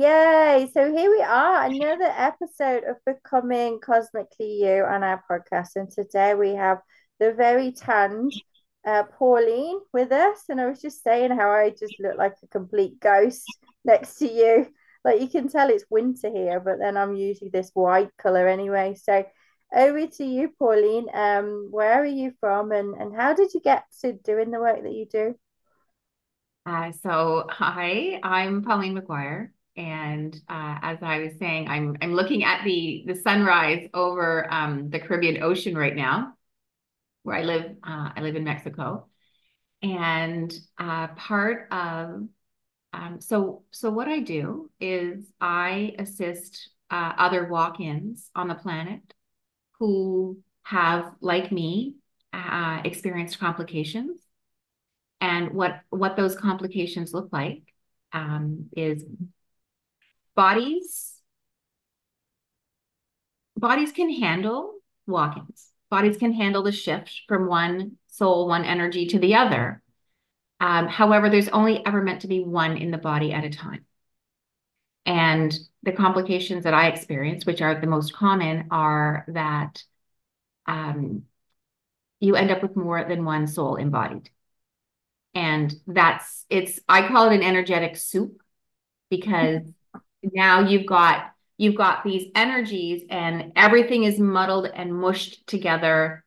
Yay! 0.00 0.70
So 0.72 0.94
here 0.94 1.10
we 1.10 1.22
are, 1.22 1.64
another 1.64 2.12
episode 2.16 2.84
of 2.84 2.98
Becoming 3.04 3.80
Cosmically 3.80 4.62
You 4.62 4.84
on 4.84 5.02
our 5.02 5.24
podcast. 5.28 5.70
And 5.74 5.90
today 5.90 6.36
we 6.36 6.54
have 6.54 6.78
the 7.18 7.32
very 7.32 7.72
tanned 7.72 8.32
uh, 8.86 9.02
Pauline 9.18 9.80
with 9.92 10.12
us. 10.12 10.44
And 10.48 10.60
I 10.60 10.66
was 10.66 10.80
just 10.80 11.02
saying 11.02 11.32
how 11.32 11.50
I 11.50 11.70
just 11.70 11.96
look 11.98 12.16
like 12.16 12.36
a 12.44 12.46
complete 12.46 13.00
ghost 13.00 13.42
next 13.84 14.18
to 14.18 14.28
you. 14.28 14.68
Like 15.04 15.20
you 15.20 15.26
can 15.26 15.48
tell 15.48 15.68
it's 15.68 15.84
winter 15.90 16.30
here, 16.30 16.60
but 16.60 16.78
then 16.78 16.96
I'm 16.96 17.16
usually 17.16 17.50
this 17.50 17.72
white 17.74 18.16
color 18.18 18.46
anyway. 18.46 18.94
So 18.94 19.24
over 19.74 20.06
to 20.06 20.24
you, 20.24 20.54
Pauline. 20.60 21.08
Um, 21.12 21.70
where 21.72 22.00
are 22.00 22.06
you 22.06 22.34
from 22.38 22.70
and, 22.70 22.94
and 22.94 23.16
how 23.16 23.34
did 23.34 23.52
you 23.52 23.60
get 23.60 23.82
to 24.02 24.12
doing 24.12 24.52
the 24.52 24.60
work 24.60 24.80
that 24.80 24.94
you 24.94 25.06
do? 25.06 25.34
Uh, 26.64 26.92
so 26.92 27.46
hi, 27.50 28.20
I'm 28.22 28.62
Pauline 28.62 28.96
McGuire. 28.96 29.48
And 29.78 30.34
uh, 30.48 30.78
as 30.82 30.98
I 31.02 31.20
was 31.20 31.38
saying, 31.38 31.68
I'm 31.68 31.96
I'm 32.02 32.12
looking 32.12 32.42
at 32.42 32.64
the 32.64 33.04
the 33.06 33.14
sunrise 33.14 33.88
over 33.94 34.52
um, 34.52 34.90
the 34.90 34.98
Caribbean 34.98 35.40
Ocean 35.40 35.78
right 35.78 35.94
now, 35.94 36.34
where 37.22 37.36
I 37.36 37.42
live. 37.44 37.76
Uh, 37.84 38.10
I 38.16 38.20
live 38.20 38.34
in 38.34 38.42
Mexico, 38.42 39.06
and 39.80 40.52
uh, 40.78 41.06
part 41.08 41.68
of 41.70 42.24
um, 42.92 43.20
so 43.20 43.62
so 43.70 43.90
what 43.90 44.08
I 44.08 44.18
do 44.18 44.68
is 44.80 45.30
I 45.40 45.94
assist 46.00 46.70
uh, 46.90 47.12
other 47.16 47.46
walk-ins 47.46 48.30
on 48.34 48.48
the 48.48 48.56
planet 48.56 49.14
who 49.78 50.38
have, 50.64 51.12
like 51.20 51.52
me, 51.52 51.94
uh, 52.32 52.80
experienced 52.84 53.38
complications, 53.38 54.20
and 55.20 55.50
what 55.50 55.82
what 55.90 56.16
those 56.16 56.34
complications 56.34 57.14
look 57.14 57.28
like 57.30 57.62
um, 58.12 58.68
is 58.76 59.04
bodies 60.38 61.20
bodies 63.56 63.90
can 63.90 64.08
handle 64.08 64.74
walk-ins. 65.08 65.70
Bodies 65.90 66.16
can 66.16 66.32
handle 66.32 66.62
the 66.62 66.70
shift 66.70 67.22
from 67.26 67.48
one 67.48 67.96
soul, 68.06 68.46
one 68.46 68.64
energy 68.64 69.06
to 69.06 69.18
the 69.18 69.34
other. 69.34 69.82
Um, 70.60 70.86
however, 70.86 71.28
there's 71.28 71.48
only 71.48 71.84
ever 71.84 72.02
meant 72.02 72.20
to 72.20 72.28
be 72.28 72.44
one 72.44 72.76
in 72.76 72.92
the 72.92 72.98
body 72.98 73.32
at 73.32 73.42
a 73.42 73.50
time. 73.50 73.84
And 75.04 75.58
the 75.82 75.90
complications 75.90 76.62
that 76.62 76.74
I 76.74 76.86
experience, 76.86 77.44
which 77.44 77.60
are 77.60 77.80
the 77.80 77.88
most 77.88 78.14
common, 78.14 78.68
are 78.70 79.24
that 79.28 79.82
um, 80.66 81.22
you 82.20 82.36
end 82.36 82.52
up 82.52 82.62
with 82.62 82.76
more 82.76 83.02
than 83.02 83.24
one 83.24 83.48
soul 83.48 83.74
embodied. 83.74 84.30
And 85.34 85.74
that's 85.88 86.44
it's 86.48 86.78
I 86.88 87.08
call 87.08 87.28
it 87.28 87.34
an 87.34 87.42
energetic 87.42 87.96
soup 87.96 88.40
because 89.10 89.62
now 90.22 90.60
you've 90.60 90.86
got 90.86 91.32
you've 91.56 91.76
got 91.76 92.04
these 92.04 92.30
energies 92.34 93.02
and 93.10 93.52
everything 93.56 94.04
is 94.04 94.18
muddled 94.18 94.66
and 94.66 94.94
mushed 94.94 95.46
together. 95.46 96.24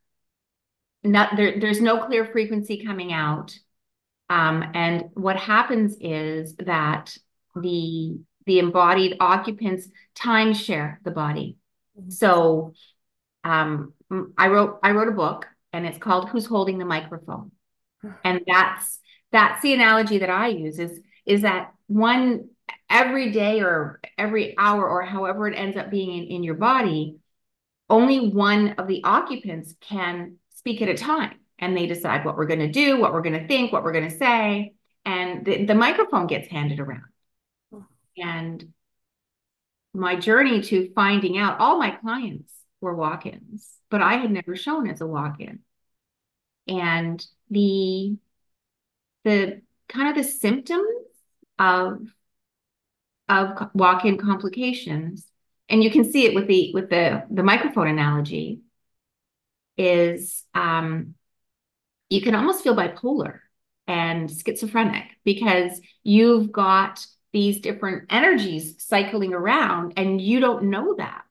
Not 1.04 1.36
there, 1.36 1.60
there's 1.60 1.82
no 1.82 2.06
clear 2.06 2.26
frequency 2.26 2.84
coming 2.86 3.14
out. 3.14 3.58
Um, 4.30 4.64
and 4.74 5.06
what 5.14 5.38
happens 5.38 5.98
is 6.00 6.56
that 6.58 7.18
the 7.56 8.20
the 8.46 8.60
embodied 8.60 9.18
occupants 9.20 9.88
timeshare 10.16 10.98
the 11.04 11.12
body. 11.12 11.58
Mm-hmm. 12.00 12.10
so 12.10 12.74
um, 13.44 13.94
i 14.38 14.48
wrote 14.48 14.80
i 14.82 14.92
wrote 14.92 15.10
a 15.10 15.12
book 15.12 15.48
and 15.74 15.86
it's 15.86 15.98
called 15.98 16.30
who's 16.30 16.46
holding 16.46 16.78
the 16.78 16.86
microphone. 16.86 17.52
And 18.24 18.42
that's 18.48 19.00
that's 19.32 19.62
the 19.62 19.74
analogy 19.74 20.20
that 20.20 20.30
i 20.30 20.48
use 20.48 20.80
is 20.80 21.00
is 21.26 21.42
that 21.42 21.74
one 21.88 22.50
every 22.92 23.32
day 23.32 23.62
or 23.62 24.00
every 24.18 24.56
hour 24.58 24.88
or 24.88 25.02
however 25.02 25.48
it 25.48 25.56
ends 25.56 25.78
up 25.78 25.90
being 25.90 26.12
in, 26.12 26.36
in 26.36 26.44
your 26.44 26.56
body, 26.56 27.18
only 27.90 28.30
one 28.30 28.74
of 28.78 28.88
the 28.88 29.04
occupants 29.04 29.74
can 29.82 30.36
speak 30.54 30.82
at 30.82 30.90
a 30.90 30.94
time. 30.94 31.38
And 31.58 31.78
they 31.78 31.88
decide 31.88 32.26
what 32.26 32.38
we're 32.38 32.48
going 32.48 32.60
to 32.60 32.72
do, 32.72 33.00
what 33.00 33.14
we're 33.14 33.22
going 33.22 33.40
to 33.40 33.48
think, 33.48 33.72
what 33.72 33.84
we're 33.84 33.94
going 33.94 34.10
to 34.10 34.18
say. 34.18 34.74
And 35.06 35.46
the, 35.46 35.66
the 35.66 35.76
microphone 35.76 36.28
gets 36.28 36.48
handed 36.48 36.80
around. 36.80 37.04
And 38.18 38.74
my 39.94 40.16
journey 40.16 40.62
to 40.62 40.92
finding 40.94 41.38
out 41.38 41.60
all 41.60 41.78
my 41.78 41.92
clients 41.92 42.52
were 42.82 42.96
walk 42.96 43.26
ins, 43.26 43.70
but 43.90 44.02
I 44.02 44.16
had 44.16 44.32
never 44.32 44.56
shown 44.56 44.90
as 44.90 45.02
a 45.02 45.08
walk 45.08 45.40
in. 45.40 45.60
And 46.68 47.26
the, 47.50 48.18
the 49.24 49.62
kind 49.88 50.10
of 50.10 50.16
the 50.16 50.30
symptoms 50.30 50.86
of 51.60 52.02
of 53.32 53.70
walk-in 53.74 54.18
complications, 54.18 55.26
and 55.70 55.84
you 55.84 55.90
can 55.90 56.04
see 56.12 56.26
it 56.26 56.36
with 56.36 56.48
the 56.48 56.72
with 56.74 56.90
the 56.90 57.24
the 57.32 57.44
microphone 57.44 57.88
analogy, 57.88 58.62
is 59.78 60.44
um, 60.54 61.16
you 62.10 62.22
can 62.22 62.36
almost 62.36 62.64
feel 62.64 62.76
bipolar 62.76 63.40
and 63.88 64.30
schizophrenic 64.30 65.06
because 65.24 65.80
you've 66.04 66.52
got 66.52 67.06
these 67.32 67.62
different 67.62 68.06
energies 68.10 68.76
cycling 68.84 69.34
around 69.34 69.94
and 69.96 70.20
you 70.20 70.42
don't 70.42 70.64
know 70.66 70.96
that. 70.98 71.24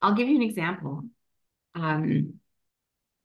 I'll 0.00 0.14
give 0.14 0.28
you 0.28 0.36
an 0.36 0.42
example. 0.42 1.02
Um, 1.74 2.34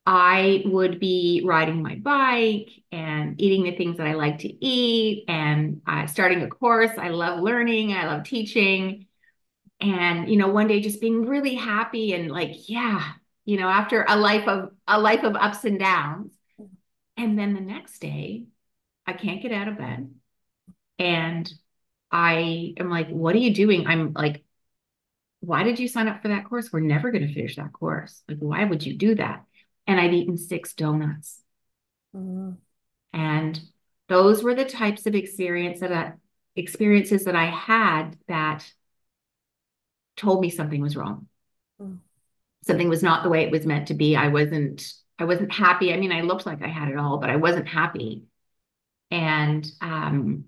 I 0.06 0.62
would 0.66 1.00
be 1.00 1.42
riding 1.44 1.82
my 1.82 1.94
bike 1.94 2.68
and 2.92 3.40
eating 3.40 3.64
the 3.64 3.76
things 3.76 3.96
that 3.96 4.06
I 4.06 4.12
like 4.14 4.40
to 4.40 4.64
eat 4.64 5.24
and 5.28 5.80
uh, 5.86 6.06
starting 6.06 6.42
a 6.42 6.48
course. 6.48 6.90
I 6.98 7.08
love 7.08 7.40
learning, 7.40 7.92
I 7.92 8.06
love 8.06 8.24
teaching. 8.24 9.06
And, 9.80 10.28
you 10.28 10.36
know, 10.36 10.48
one 10.48 10.68
day 10.68 10.80
just 10.80 11.00
being 11.00 11.26
really 11.26 11.54
happy 11.54 12.12
and 12.12 12.30
like, 12.30 12.68
yeah, 12.68 13.02
you 13.44 13.58
know, 13.58 13.68
after 13.68 14.04
a 14.06 14.16
life 14.16 14.46
of 14.46 14.70
a 14.86 15.00
life 15.00 15.24
of 15.24 15.36
ups 15.36 15.64
and 15.64 15.78
downs. 15.78 16.32
And 17.16 17.38
then 17.38 17.54
the 17.54 17.60
next 17.60 17.98
day, 18.00 18.44
I 19.06 19.12
can't 19.12 19.42
get 19.42 19.52
out 19.52 19.68
of 19.68 19.78
bed. 19.78 20.14
And 20.98 21.52
I 22.10 22.74
am 22.78 22.90
like, 22.90 23.08
what 23.08 23.34
are 23.34 23.38
you 23.38 23.54
doing? 23.54 23.86
I'm 23.86 24.12
like, 24.12 24.44
why 25.40 25.62
did 25.62 25.78
you 25.78 25.88
sign 25.88 26.08
up 26.08 26.22
for 26.22 26.28
that 26.28 26.44
course? 26.44 26.72
We're 26.72 26.80
never 26.80 27.10
going 27.10 27.26
to 27.26 27.34
finish 27.34 27.56
that 27.56 27.72
course. 27.72 28.22
Like, 28.28 28.38
why 28.38 28.64
would 28.64 28.84
you 28.84 28.96
do 28.96 29.14
that? 29.16 29.44
And 29.86 30.00
I'd 30.00 30.14
eaten 30.14 30.36
six 30.36 30.72
donuts. 30.74 31.40
Mm-hmm. 32.14 32.52
And 33.12 33.60
those 34.08 34.42
were 34.42 34.54
the 34.54 34.64
types 34.64 35.06
of 35.06 35.14
experience 35.14 35.80
that 35.80 35.92
I, 35.92 36.12
experiences 36.56 37.24
that 37.24 37.36
I 37.36 37.46
had 37.46 38.16
that 38.28 38.70
told 40.16 40.40
me 40.40 40.50
something 40.50 40.80
was 40.80 40.96
wrong. 40.96 41.26
Mm. 41.80 41.98
Something 42.66 42.88
was 42.88 43.02
not 43.02 43.22
the 43.22 43.28
way 43.28 43.42
it 43.42 43.50
was 43.50 43.66
meant 43.66 43.88
to 43.88 43.94
be. 43.94 44.16
I 44.16 44.28
wasn't 44.28 44.92
I 45.18 45.24
wasn't 45.24 45.52
happy. 45.52 45.92
I 45.92 45.96
mean, 45.96 46.12
I 46.12 46.22
looked 46.22 46.46
like 46.46 46.62
I 46.62 46.68
had 46.68 46.88
it 46.88 46.96
all, 46.96 47.18
but 47.18 47.30
I 47.30 47.36
wasn't 47.36 47.68
happy. 47.68 48.24
And 49.10 49.64
um, 49.80 50.46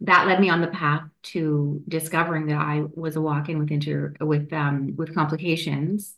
that 0.00 0.26
led 0.26 0.38
me 0.38 0.50
on 0.50 0.60
the 0.60 0.66
path 0.66 1.04
to 1.22 1.82
discovering 1.88 2.46
that 2.46 2.58
I 2.58 2.82
was 2.94 3.16
a 3.16 3.22
walk-in 3.22 3.58
with 3.58 3.70
inter 3.70 4.14
with 4.20 4.52
um, 4.52 4.96
with 4.96 5.14
complications 5.14 6.14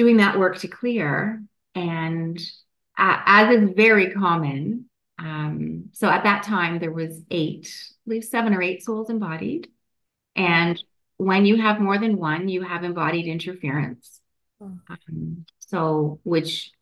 doing 0.00 0.16
that 0.16 0.38
work 0.38 0.56
to 0.56 0.66
clear. 0.66 1.42
And 1.74 2.38
uh, 2.96 3.18
as 3.26 3.54
is 3.54 3.74
very 3.76 4.12
common, 4.12 4.86
um, 5.18 5.90
so 5.92 6.08
at 6.08 6.24
that 6.24 6.42
time 6.42 6.78
there 6.78 6.90
was 6.90 7.20
eight, 7.30 7.68
I 7.68 7.94
believe 8.06 8.24
seven 8.24 8.54
or 8.54 8.62
eight 8.62 8.82
souls 8.82 9.10
embodied. 9.10 9.68
And 10.34 10.82
when 11.18 11.44
you 11.44 11.60
have 11.60 11.82
more 11.82 11.98
than 11.98 12.16
one, 12.16 12.48
you 12.48 12.62
have 12.62 12.82
embodied 12.82 13.26
interference. 13.26 14.22
Hmm. 14.58 14.76
Um, 14.88 15.44
so, 15.58 16.18
which, 16.24 16.72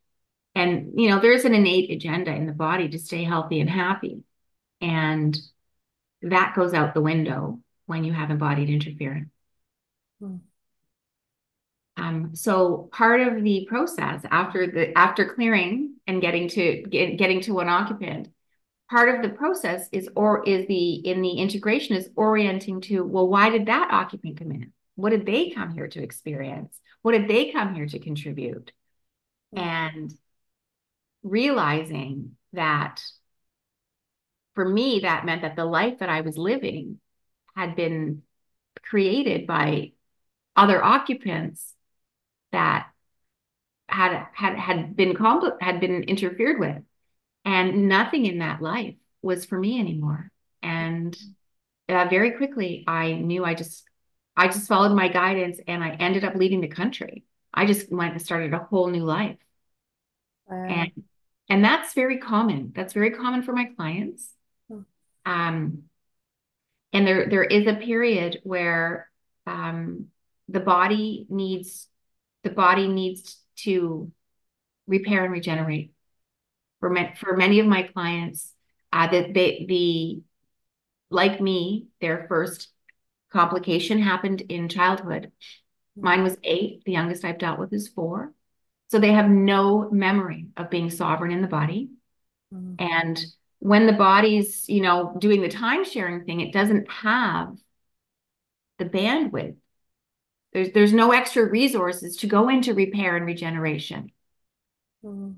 and 0.55 0.93
you 0.95 1.11
know, 1.11 1.19
there's 1.19 1.45
an 1.45 1.57
innate 1.57 1.91
agenda 1.91 2.33
in 2.33 2.47
the 2.47 2.53
body 2.53 2.89
to 2.91 3.01
stay 3.01 3.25
healthy 3.25 3.59
and 3.61 3.69
happy. 3.69 4.23
And 4.81 5.37
that 6.23 6.55
goes 6.55 6.73
out 6.73 6.95
the 6.95 7.01
window 7.01 7.59
when 7.87 8.05
you 8.05 8.13
have 8.13 8.31
embodied 8.31 8.71
interference. 8.71 9.31
Hmm. 10.21 10.37
Um, 12.09 12.35
so 12.35 12.89
part 12.93 13.21
of 13.21 13.43
the 13.43 13.67
process 13.69 14.23
after 14.31 14.67
the 14.67 14.97
after 14.97 15.35
clearing 15.35 15.97
and 16.07 16.21
getting 16.21 16.49
to 16.49 16.83
get, 16.83 17.19
getting 17.19 17.41
to 17.43 17.55
one 17.55 17.69
occupant, 17.69 18.29
part 18.91 19.15
of 19.15 19.23
the 19.23 19.37
process 19.37 19.89
is 19.93 20.09
or 20.17 20.45
is 20.45 20.67
the 20.67 20.95
in 20.95 21.23
the 21.23 21.39
integration 21.39 21.97
is 21.97 22.09
orienting 22.17 22.81
to 22.83 23.03
well, 23.05 23.29
why 23.29 23.51
did 23.51 23.67
that 23.67 23.89
occupant 23.91 24.39
come 24.39 24.53
in? 24.53 24.73
What 24.95 25.11
did 25.11 25.27
they 25.27 25.51
come 25.51 25.73
here 25.73 25.89
to 25.89 26.03
experience? 26.03 26.79
What 27.03 27.13
did 27.13 27.29
they 27.29 27.53
come 27.53 27.75
here 27.75 27.87
to 27.87 27.99
contribute? 27.99 28.73
And 29.55 30.13
realizing 31.23 32.37
that 32.53 33.03
for 34.55 34.69
me, 34.69 35.01
that 35.01 35.25
meant 35.25 35.43
that 35.43 35.57
the 35.57 35.65
life 35.65 36.01
that 36.01 36.09
I 36.09 36.23
was 36.23 36.37
living 36.37 36.99
had 37.55 37.77
been 37.77 38.23
created 38.83 39.47
by 39.47 39.93
other 40.57 40.83
occupants 40.83 41.75
that 42.53 42.89
had 43.89 44.27
had 44.33 44.57
had 44.57 44.97
been 44.97 45.15
compl- 45.15 45.61
had 45.61 45.81
been 45.81 46.03
interfered 46.05 46.59
with 46.59 46.83
and 47.45 47.89
nothing 47.89 48.27
in 48.27 48.39
that 48.39 48.61
life 48.61 48.95
was 49.23 49.45
for 49.45 49.59
me 49.59 49.81
anymore 49.81 50.31
and 50.63 51.17
uh, 51.89 52.07
very 52.09 52.33
quickly, 52.33 52.85
I 52.87 53.13
knew 53.13 53.45
I 53.45 53.55
just, 53.55 53.85
I 54.37 54.49
just 54.49 54.69
followed 54.69 54.95
my 54.95 55.09
guidance 55.09 55.59
and 55.67 55.83
I 55.83 55.91
ended 55.91 56.25
up 56.25 56.35
leaving 56.35 56.61
the 56.61 56.69
country. 56.69 57.25
I 57.53 57.67
just 57.67 57.91
went 57.91 58.13
and 58.13 58.23
started 58.23 58.53
a 58.53 58.59
whole 58.59 58.89
new 58.89 59.05
life. 59.05 59.39
Wow. 60.47 60.67
And, 60.67 61.05
and 61.49 61.65
that's 61.65 61.95
very 61.95 62.19
common. 62.19 62.73
That's 62.75 62.93
very 62.93 63.11
common 63.11 63.43
for 63.43 63.53
my 63.53 63.65
clients. 63.65 64.29
Hmm. 64.71 64.81
Um, 65.25 65.83
and 66.93 67.07
there, 67.07 67.29
there 67.29 67.45
is 67.45 67.67
a 67.67 67.75
period 67.75 68.41
where, 68.43 69.11
um, 69.47 70.07
the 70.49 70.61
body 70.61 71.27
needs, 71.29 71.88
the 72.45 72.51
body 72.51 72.89
needs 72.89 73.39
to 73.57 74.11
repair 74.87 75.25
and 75.25 75.33
regenerate. 75.33 75.93
For, 76.81 76.91
me, 76.91 77.13
for 77.19 77.37
many 77.37 77.61
of 77.61 77.67
my 77.67 77.83
clients, 77.83 78.53
uh, 78.93 79.09
that 79.09 79.35
they, 79.35 79.67
the 79.69 80.23
like 81.11 81.41
me, 81.41 81.89
their 82.01 82.27
first 82.29 82.69
complication 83.33 84.01
happened 84.01 84.43
in 84.43 84.69
childhood. 84.69 85.33
Mine 85.97 86.23
was 86.23 86.37
eight. 86.45 86.85
The 86.85 86.93
youngest 86.93 87.25
I've 87.25 87.39
dealt 87.39 87.59
with 87.59 87.73
is 87.73 87.89
four. 87.89 88.33
So 88.89 88.99
they 88.99 89.13
have 89.13 89.29
no 89.29 89.91
memory 89.91 90.47
of 90.57 90.71
being 90.71 90.91
sovereign 90.91 91.33
in 91.33 91.43
the 91.43 91.49
body. 91.49 91.91
Mm-hmm. 92.55 92.75
And 92.79 93.25
when 93.59 93.87
the 93.87 93.93
body's, 93.93 94.69
you 94.69 94.81
know, 94.81 95.17
doing 95.19 95.43
the 95.43 95.49
time 95.49 95.85
sharing 95.85 96.25
thing, 96.25 96.41
it 96.41 96.53
doesn't 96.53 96.91
have 96.91 97.57
the 98.79 98.85
bandwidth. 98.85 99.57
There's 100.53 100.71
there's 100.73 100.93
no 100.93 101.13
extra 101.13 101.49
resources 101.49 102.17
to 102.19 102.27
go 102.27 102.49
into 102.49 102.75
repair 102.75 103.17
and 103.17 103.27
regeneration. 103.27 104.13
Mm-hmm 105.05 105.33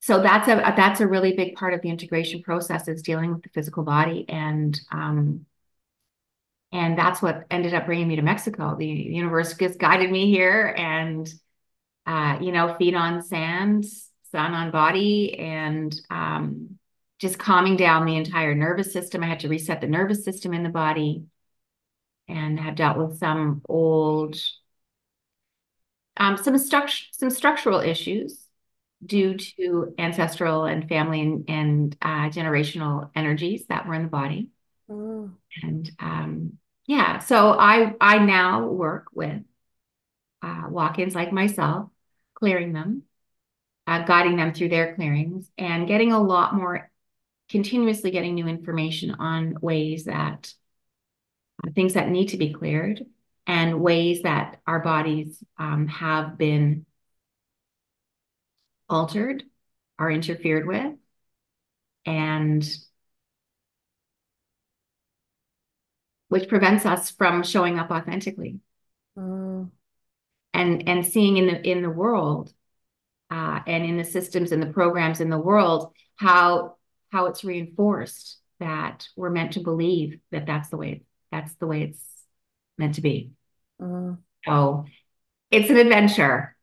so 0.00 0.22
that's 0.22 0.48
a 0.48 0.56
that's 0.76 1.00
a 1.00 1.06
really 1.06 1.34
big 1.34 1.54
part 1.54 1.74
of 1.74 1.82
the 1.82 1.90
integration 1.90 2.42
process 2.42 2.88
is 2.88 3.02
dealing 3.02 3.32
with 3.32 3.42
the 3.42 3.50
physical 3.50 3.82
body 3.82 4.24
and 4.28 4.80
um 4.90 5.44
and 6.72 6.98
that's 6.98 7.20
what 7.20 7.44
ended 7.50 7.74
up 7.74 7.84
bringing 7.86 8.06
me 8.06 8.14
to 8.16 8.22
Mexico. 8.22 8.76
The 8.78 8.86
universe 8.86 9.54
just 9.54 9.78
guided 9.78 10.10
me 10.10 10.30
here 10.30 10.74
and 10.76 11.32
uh 12.06 12.38
you 12.40 12.50
know 12.50 12.74
feet 12.78 12.94
on 12.94 13.22
sand, 13.22 13.84
sun 13.84 14.54
on 14.54 14.70
body 14.70 15.38
and 15.38 15.94
um 16.10 16.78
just 17.18 17.38
calming 17.38 17.76
down 17.76 18.06
the 18.06 18.16
entire 18.16 18.54
nervous 18.54 18.94
system. 18.94 19.22
I 19.22 19.26
had 19.26 19.40
to 19.40 19.48
reset 19.48 19.82
the 19.82 19.86
nervous 19.86 20.24
system 20.24 20.54
in 20.54 20.62
the 20.62 20.70
body 20.70 21.24
and 22.30 22.58
have 22.60 22.74
dealt 22.74 22.98
with 22.98 23.18
some 23.18 23.62
old 23.68 24.36
um 26.16 26.36
some 26.36 26.58
structure 26.58 27.06
some 27.12 27.30
structural 27.30 27.80
issues 27.80 28.46
due 29.04 29.36
to 29.36 29.94
ancestral 29.98 30.64
and 30.64 30.88
family 30.88 31.20
and, 31.22 31.44
and 31.48 31.96
uh, 32.02 32.28
generational 32.28 33.10
energies 33.14 33.64
that 33.68 33.86
were 33.86 33.94
in 33.94 34.02
the 34.02 34.08
body. 34.08 34.48
Mm. 34.90 35.32
And 35.62 35.90
um, 35.98 36.58
yeah, 36.86 37.18
so 37.18 37.52
I 37.58 37.94
I 38.00 38.18
now 38.18 38.66
work 38.66 39.06
with 39.12 39.42
uh, 40.42 40.64
walk-ins 40.68 41.14
like 41.14 41.32
myself, 41.32 41.88
clearing 42.34 42.72
them, 42.72 43.02
uh, 43.86 44.04
guiding 44.04 44.36
them 44.36 44.52
through 44.52 44.68
their 44.70 44.94
clearings, 44.94 45.50
and 45.56 45.88
getting 45.88 46.12
a 46.12 46.22
lot 46.22 46.54
more, 46.54 46.90
continuously 47.48 48.10
getting 48.10 48.34
new 48.34 48.46
information 48.46 49.12
on 49.12 49.54
ways 49.60 50.04
that 50.04 50.52
things 51.74 51.94
that 51.94 52.08
need 52.08 52.28
to 52.28 52.36
be 52.36 52.52
cleared 52.52 53.04
and 53.46 53.80
ways 53.80 54.22
that 54.22 54.60
our 54.66 54.80
bodies 54.80 55.42
um, 55.58 55.86
have 55.88 56.38
been 56.38 56.86
altered 58.88 59.42
or 59.98 60.10
interfered 60.10 60.66
with. 60.66 60.94
And 62.06 62.66
which 66.30 66.48
prevents 66.48 66.86
us 66.86 67.10
from 67.10 67.42
showing 67.42 67.78
up 67.78 67.90
authentically 67.90 68.60
mm. 69.18 69.68
and 70.54 70.88
and 70.88 71.04
seeing 71.04 71.36
in 71.36 71.46
the 71.46 71.68
in 71.68 71.82
the 71.82 71.90
world 71.90 72.52
uh, 73.30 73.60
and 73.66 73.84
in 73.84 73.98
the 73.98 74.04
systems 74.04 74.52
and 74.52 74.62
the 74.62 74.72
programs 74.72 75.20
in 75.20 75.28
the 75.28 75.38
world 75.38 75.92
how 76.16 76.76
how 77.10 77.26
it's 77.26 77.44
reinforced 77.44 78.38
that 78.60 79.08
we're 79.16 79.30
meant 79.30 79.52
to 79.52 79.60
believe 79.60 80.18
that 80.30 80.46
that's 80.46 80.70
the 80.70 80.76
way 80.76 81.02
that's 81.30 81.54
the 81.54 81.66
way 81.66 81.82
it's 81.82 82.04
meant 82.78 82.94
to 82.94 83.00
be 83.00 83.30
mm. 83.80 84.16
so 84.44 84.84
it's 85.50 85.70
an 85.70 85.76
adventure 85.76 86.56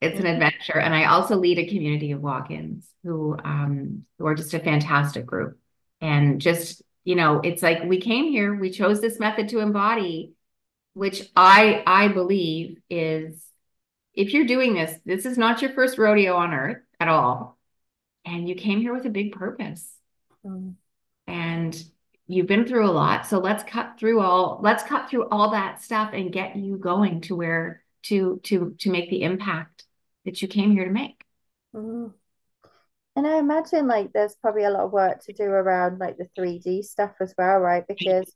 it's 0.00 0.18
an 0.18 0.24
mm-hmm. 0.24 0.34
adventure. 0.34 0.78
And 0.78 0.94
I 0.94 1.04
also 1.04 1.36
lead 1.36 1.58
a 1.58 1.66
community 1.66 2.12
of 2.12 2.22
walk-ins 2.22 2.88
who 3.04 3.36
um 3.44 4.04
who 4.18 4.26
are 4.26 4.34
just 4.34 4.54
a 4.54 4.58
fantastic 4.58 5.26
group. 5.26 5.58
And 6.00 6.40
just, 6.40 6.82
you 7.04 7.14
know, 7.14 7.40
it's 7.44 7.62
like 7.62 7.84
we 7.84 8.00
came 8.00 8.30
here, 8.30 8.54
we 8.54 8.70
chose 8.70 9.00
this 9.00 9.20
method 9.20 9.50
to 9.50 9.60
embody, 9.60 10.32
which 10.94 11.30
I 11.36 11.82
I 11.86 12.08
believe 12.08 12.78
is 12.88 13.44
if 14.14 14.32
you're 14.32 14.46
doing 14.46 14.74
this, 14.74 14.98
this 15.04 15.26
is 15.26 15.36
not 15.36 15.60
your 15.60 15.72
first 15.72 15.98
rodeo 15.98 16.34
on 16.34 16.54
earth 16.54 16.82
at 16.98 17.08
all. 17.08 17.58
And 18.24 18.48
you 18.48 18.54
came 18.54 18.80
here 18.80 18.94
with 18.94 19.04
a 19.04 19.10
big 19.10 19.32
purpose. 19.32 19.86
Mm. 20.44 20.74
You've 22.30 22.46
been 22.46 22.64
through 22.66 22.86
a 22.86 22.92
lot. 22.92 23.26
So 23.26 23.38
let's 23.38 23.64
cut 23.64 23.98
through 23.98 24.20
all 24.20 24.60
let's 24.62 24.84
cut 24.84 25.10
through 25.10 25.28
all 25.30 25.50
that 25.50 25.82
stuff 25.82 26.10
and 26.12 26.32
get 26.32 26.56
you 26.56 26.76
going 26.76 27.22
to 27.22 27.34
where 27.34 27.82
to 28.04 28.40
to 28.44 28.76
to 28.78 28.90
make 28.90 29.10
the 29.10 29.22
impact 29.22 29.84
that 30.24 30.40
you 30.40 30.48
came 30.48 30.70
here 30.70 30.84
to 30.84 30.92
make. 30.92 31.24
Mm-hmm. 31.74 32.12
And 33.16 33.26
I 33.26 33.38
imagine 33.38 33.88
like 33.88 34.12
there's 34.12 34.36
probably 34.36 34.64
a 34.64 34.70
lot 34.70 34.84
of 34.84 34.92
work 34.92 35.24
to 35.24 35.32
do 35.32 35.44
around 35.44 35.98
like 35.98 36.16
the 36.16 36.28
3D 36.38 36.84
stuff 36.84 37.12
as 37.20 37.34
well, 37.36 37.58
right? 37.58 37.84
Because 37.86 38.32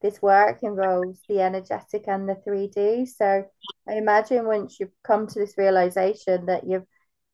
this 0.00 0.22
work 0.22 0.62
involves 0.62 1.20
the 1.28 1.40
energetic 1.40 2.04
and 2.06 2.28
the 2.28 2.36
3D. 2.46 3.08
So 3.08 3.44
I 3.88 3.94
imagine 3.94 4.46
once 4.46 4.78
you've 4.78 4.94
come 5.02 5.26
to 5.26 5.38
this 5.38 5.58
realization 5.58 6.46
that 6.46 6.64
you've 6.66 6.86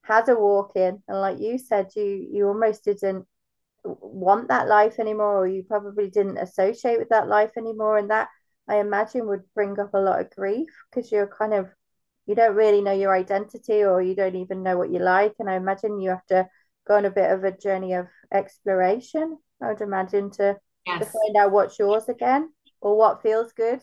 had 0.02 0.28
a 0.28 0.34
walk 0.34 0.72
in, 0.76 1.02
and 1.06 1.20
like 1.20 1.38
you 1.38 1.58
said, 1.58 1.90
you 1.94 2.26
you 2.32 2.48
almost 2.48 2.84
didn't 2.84 3.26
want 3.84 4.48
that 4.48 4.68
life 4.68 4.98
anymore, 4.98 5.38
or 5.38 5.46
you 5.46 5.62
probably 5.62 6.10
didn't 6.10 6.38
associate 6.38 6.98
with 6.98 7.08
that 7.10 7.28
life 7.28 7.52
anymore, 7.56 7.98
and 7.98 8.10
that 8.10 8.28
I 8.68 8.76
imagine 8.76 9.26
would 9.26 9.42
bring 9.54 9.78
up 9.78 9.94
a 9.94 10.00
lot 10.00 10.20
of 10.20 10.30
grief 10.30 10.68
because 10.90 11.10
you're 11.10 11.26
kind 11.26 11.54
of 11.54 11.68
you 12.28 12.34
don't 12.34 12.54
really 12.54 12.82
know 12.82 12.92
your 12.92 13.16
identity 13.16 13.82
or 13.82 14.02
you 14.02 14.14
don't 14.14 14.36
even 14.36 14.62
know 14.62 14.76
what 14.76 14.90
you 14.90 14.98
like. 14.98 15.34
And 15.38 15.48
I 15.48 15.54
imagine 15.54 15.98
you 15.98 16.10
have 16.10 16.26
to 16.26 16.46
go 16.86 16.96
on 16.96 17.06
a 17.06 17.10
bit 17.10 17.30
of 17.30 17.42
a 17.42 17.56
journey 17.56 17.94
of 17.94 18.06
exploration, 18.30 19.38
I 19.62 19.68
would 19.68 19.80
imagine, 19.80 20.30
to, 20.32 20.58
yes. 20.86 20.98
to 20.98 21.06
find 21.06 21.36
out 21.38 21.52
what's 21.52 21.78
yours 21.78 22.06
again 22.06 22.50
or 22.82 22.98
what 22.98 23.22
feels 23.22 23.52
good. 23.52 23.80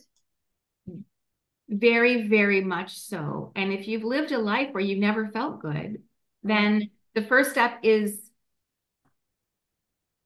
Very, 1.68 2.28
very 2.28 2.64
much 2.64 3.00
so. 3.00 3.52
And 3.56 3.74
if 3.74 3.88
you've 3.88 4.04
lived 4.04 4.32
a 4.32 4.38
life 4.38 4.70
where 4.72 4.84
you've 4.84 5.00
never 5.00 5.28
felt 5.30 5.62
good, 5.62 5.74
mm-hmm. 5.74 6.48
then 6.48 6.90
the 7.16 7.24
first 7.24 7.50
step 7.50 7.80
is 7.82 8.30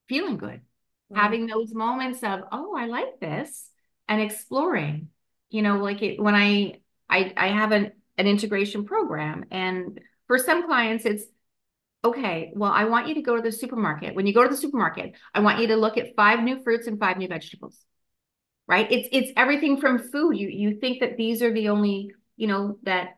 feeling 0.10 0.38
good, 0.38 0.60
mm-hmm. 0.60 1.16
having 1.16 1.48
those 1.48 1.74
moments 1.74 2.22
of, 2.24 2.42
oh, 2.52 2.76
I 2.76 2.88
like 2.88 3.20
this, 3.22 3.70
and 4.10 4.22
exploring. 4.22 5.10
You 5.50 5.62
know, 5.62 5.78
like 5.78 6.02
it 6.02 6.22
when 6.22 6.36
I 6.36 6.82
I 7.10 7.34
I 7.38 7.48
have 7.48 7.72
an 7.72 7.94
an 8.20 8.28
integration 8.28 8.86
program. 8.86 9.46
And 9.50 10.00
for 10.28 10.38
some 10.38 10.68
clients, 10.68 11.06
it's 11.06 11.24
okay, 12.04 12.52
well, 12.56 12.72
I 12.72 12.86
want 12.86 13.08
you 13.08 13.16
to 13.16 13.22
go 13.22 13.36
to 13.36 13.42
the 13.42 13.52
supermarket. 13.52 14.14
When 14.14 14.28
you 14.28 14.34
go 14.34 14.44
to 14.44 14.50
the 14.50 14.58
supermarket, 14.58 15.16
I 15.34 15.40
want 15.40 15.60
you 15.60 15.68
to 15.68 15.76
look 15.76 15.98
at 15.98 16.16
five 16.16 16.44
new 16.44 16.62
fruits 16.64 16.88
and 16.88 17.00
five 17.00 17.18
new 17.18 17.28
vegetables. 17.28 17.78
Right? 18.68 18.92
It's 18.92 19.10
it's 19.12 19.32
everything 19.36 19.82
from 19.82 19.98
food. 19.98 20.38
You 20.38 20.50
you 20.50 20.80
think 20.80 21.00
that 21.00 21.18
these 21.18 21.42
are 21.42 21.52
the 21.52 21.70
only, 21.70 22.12
you 22.38 22.46
know, 22.46 22.78
that 22.84 23.18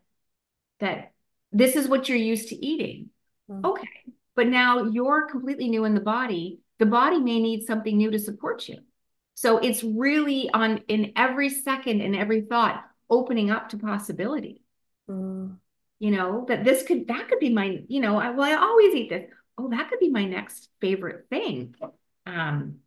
that 0.79 1.11
this 1.51 1.75
is 1.75 1.89
what 1.89 2.07
you're 2.07 2.17
used 2.17 2.49
to 2.49 2.55
eating. 2.55 3.09
Mm-hmm. 3.49 3.65
Okay. 3.65 3.87
But 4.35 4.47
now 4.47 4.83
you're 4.83 5.27
completely 5.27 5.67
new 5.67 5.83
in 5.83 5.93
the 5.93 5.99
body. 5.99 6.61
The 6.81 6.87
body 6.87 7.19
may 7.19 7.39
need 7.39 7.67
something 7.67 7.95
new 7.95 8.09
to 8.09 8.17
support 8.17 8.67
you. 8.67 8.79
So 9.35 9.59
it's 9.59 9.83
really 9.83 10.49
on 10.49 10.79
in 10.87 11.13
every 11.15 11.49
second 11.49 12.01
and 12.01 12.15
every 12.15 12.41
thought 12.41 12.83
opening 13.07 13.51
up 13.51 13.69
to 13.69 13.77
possibility. 13.77 14.63
Mm. 15.07 15.57
You 15.99 16.09
know, 16.09 16.43
that 16.47 16.63
this 16.63 16.81
could, 16.81 17.07
that 17.09 17.27
could 17.27 17.37
be 17.37 17.51
my, 17.51 17.83
you 17.87 17.99
know, 17.99 18.17
I, 18.17 18.31
well, 18.31 18.49
I 18.49 18.55
always 18.55 18.95
eat 18.95 19.09
this. 19.09 19.29
Oh, 19.59 19.69
that 19.69 19.91
could 19.91 19.99
be 19.99 20.09
my 20.09 20.25
next 20.25 20.69
favorite 20.79 21.27
thing. 21.29 21.75
Um, 22.25 22.77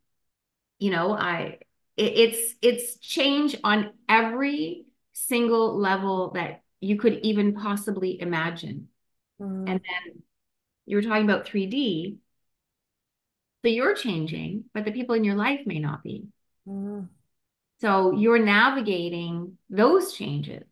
you 0.80 0.90
know, 0.90 1.12
I, 1.12 1.58
it, 1.96 2.12
it's, 2.16 2.54
it's 2.62 2.96
change 2.96 3.56
on 3.62 3.92
every 4.08 4.86
single 5.12 5.78
level 5.78 6.32
that 6.32 6.64
you 6.80 6.96
could 6.96 7.20
even 7.22 7.54
possibly 7.54 8.20
imagine. 8.20 8.88
Mm. 9.40 9.68
And 9.68 9.80
then 9.80 10.22
you 10.84 10.96
were 10.96 11.02
talking 11.02 11.22
about 11.22 11.46
3D. 11.46 12.16
So 13.64 13.70
you're 13.70 13.94
changing, 13.94 14.64
but 14.74 14.84
the 14.84 14.92
people 14.92 15.14
in 15.14 15.24
your 15.24 15.36
life 15.36 15.60
may 15.64 15.78
not 15.78 16.02
be. 16.02 16.24
Mm. 16.68 17.08
So 17.80 18.12
you're 18.12 18.38
navigating 18.38 19.56
those 19.70 20.12
changes 20.12 20.66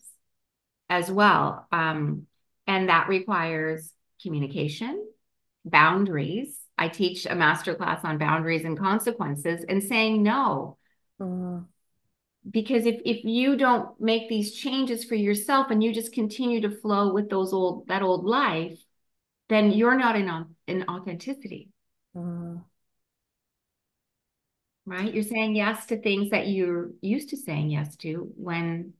as 0.90 1.10
well. 1.10 1.66
Um, 1.72 2.26
and 2.66 2.90
that 2.90 3.08
requires 3.08 3.94
communication, 4.22 5.08
boundaries. 5.64 6.54
I 6.76 6.88
teach 6.88 7.24
a 7.24 7.34
master 7.34 7.74
class 7.74 8.04
on 8.04 8.18
boundaries 8.18 8.66
and 8.66 8.78
consequences 8.78 9.64
and 9.66 9.82
saying 9.82 10.22
no. 10.22 10.76
Mm. 11.18 11.64
Because 12.50 12.84
if 12.84 13.00
if 13.06 13.24
you 13.24 13.56
don't 13.56 13.98
make 14.02 14.28
these 14.28 14.54
changes 14.54 15.02
for 15.02 15.14
yourself 15.14 15.68
and 15.70 15.82
you 15.82 15.94
just 15.94 16.12
continue 16.12 16.60
to 16.60 16.70
flow 16.70 17.14
with 17.14 17.30
those 17.30 17.54
old 17.54 17.88
that 17.88 18.02
old 18.02 18.26
life, 18.26 18.78
then 19.48 19.72
you're 19.72 19.96
not 19.96 20.14
in 20.14 20.28
in 20.66 20.84
authenticity. 20.90 21.70
Mm. 22.14 22.64
Right? 24.84 25.12
You're 25.12 25.22
saying 25.22 25.54
yes 25.54 25.86
to 25.86 26.00
things 26.00 26.30
that 26.30 26.48
you're 26.48 26.90
used 27.00 27.28
to 27.30 27.36
saying 27.36 27.70
yes 27.70 27.94
to 27.98 28.32
when 28.36 28.94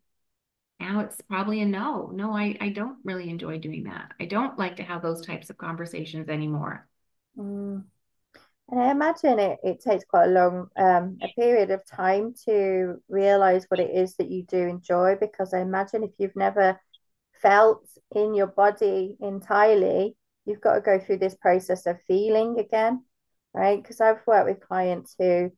now 0.78 1.00
it's 1.00 1.20
probably 1.22 1.60
a 1.60 1.66
no. 1.66 2.10
No, 2.12 2.36
I, 2.36 2.56
I 2.60 2.70
don't 2.70 2.98
really 3.04 3.30
enjoy 3.30 3.58
doing 3.58 3.84
that. 3.84 4.12
I 4.20 4.26
don't 4.26 4.58
like 4.58 4.76
to 4.76 4.82
have 4.82 5.02
those 5.02 5.24
types 5.24 5.50
of 5.50 5.56
conversations 5.56 6.28
anymore. 6.28 6.88
Mm. 7.38 7.84
And 8.68 8.80
I 8.80 8.90
imagine 8.90 9.38
it, 9.38 9.58
it 9.62 9.80
takes 9.80 10.04
quite 10.04 10.26
a 10.26 10.32
long 10.32 10.68
um, 10.76 11.18
a 11.22 11.28
period 11.38 11.70
of 11.70 11.84
time 11.86 12.34
to 12.46 12.96
realize 13.08 13.66
what 13.68 13.80
it 13.80 13.90
is 13.90 14.16
that 14.16 14.30
you 14.30 14.44
do 14.44 14.56
enjoy 14.56 15.16
because 15.20 15.52
I 15.52 15.60
imagine 15.60 16.02
if 16.02 16.12
you've 16.18 16.36
never 16.36 16.80
felt 17.40 17.86
in 18.14 18.34
your 18.34 18.46
body 18.46 19.16
entirely, 19.20 20.16
you've 20.46 20.60
got 20.60 20.74
to 20.74 20.80
go 20.80 20.98
through 20.98 21.18
this 21.18 21.34
process 21.34 21.86
of 21.86 22.00
feeling 22.08 22.58
again, 22.58 23.04
right? 23.52 23.80
Because 23.80 24.00
I've 24.00 24.26
worked 24.26 24.48
with 24.48 24.66
clients 24.66 25.14
who 25.18 25.52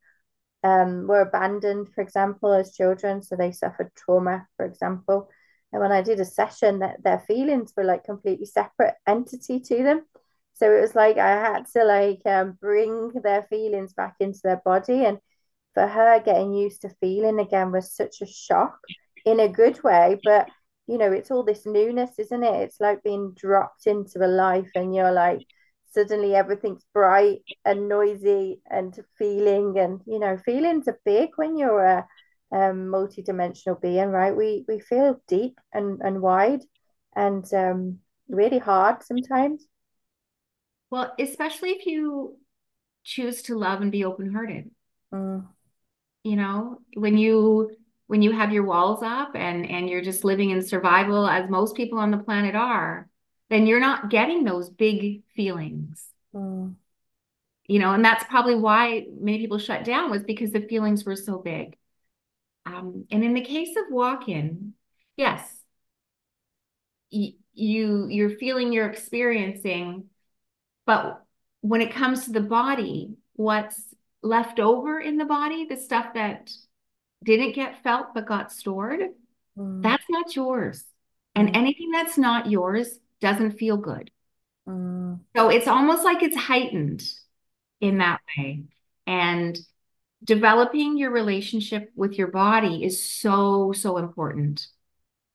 um, 0.64 1.06
were 1.06 1.21
abandoned, 1.21 1.90
for 1.94 2.00
example, 2.00 2.52
as 2.52 2.75
children. 2.75 3.23
So 3.23 3.37
they 3.37 3.52
suffered 3.52 3.94
trauma, 3.94 4.49
for 4.56 4.64
example. 4.64 5.28
And 5.73 5.83
when 5.83 5.92
I 5.92 6.02
did 6.02 6.21
a 6.21 6.25
session, 6.25 6.78
that 6.78 7.02
their 7.04 7.18
feelings 7.21 7.73
were 7.76 7.85
like 7.85 8.04
completely 8.04 8.47
separate 8.47 8.94
entity 9.06 9.61
to 9.61 9.83
them. 9.83 10.06
So 10.54 10.73
it 10.73 10.80
was 10.80 10.94
like 10.94 11.18
I 11.18 11.30
had 11.30 11.66
to 11.75 11.85
like 11.85 12.23
um, 12.26 12.56
bring 12.61 13.11
their 13.23 13.47
feelings 13.50 13.92
back 13.92 14.14
into 14.21 14.40
their 14.42 14.62
body. 14.64 15.04
And 15.04 15.18
for 15.75 15.87
her, 15.87 16.23
getting 16.25 16.54
used 16.54 16.83
to 16.83 16.94
feeling 17.00 17.40
again 17.40 17.73
was 17.73 17.94
such 17.94 18.23
a 18.23 18.26
shock 18.26 18.78
in 19.26 19.40
a 19.40 19.49
good 19.49 19.83
way. 19.83 20.18
But, 20.25 20.49
you 20.87 20.97
know, 20.97 21.12
it's 21.12 21.30
all 21.30 21.42
this 21.42 21.66
newness, 21.66 22.18
isn't 22.18 22.44
it? 22.44 22.62
It's 22.62 22.80
like 22.80 23.02
being 23.02 23.35
dropped 23.35 23.87
into 23.87 24.25
a 24.25 24.28
life 24.28 24.71
and 24.76 24.94
you're 24.94 25.12
like, 25.12 25.44
suddenly 25.94 26.34
everything's 26.34 26.84
bright 26.92 27.42
and 27.64 27.88
noisy 27.88 28.60
and 28.70 28.98
feeling 29.16 29.78
and 29.78 30.00
you 30.06 30.18
know 30.18 30.36
feelings 30.36 30.88
are 30.88 31.00
big 31.04 31.30
when 31.36 31.56
you're 31.56 31.84
a 31.84 32.06
um, 32.52 32.88
multi-dimensional 32.88 33.78
being 33.80 34.10
right? 34.10 34.36
We 34.36 34.64
we 34.68 34.80
feel 34.80 35.20
deep 35.26 35.58
and 35.72 36.00
and 36.02 36.20
wide 36.20 36.62
and 37.16 37.44
um, 37.54 37.98
really 38.28 38.58
hard 38.58 39.02
sometimes. 39.02 39.66
Well 40.90 41.12
especially 41.18 41.70
if 41.70 41.86
you 41.86 42.36
choose 43.02 43.42
to 43.42 43.58
love 43.58 43.80
and 43.82 43.92
be 43.92 44.04
open-hearted. 44.04 44.70
Mm. 45.12 45.46
you 46.24 46.36
know 46.36 46.78
when 46.94 47.16
you 47.16 47.70
when 48.06 48.22
you 48.22 48.32
have 48.32 48.52
your 48.52 48.64
walls 48.64 49.02
up 49.02 49.36
and 49.36 49.68
and 49.70 49.88
you're 49.88 50.02
just 50.02 50.24
living 50.24 50.50
in 50.50 50.60
survival 50.62 51.28
as 51.28 51.48
most 51.48 51.76
people 51.76 51.98
on 51.98 52.10
the 52.10 52.18
planet 52.18 52.54
are 52.54 53.08
then 53.54 53.68
you're 53.68 53.78
not 53.78 54.11
getting 54.11 54.42
those 54.42 54.68
big 54.68 55.23
feelings. 55.37 56.04
Mm. 56.34 56.75
You 57.68 57.78
know, 57.78 57.92
and 57.92 58.04
that's 58.04 58.25
probably 58.25 58.56
why 58.56 59.06
many 59.20 59.38
people 59.38 59.58
shut 59.58 59.84
down 59.84 60.11
was 60.11 60.25
because 60.25 60.50
the 60.50 60.62
feelings 60.62 61.04
were 61.04 61.14
so 61.14 61.38
big. 61.38 61.76
Um, 62.66 63.04
and 63.12 63.23
in 63.23 63.32
the 63.32 63.40
case 63.40 63.76
of 63.76 63.84
walk-in, 63.90 64.75
yes, 65.16 65.49
y- 67.12 67.34
you 67.52 68.08
you're 68.08 68.37
feeling 68.38 68.73
you're 68.73 68.90
experiencing, 68.90 70.06
but 70.84 71.23
when 71.61 71.80
it 71.80 71.94
comes 71.94 72.25
to 72.25 72.32
the 72.32 72.40
body, 72.40 73.14
what's 73.34 73.94
left 74.20 74.58
over 74.58 74.99
in 74.99 75.16
the 75.16 75.25
body, 75.25 75.64
the 75.64 75.76
stuff 75.76 76.14
that 76.14 76.50
didn't 77.23 77.54
get 77.54 77.84
felt 77.84 78.14
but 78.14 78.26
got 78.26 78.50
stored, 78.50 79.00
mm. 79.56 79.82
that's 79.82 80.04
not 80.11 80.34
yours. 80.34 80.84
And 81.37 81.50
mm. 81.50 81.56
anything 81.56 81.92
that's 81.92 82.18
not 82.18 82.50
yours 82.50 82.99
doesn't 83.24 83.58
feel 83.58 83.78
good. 83.78 84.10
Mm. 84.68 85.20
So 85.34 85.48
it's 85.48 85.66
almost 85.66 86.04
like 86.04 86.22
it's 86.22 86.36
heightened 86.36 87.02
in 87.80 87.98
that 87.98 88.20
way. 88.36 88.64
And 89.06 89.58
developing 90.22 90.98
your 90.98 91.10
relationship 91.10 91.90
with 91.96 92.18
your 92.18 92.28
body 92.28 92.84
is 92.84 93.02
so, 93.02 93.72
so 93.72 93.96
important. 93.96 94.66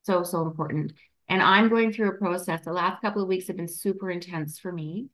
So, 0.04 0.24
so 0.24 0.44
important. 0.44 0.94
And 1.28 1.42
I'm 1.42 1.70
going 1.70 1.92
through 1.92 2.10
a 2.10 2.18
process. 2.18 2.64
The 2.64 2.74
last 2.74 3.02
couple 3.02 3.22
of 3.22 3.28
weeks 3.28 3.48
have 3.48 3.58
been 3.58 3.68
super 3.68 4.10
intense 4.10 4.60
for 4.60 4.72
me. 4.72 5.10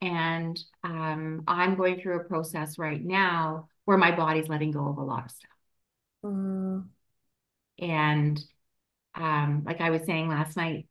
And 0.00 0.58
um, 0.82 1.44
I'm 1.46 1.76
going 1.76 2.00
through 2.00 2.20
a 2.20 2.24
process 2.24 2.76
right 2.76 3.02
now 3.02 3.68
where 3.84 3.96
my 3.96 4.10
body's 4.10 4.48
letting 4.48 4.72
go 4.72 4.88
of 4.88 4.98
a 4.98 5.02
lot 5.02 5.24
of 5.24 5.30
stuff. 5.30 5.50
Mm. 6.24 6.86
And 7.78 8.44
um, 9.14 9.62
like 9.64 9.80
I 9.80 9.90
was 9.90 10.04
saying 10.04 10.28
last 10.28 10.56
night, 10.56 10.86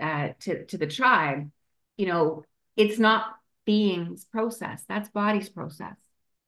uh, 0.00 0.28
to 0.40 0.64
to 0.66 0.78
the 0.78 0.86
tribe, 0.86 1.50
you 1.96 2.06
know, 2.06 2.44
it's 2.76 2.98
not 2.98 3.26
being's 3.64 4.24
process. 4.24 4.84
That's 4.88 5.08
body's 5.10 5.48
process. 5.48 5.96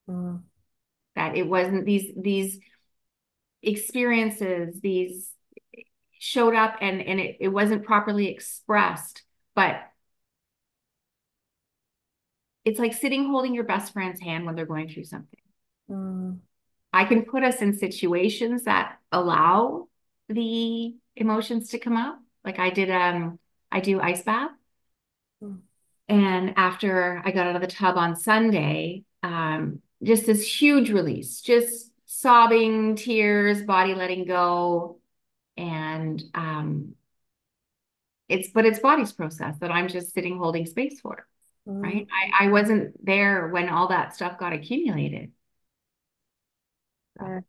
Mm. 0.09 0.43
That 1.15 1.37
it 1.37 1.47
wasn't 1.47 1.87
these 1.87 2.13
these 2.17 2.59
experiences, 3.63 4.81
these 4.81 5.31
showed 6.19 6.55
up 6.55 6.77
and 6.81 7.01
and 7.03 7.21
it, 7.21 7.37
it 7.41 7.49
wasn't 7.49 7.85
properly 7.85 8.29
expressed, 8.29 9.23
but 9.55 9.83
it's 12.65 12.79
like 12.79 12.95
sitting 12.95 13.27
holding 13.27 13.55
your 13.55 13.65
best 13.65 13.93
friend's 13.93 14.21
hand 14.21 14.47
when 14.47 14.55
they're 14.55 14.67
going 14.67 14.89
through 14.89 15.05
something. 15.05 15.41
Mm. 15.91 16.39
I 16.93 17.05
can 17.05 17.25
put 17.25 17.43
us 17.43 17.61
in 17.61 17.77
situations 17.77 18.65
that 18.65 18.99
allow 19.11 19.89
the 20.29 20.95
emotions 21.17 21.71
to 21.71 21.79
come 21.79 21.97
up. 21.97 22.21
Like 22.45 22.59
I 22.59 22.71
did 22.71 22.91
um 22.91 23.39
I 23.71 23.81
do 23.81 24.01
ice 24.01 24.23
bath. 24.23 24.51
Mm. 25.43 25.61
And 26.09 26.55
after 26.57 27.23
I 27.25 27.31
got 27.31 27.47
out 27.47 27.57
of 27.57 27.63
the 27.63 27.67
tub 27.67 27.97
on 27.97 28.15
Sunday, 28.15 29.05
um, 29.23 29.81
just 30.03 30.27
this 30.27 30.47
huge 30.47 30.91
release, 30.91 31.41
just 31.41 31.91
sobbing, 32.05 32.95
tears, 32.95 33.63
body 33.63 33.95
letting 33.95 34.27
go. 34.27 35.01
And 35.57 36.23
um, 36.35 36.95
it's, 38.29 38.49
but 38.49 38.67
it's 38.67 38.81
body's 38.81 39.13
process 39.13 39.59
that 39.61 39.71
I'm 39.71 39.89
just 39.89 40.13
sitting 40.13 40.39
holding 40.39 40.67
space 40.67 41.01
for, 41.01 41.27
mm. 41.67 41.83
right? 41.83 42.07
I, 42.13 42.47
I 42.47 42.51
wasn't 42.51 43.05
there 43.05 43.49
when 43.49 43.69
all 43.69 43.89
that 43.89 44.15
stuff 44.15 44.39
got 44.39 44.53
accumulated. 44.53 45.33
Yeah. 47.21 47.41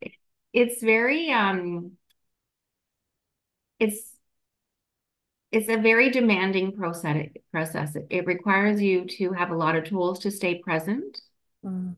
it's 0.53 0.81
very, 0.81 1.31
um, 1.31 1.93
it's 3.79 4.14
it's 5.51 5.69
a 5.69 5.77
very 5.77 6.09
demanding 6.09 6.73
process. 6.73 7.27
Process. 7.51 7.95
It 8.09 8.25
requires 8.25 8.81
you 8.81 9.05
to 9.17 9.31
have 9.31 9.51
a 9.51 9.55
lot 9.55 9.75
of 9.75 9.85
tools 9.85 10.19
to 10.19 10.31
stay 10.31 10.59
present 10.59 11.21
mm. 11.63 11.95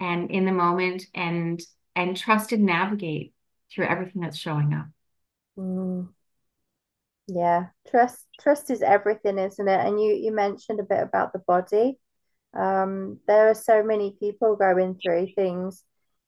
and 0.00 0.30
in 0.30 0.44
the 0.44 0.52
moment, 0.52 1.04
and 1.14 1.60
and 1.96 2.16
trust 2.16 2.52
and 2.52 2.64
navigate 2.64 3.32
through 3.72 3.86
everything 3.86 4.22
that's 4.22 4.38
showing 4.38 4.72
up. 4.72 4.86
Mm. 5.58 6.08
Yeah, 7.26 7.66
trust 7.90 8.26
trust 8.38 8.70
is 8.70 8.82
everything, 8.82 9.38
isn't 9.38 9.68
it? 9.68 9.80
And 9.86 10.00
you 10.00 10.12
you 10.12 10.32
mentioned 10.32 10.80
a 10.80 10.84
bit 10.84 11.02
about 11.02 11.32
the 11.32 11.38
body. 11.40 11.98
Um, 12.52 13.18
there 13.26 13.48
are 13.48 13.54
so 13.54 13.82
many 13.82 14.16
people 14.20 14.56
going 14.56 15.00
through 15.02 15.28
things, 15.34 15.82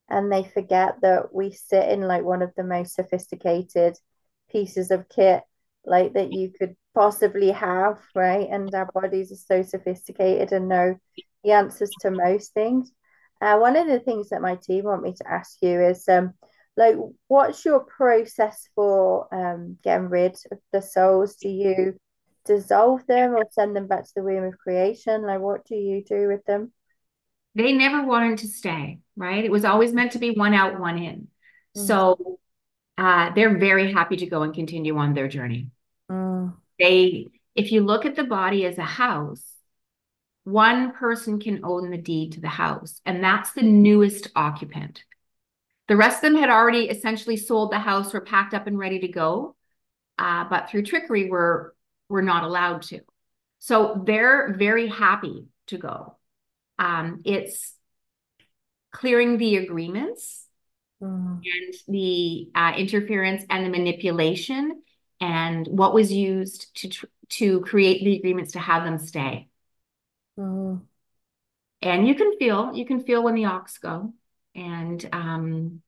and 0.09 0.33
they 0.33 0.43
forget 0.43 0.97
that 1.03 1.35
we 1.35 1.53
sit 1.53 1.89
in 1.91 2.01
like 2.01 2.25
one 2.25 2.43
of 2.43 2.53
the 2.57 2.65
most 2.65 2.95
sophisticated 2.95 3.97
pieces 4.51 4.91
of 4.91 5.09
kit 5.09 5.43
like 5.87 6.15
that 6.15 6.33
you 6.33 6.53
could 6.59 6.77
possibly 6.95 7.51
have, 7.51 7.99
right? 8.15 8.49
And 8.51 8.75
our 8.75 8.91
bodies 8.93 9.33
are 9.33 9.63
so 9.63 9.63
sophisticated 9.63 10.53
and 10.53 10.69
know 10.69 10.97
the 11.45 11.53
answers 11.53 11.91
to 12.01 12.11
most 12.11 12.53
things. 12.53 12.91
Uh, 13.41 13.59
one 13.59 13.77
of 13.77 13.87
the 13.87 14.01
things 14.01 14.31
that 14.31 14.43
my 14.43 14.57
team 14.57 14.85
want 14.85 15.03
me 15.03 15.13
to 15.13 15.31
ask 15.31 15.59
you 15.61 15.81
is 15.81 16.09
um 16.09 16.33
like 16.77 16.97
what's 17.29 17.65
your 17.65 17.81
process 17.81 18.69
for 18.75 19.33
um 19.35 19.79
getting 19.83 20.09
rid 20.09 20.37
of 20.51 20.59
the 20.73 20.83
souls? 20.83 21.37
Do 21.37 21.49
you 21.49 21.99
dissolve 22.47 23.07
them 23.07 23.35
or 23.35 23.45
send 23.51 23.77
them 23.77 23.87
back 23.87 24.05
to 24.05 24.13
the 24.17 24.23
womb 24.23 24.45
of 24.45 24.59
creation? 24.59 25.23
Like 25.23 25.41
what 25.41 25.65
do 25.67 25.75
you 25.75 26.03
do 26.03 26.29
with 26.29 26.45
them? 26.47 26.73
They 27.55 27.73
never 27.73 28.07
wanted 28.07 28.39
to 28.39 28.49
stay, 28.49 29.01
right? 29.17 29.45
It 29.45 29.51
was 29.51 29.65
always 29.65 29.93
meant 29.93 30.13
to 30.13 30.19
be 30.19 30.33
one 30.33 30.55
out, 30.55 30.79
one 30.79 30.99
in. 30.99 31.29
Mm-hmm. 31.77 31.87
So 31.87 32.39
uh, 32.99 33.33
they're 33.35 33.59
very 33.59 33.93
happy 33.93 34.17
to 34.17 34.27
go 34.27 34.43
and 34.43 34.55
continue 34.55 34.97
on 34.97 35.15
their 35.15 35.29
journey. 35.29 35.71
They, 36.79 37.27
if 37.55 37.73
you 37.73 37.83
look 37.83 38.05
at 38.05 38.17
the 38.17 38.25
body 38.25 38.67
as 38.67 38.79
a 38.79 38.83
house, 38.83 39.43
one 40.45 40.93
person 40.93 41.41
can 41.41 41.65
own 41.65 41.91
the 41.91 41.99
deed 41.99 42.33
to 42.33 42.41
the 42.41 42.49
house, 42.49 43.01
and 43.05 43.23
that's 43.23 43.53
the 43.53 43.63
newest 43.63 44.29
occupant. 44.37 45.03
The 45.89 45.97
rest 45.97 46.23
of 46.23 46.33
them 46.33 46.41
had 46.41 46.51
already 46.51 46.89
essentially 46.89 47.37
sold 47.37 47.73
the 47.73 47.79
house, 47.79 48.13
were 48.13 48.21
packed 48.21 48.55
up 48.55 48.67
and 48.67 48.79
ready 48.79 49.01
to 49.01 49.09
go, 49.09 49.57
uh, 50.19 50.45
but 50.49 50.71
through 50.71 50.85
trickery, 50.85 51.29
were 51.29 51.75
were 52.09 52.23
not 52.23 52.45
allowed 52.45 52.83
to. 52.83 53.01
So 53.59 54.03
they're 54.07 54.55
very 54.57 54.87
happy 54.87 55.47
to 55.69 55.79
go. 55.79 56.17
Um, 56.79 57.23
it's 57.25 57.75
clearing 58.93 59.39
the 59.39 59.57
agreements 59.57 60.47
mm. 61.03 61.41
and 61.41 61.75
the 61.89 62.49
uh, 62.55 62.73
interference 62.77 63.45
and 63.51 63.65
the 63.65 63.71
manipulation 63.71 64.83
and 65.21 65.67
what 65.67 65.95
was 65.95 66.13
used 66.13 66.75
to 66.77 67.09
to 67.29 67.61
create 67.61 68.05
the 68.05 68.17
agreements 68.17 68.53
to 68.53 68.59
have 68.59 68.85
them 68.85 68.99
stay. 68.99 69.49
Mm. 70.39 70.83
And 71.83 72.09
you 72.09 72.15
can 72.15 72.37
feel 72.39 72.73
you 72.75 72.87
can 72.87 73.03
feel 73.03 73.23
when 73.23 73.35
the 73.35 73.47
aux 73.47 73.65
go, 73.81 74.13
and 74.55 75.09
um, 75.13 75.83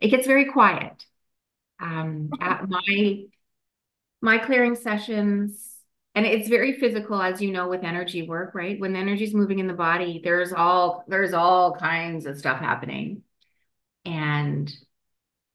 it 0.00 0.08
gets 0.08 0.26
very 0.26 0.46
quiet. 0.46 1.04
Um, 1.80 2.30
at 2.40 2.68
my 2.68 3.24
my 4.20 4.38
clearing 4.38 4.74
sessions 4.74 5.70
and 6.14 6.26
it's 6.26 6.48
very 6.48 6.78
physical 6.78 7.20
as 7.20 7.40
you 7.40 7.50
know 7.50 7.68
with 7.68 7.84
energy 7.84 8.22
work 8.22 8.54
right 8.54 8.78
when 8.80 8.92
the 8.92 8.98
energy 8.98 9.24
is 9.24 9.34
moving 9.34 9.58
in 9.58 9.66
the 9.66 9.72
body 9.72 10.20
there's 10.22 10.52
all 10.52 11.04
there's 11.08 11.32
all 11.32 11.74
kinds 11.74 12.26
of 12.26 12.38
stuff 12.38 12.58
happening 12.58 13.22
and 14.04 14.72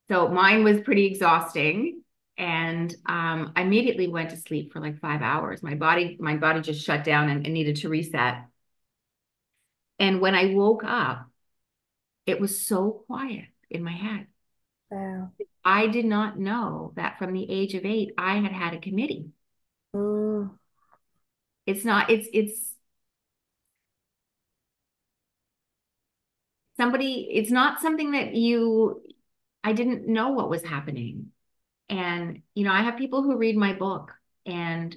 so 0.09 0.27
mine 0.27 0.63
was 0.63 0.81
pretty 0.81 1.05
exhausting 1.05 2.01
and 2.37 2.93
um, 3.05 3.53
i 3.55 3.61
immediately 3.61 4.07
went 4.07 4.29
to 4.29 4.37
sleep 4.37 4.73
for 4.73 4.79
like 4.79 4.99
five 4.99 5.21
hours. 5.21 5.63
My 5.63 5.75
body 5.75 6.17
my 6.19 6.35
body 6.35 6.61
just 6.61 6.85
shut 6.85 7.03
down 7.03 7.29
and, 7.29 7.45
and 7.45 7.53
needed 7.53 7.77
to 7.77 7.89
reset. 7.89 8.45
And 9.99 10.19
when 10.21 10.35
i 10.35 10.53
woke 10.53 10.83
up 10.83 11.29
it 12.25 12.39
was 12.39 12.65
so 12.65 13.03
quiet 13.07 13.45
in 13.69 13.83
my 13.83 13.91
head. 13.91 14.27
Wow. 14.89 15.31
I 15.63 15.87
did 15.87 16.05
not 16.05 16.39
know 16.39 16.93
that 16.95 17.19
from 17.19 17.33
the 17.33 17.49
age 17.49 17.73
of 17.73 17.85
eight 17.85 18.13
i 18.17 18.35
had 18.35 18.51
had 18.51 18.73
a 18.73 18.79
committee. 18.79 19.29
Mm. 19.95 20.51
it's 21.65 21.85
not 21.85 22.09
it's 22.09 22.27
it's 22.33 22.75
somebody 26.77 27.27
it's 27.31 27.51
not 27.51 27.81
something 27.81 28.11
that 28.11 28.35
you 28.35 29.01
i 29.63 29.73
didn't 29.73 30.07
know 30.07 30.29
what 30.29 30.49
was 30.49 30.63
happening 30.63 31.31
and 31.89 32.41
you 32.53 32.63
know 32.63 32.71
i 32.71 32.81
have 32.81 32.97
people 32.97 33.21
who 33.21 33.37
read 33.37 33.55
my 33.55 33.73
book 33.73 34.13
and 34.45 34.95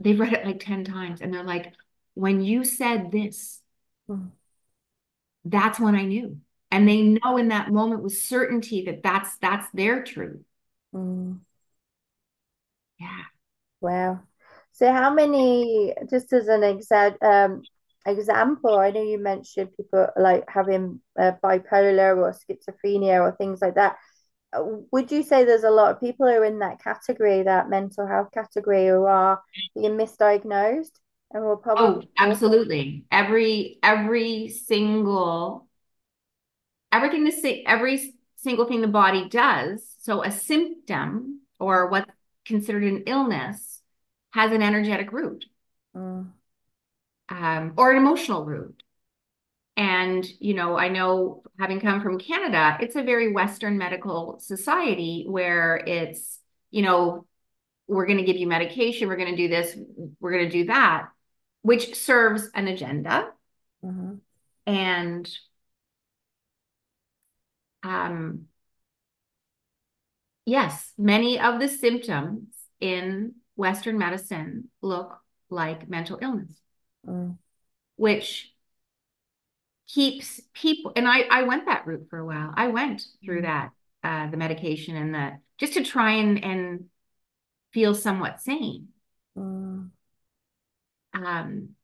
they've 0.00 0.20
read 0.20 0.32
it 0.32 0.44
like 0.44 0.60
10 0.60 0.84
times 0.84 1.20
and 1.20 1.32
they're 1.32 1.44
like 1.44 1.72
when 2.14 2.40
you 2.40 2.64
said 2.64 3.10
this 3.10 3.60
mm. 4.08 4.30
that's 5.44 5.80
when 5.80 5.94
i 5.94 6.04
knew. 6.04 6.38
And 6.70 6.86
they 6.86 7.02
know 7.02 7.38
in 7.38 7.48
that 7.48 7.72
moment 7.72 8.02
with 8.02 8.16
certainty 8.16 8.84
that 8.84 9.02
that's 9.02 9.38
that's 9.38 9.66
their 9.72 10.02
truth. 10.02 10.42
Mm. 10.94 11.40
yeah. 13.00 13.22
Wow. 13.80 14.20
So 14.72 14.92
how 14.92 15.12
many 15.12 15.94
just 16.10 16.32
as 16.32 16.48
an 16.48 16.60
exa- 16.60 17.22
um, 17.22 17.62
example 18.06 18.78
i 18.78 18.90
know 18.90 19.02
you 19.02 19.18
mentioned 19.18 19.68
people 19.76 20.06
like 20.16 20.44
having 20.48 20.98
uh, 21.18 21.32
bipolar 21.42 22.16
or 22.16 22.32
schizophrenia 22.32 23.20
or 23.20 23.32
things 23.32 23.60
like 23.60 23.74
that 23.74 23.96
would 24.54 25.12
you 25.12 25.22
say 25.22 25.44
there's 25.44 25.64
a 25.64 25.70
lot 25.70 25.90
of 25.90 26.00
people 26.00 26.26
who 26.26 26.32
are 26.32 26.44
in 26.44 26.58
that 26.60 26.82
category 26.82 27.42
that 27.42 27.68
mental 27.68 28.06
health 28.06 28.28
category 28.32 28.86
who 28.86 29.04
are 29.04 29.40
being 29.74 29.92
misdiagnosed 29.92 30.92
and 31.32 31.44
will 31.44 31.56
probably 31.56 32.06
oh 32.06 32.08
absolutely. 32.18 33.04
Every 33.12 33.78
every 33.82 34.48
single 34.48 35.68
everything 36.90 37.24
the 37.24 37.32
si- 37.32 37.64
every 37.66 38.14
single 38.36 38.64
thing 38.66 38.80
the 38.80 38.88
body 38.88 39.28
does. 39.28 39.86
So 40.00 40.24
a 40.24 40.30
symptom 40.30 41.42
or 41.58 41.88
what's 41.90 42.10
considered 42.46 42.84
an 42.84 43.02
illness 43.06 43.82
has 44.30 44.52
an 44.52 44.62
energetic 44.62 45.12
root. 45.12 45.44
Mm. 45.94 46.30
um, 47.28 47.74
or 47.76 47.90
an 47.90 47.96
emotional 47.98 48.44
root 48.44 48.82
and 49.78 50.26
you 50.40 50.54
know 50.54 50.76
i 50.76 50.88
know 50.88 51.42
having 51.58 51.80
come 51.80 52.00
from 52.02 52.18
canada 52.18 52.76
it's 52.80 52.96
a 52.96 53.02
very 53.02 53.32
western 53.32 53.78
medical 53.78 54.38
society 54.40 55.24
where 55.28 55.76
it's 55.76 56.40
you 56.70 56.82
know 56.82 57.24
we're 57.86 58.04
going 58.06 58.18
to 58.18 58.24
give 58.24 58.36
you 58.36 58.46
medication 58.46 59.08
we're 59.08 59.16
going 59.16 59.30
to 59.30 59.36
do 59.36 59.48
this 59.48 59.76
we're 60.20 60.32
going 60.32 60.44
to 60.44 60.50
do 60.50 60.64
that 60.66 61.06
which 61.62 61.94
serves 61.94 62.50
an 62.54 62.66
agenda 62.68 63.28
Mhm. 63.84 64.18
and 64.66 65.30
um 67.84 68.46
yes 70.44 70.92
many 70.98 71.38
of 71.38 71.60
the 71.60 71.68
symptoms 71.68 72.46
in 72.80 73.34
western 73.54 73.96
medicine 73.98 74.68
look 74.82 75.18
like 75.50 75.88
mental 75.88 76.18
illness 76.20 76.50
Mm. 77.06 77.38
which 77.96 78.52
keeps 79.88 80.40
people 80.54 80.92
and 80.96 81.08
I 81.08 81.22
I 81.30 81.42
went 81.44 81.66
that 81.66 81.86
route 81.86 82.06
for 82.10 82.18
a 82.18 82.26
while. 82.26 82.52
I 82.56 82.68
went 82.68 83.02
through 83.24 83.40
Mm. 83.40 83.44
that 83.44 83.70
uh 84.04 84.30
the 84.30 84.36
medication 84.36 84.96
and 84.96 85.14
the 85.14 85.38
just 85.58 85.74
to 85.74 85.84
try 85.84 86.12
and 86.12 86.44
and 86.44 86.84
feel 87.72 87.94
somewhat 87.94 88.40
sane. 88.40 88.88
Mm. 89.36 89.90
Um 91.14 91.74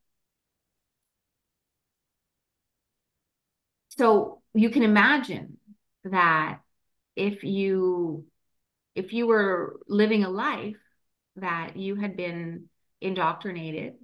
so 3.90 4.42
you 4.54 4.70
can 4.70 4.82
imagine 4.82 5.58
that 6.04 6.60
if 7.16 7.44
you 7.44 8.24
if 8.94 9.12
you 9.12 9.26
were 9.26 9.80
living 9.88 10.24
a 10.24 10.30
life 10.30 10.76
that 11.36 11.76
you 11.76 11.96
had 11.96 12.16
been 12.16 12.68
indoctrinated 13.00 13.94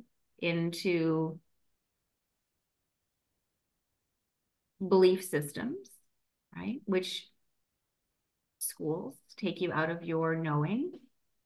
into 0.40 1.38
belief 4.86 5.24
systems, 5.24 5.88
right? 6.56 6.80
Which 6.84 7.28
schools 8.58 9.16
take 9.36 9.60
you 9.60 9.72
out 9.72 9.90
of 9.90 10.02
your 10.02 10.34
knowing. 10.34 10.92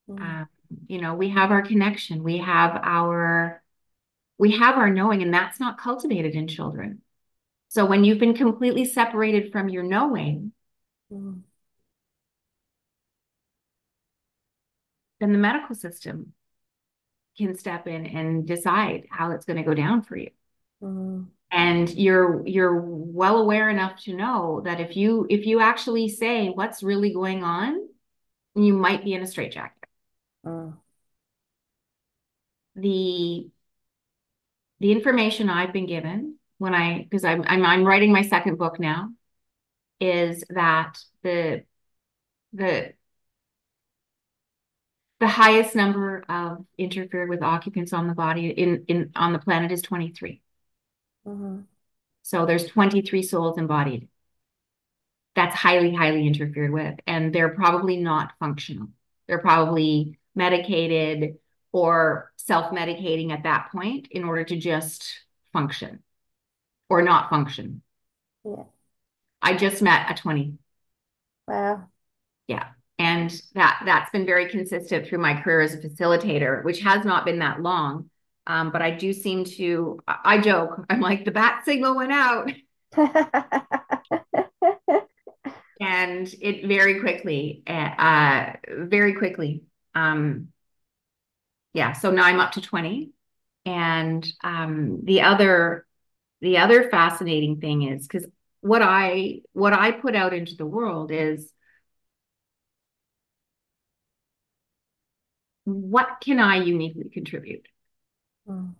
Mm. 0.09 0.20
Um, 0.20 0.49
you 0.87 1.01
know, 1.01 1.14
we 1.14 1.31
have 1.31 1.51
our 1.51 1.62
connection, 1.62 2.23
we 2.23 2.38
have 2.38 2.81
our 2.83 3.62
we 4.37 4.59
have 4.59 4.77
our 4.77 4.90
knowing, 4.90 5.23
and 5.23 5.33
that's 5.33 5.61
not 5.61 5.79
cultivated 5.79 6.35
in 6.35 6.49
children. 6.49 7.03
So 7.68 7.87
when 7.87 8.05
you've 8.05 8.18
been 8.18 8.35
completely 8.35 8.85
separated 8.85 9.53
from 9.53 9.68
your 9.68 9.83
knowing, 9.83 10.53
Mm. 11.12 11.42
then 15.20 15.33
the 15.33 15.38
medical 15.38 15.75
system 15.75 16.33
can 17.37 17.57
step 17.57 17.87
in 17.87 18.07
and 18.07 18.47
decide 18.47 19.07
how 19.11 19.33
it's 19.33 19.44
going 19.44 19.57
to 19.57 19.62
go 19.62 19.75
down 19.75 20.03
for 20.03 20.16
you. 20.16 20.31
Mm. 20.83 21.27
And 21.54 21.90
you're 21.90 22.46
you're 22.46 22.80
well 22.82 23.38
aware 23.38 23.70
enough 23.70 24.02
to 24.02 24.14
know 24.14 24.62
that 24.66 24.80
if 24.80 24.96
you 24.96 25.26
if 25.30 25.46
you 25.46 25.60
actually 25.60 26.08
say 26.08 26.48
what's 26.50 26.82
really 26.82 27.14
going 27.14 27.44
on 27.44 27.88
you 28.56 28.74
might 28.74 29.04
be 29.04 29.14
in 29.14 29.22
a 29.22 29.28
straitjacket 29.28 29.78
Mm. 30.46 30.78
the 32.76 33.50
the 34.80 34.92
information 34.92 35.48
i've 35.48 35.72
been 35.72 35.86
given 35.86 36.36
when 36.58 36.74
i 36.74 37.02
because 37.02 37.24
I'm, 37.24 37.44
I'm 37.46 37.64
i'm 37.64 37.84
writing 37.84 38.12
my 38.12 38.22
second 38.22 38.56
book 38.58 38.78
now 38.80 39.10
is 40.00 40.44
that 40.50 40.98
the 41.22 41.64
the 42.52 42.94
the 45.20 45.28
highest 45.28 45.74
number 45.74 46.24
of 46.28 46.64
interfered 46.78 47.28
with 47.28 47.42
occupants 47.42 47.92
on 47.92 48.08
the 48.08 48.14
body 48.14 48.48
in 48.50 48.84
in 48.88 49.10
on 49.16 49.32
the 49.32 49.38
planet 49.38 49.72
is 49.72 49.82
23 49.82 50.42
Mhm. 51.26 51.64
So 52.22 52.46
there's 52.46 52.66
23 52.66 53.22
souls 53.22 53.58
embodied. 53.58 54.08
That's 55.34 55.54
highly, 55.54 55.94
highly 55.94 56.26
interfered 56.26 56.72
with. 56.72 56.98
And 57.06 57.34
they're 57.34 57.54
probably 57.54 57.96
not 57.96 58.32
functional. 58.38 58.88
They're 59.26 59.40
probably 59.40 60.18
medicated 60.34 61.38
or 61.72 62.32
self-medicating 62.37 63.32
at 63.32 63.42
that 63.42 63.70
point 63.72 64.08
in 64.10 64.24
order 64.24 64.44
to 64.44 64.56
just 64.56 65.24
function 65.52 66.02
or 66.88 67.02
not 67.02 67.30
function. 67.30 67.82
Yeah. 68.44 68.64
I 69.42 69.56
just 69.56 69.82
met 69.82 70.10
a 70.10 70.14
20. 70.14 70.58
Wow. 71.48 71.88
Yeah. 72.46 72.68
And 72.98 73.30
that 73.54 73.82
that's 73.84 74.10
been 74.10 74.24
very 74.24 74.48
consistent 74.48 75.06
through 75.06 75.18
my 75.18 75.40
career 75.40 75.60
as 75.60 75.74
a 75.74 75.78
facilitator, 75.78 76.64
which 76.64 76.80
has 76.82 77.04
not 77.04 77.24
been 77.24 77.40
that 77.40 77.60
long. 77.60 78.08
Um, 78.46 78.70
but 78.70 78.83
I 78.83 78.90
do 78.90 79.12
seem 79.12 79.44
to, 79.44 80.00
I 80.07 80.18
I 80.24 80.38
joke, 80.40 80.85
I'm 80.90 81.00
like, 81.00 81.24
the 81.24 81.30
bat 81.30 81.64
signal 81.64 81.96
went 81.96 82.12
out. 82.12 82.50
and 85.80 86.33
it 86.40 86.66
very 86.66 87.00
quickly 87.00 87.62
uh 87.66 88.52
very 88.68 89.14
quickly 89.14 89.62
um 89.94 90.48
yeah 91.72 91.92
so 91.92 92.11
now 92.11 92.24
i'm 92.24 92.40
up 92.40 92.52
to 92.52 92.61
20 92.61 93.11
and 93.66 94.26
um 94.42 95.00
the 95.04 95.22
other 95.22 95.87
the 96.40 96.59
other 96.59 96.88
fascinating 96.90 97.61
thing 97.61 97.83
is 97.83 98.07
because 98.07 98.26
what 98.61 98.83
i 98.83 99.40
what 99.52 99.72
i 99.72 99.90
put 99.90 100.14
out 100.14 100.33
into 100.35 100.54
the 100.57 100.66
world 100.66 101.11
is 101.11 101.50
what 105.64 106.20
can 106.20 106.38
i 106.38 106.57
uniquely 106.57 107.09
contribute 107.09 107.66
Mm. 108.48 108.74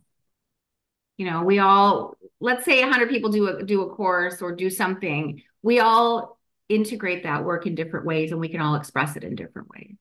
You 1.17 1.31
know, 1.31 1.43
we 1.43 1.59
all 1.59 2.17
let's 2.41 2.65
say 2.65 2.81
100 2.81 3.09
people 3.09 3.31
do 3.31 3.49
a 3.49 3.63
do 3.63 3.83
a 3.83 3.95
course 3.95 4.43
or 4.43 4.55
do 4.55 4.71
something. 4.71 5.43
We 5.63 5.81
all 5.81 6.39
integrate 6.69 7.23
that 7.25 7.45
work 7.45 7.67
in 7.67 7.75
different 7.75 8.07
ways 8.07 8.33
and 8.33 8.41
we 8.41 8.49
can 8.49 8.61
all 8.61 8.75
express 8.75 9.17
it 9.17 9.25
in 9.25 9.35
different 9.35 9.69
ways. 9.69 9.97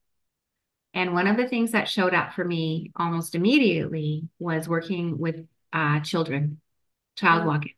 And 0.94 1.14
one 1.14 1.28
of 1.28 1.38
the 1.38 1.48
things 1.48 1.72
that 1.72 1.90
showed 1.90 2.14
up 2.14 2.34
for 2.34 2.46
me 2.46 2.92
almost 2.96 3.36
immediately 3.36 4.30
was 4.40 4.68
working 4.68 5.18
with 5.18 5.48
uh, 5.72 6.00
children, 6.02 6.62
child 7.16 7.46
walk-ins. 7.46 7.74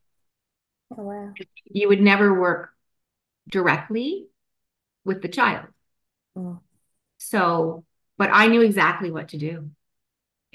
Oh, 0.98 1.04
wow. 1.04 1.34
You 1.66 1.88
would 1.88 2.02
never 2.02 2.40
work 2.40 2.72
directly 3.50 4.28
with 5.06 5.22
the 5.22 5.30
child. 5.30 5.68
Mm. 6.38 6.60
So, 7.18 7.86
but 8.18 8.30
I 8.32 8.48
knew 8.48 8.62
exactly 8.62 9.12
what 9.12 9.30
to 9.30 9.38
do. 9.38 9.72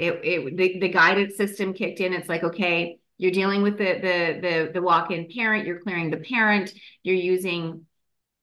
It, 0.00 0.20
it 0.24 0.56
the, 0.56 0.78
the 0.80 0.88
guided 0.88 1.36
system 1.36 1.74
kicked 1.74 2.00
in. 2.00 2.12
It's 2.12 2.28
like, 2.28 2.42
okay, 2.42 2.98
you're 3.18 3.32
dealing 3.32 3.62
with 3.62 3.76
the 3.76 3.94
the 3.94 4.40
the, 4.40 4.70
the 4.74 4.82
walk-in 4.82 5.28
parent, 5.34 5.66
you're 5.66 5.80
clearing 5.80 6.10
the 6.10 6.16
parent, 6.16 6.72
you're 7.02 7.16
using 7.16 7.86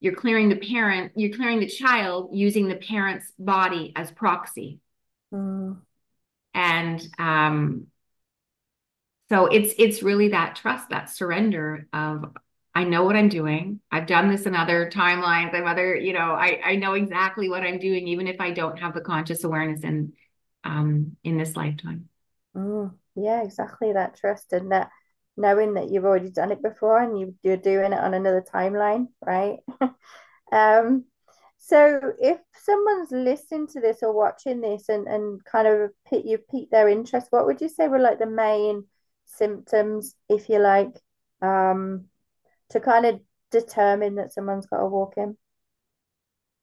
you're 0.00 0.14
clearing 0.14 0.48
the 0.48 0.56
parent, 0.56 1.12
you're 1.16 1.36
clearing 1.36 1.58
the 1.58 1.66
child 1.66 2.30
using 2.32 2.68
the 2.68 2.76
parent's 2.76 3.32
body 3.38 3.92
as 3.96 4.10
proxy. 4.12 4.78
Mm. 5.34 5.78
And 6.54 7.08
um 7.18 7.88
so 9.28 9.46
it's 9.46 9.74
it's 9.78 10.02
really 10.02 10.28
that 10.28 10.56
trust, 10.56 10.90
that 10.90 11.10
surrender 11.10 11.88
of 11.92 12.36
I 12.74 12.84
know 12.84 13.02
what 13.02 13.16
I'm 13.16 13.28
doing. 13.28 13.80
I've 13.90 14.06
done 14.06 14.30
this 14.30 14.46
in 14.46 14.54
other 14.54 14.88
timelines. 14.88 15.52
I'm 15.52 15.66
other, 15.66 15.96
you 15.96 16.12
know, 16.12 16.30
I, 16.30 16.60
I 16.64 16.76
know 16.76 16.94
exactly 16.94 17.48
what 17.48 17.64
I'm 17.64 17.80
doing, 17.80 18.06
even 18.06 18.28
if 18.28 18.40
I 18.40 18.52
don't 18.52 18.78
have 18.78 18.94
the 18.94 19.00
conscious 19.00 19.42
awareness 19.42 19.80
in 19.80 20.12
um 20.64 21.16
in 21.24 21.38
this 21.38 21.56
lifetime. 21.56 22.08
Mm, 22.56 22.94
yeah, 23.14 23.42
exactly 23.42 23.92
that 23.92 24.16
trust 24.16 24.52
and 24.52 24.72
that 24.72 24.90
knowing 25.36 25.74
that 25.74 25.90
you've 25.90 26.04
already 26.04 26.30
done 26.30 26.50
it 26.50 26.62
before 26.62 27.00
and 27.00 27.18
you, 27.18 27.34
you're 27.42 27.56
doing 27.56 27.92
it 27.92 27.98
on 27.98 28.12
another 28.12 28.42
timeline, 28.42 29.06
right? 29.24 29.58
um, 30.52 31.04
so 31.58 32.00
if 32.18 32.38
someone's 32.54 33.12
listening 33.12 33.68
to 33.68 33.80
this 33.80 33.98
or 34.02 34.12
watching 34.12 34.60
this 34.60 34.88
and, 34.88 35.06
and 35.06 35.44
kind 35.44 35.68
of 35.68 35.90
pique, 36.08 36.24
you've 36.24 36.48
piqued 36.48 36.72
their 36.72 36.88
interest, 36.88 37.28
what 37.30 37.46
would 37.46 37.60
you 37.60 37.68
say 37.68 37.88
were 37.88 37.98
like 37.98 38.18
the 38.18 38.26
main 38.26 38.84
symptoms, 39.26 40.14
if 40.28 40.48
you 40.48 40.58
like, 40.58 41.00
um, 41.40 42.06
to 42.70 42.80
kind 42.80 43.06
of 43.06 43.20
determine 43.50 44.16
that 44.16 44.32
someone's 44.32 44.66
got 44.66 44.82
a 44.82 44.86
walk 44.86 45.14
in? 45.16 45.36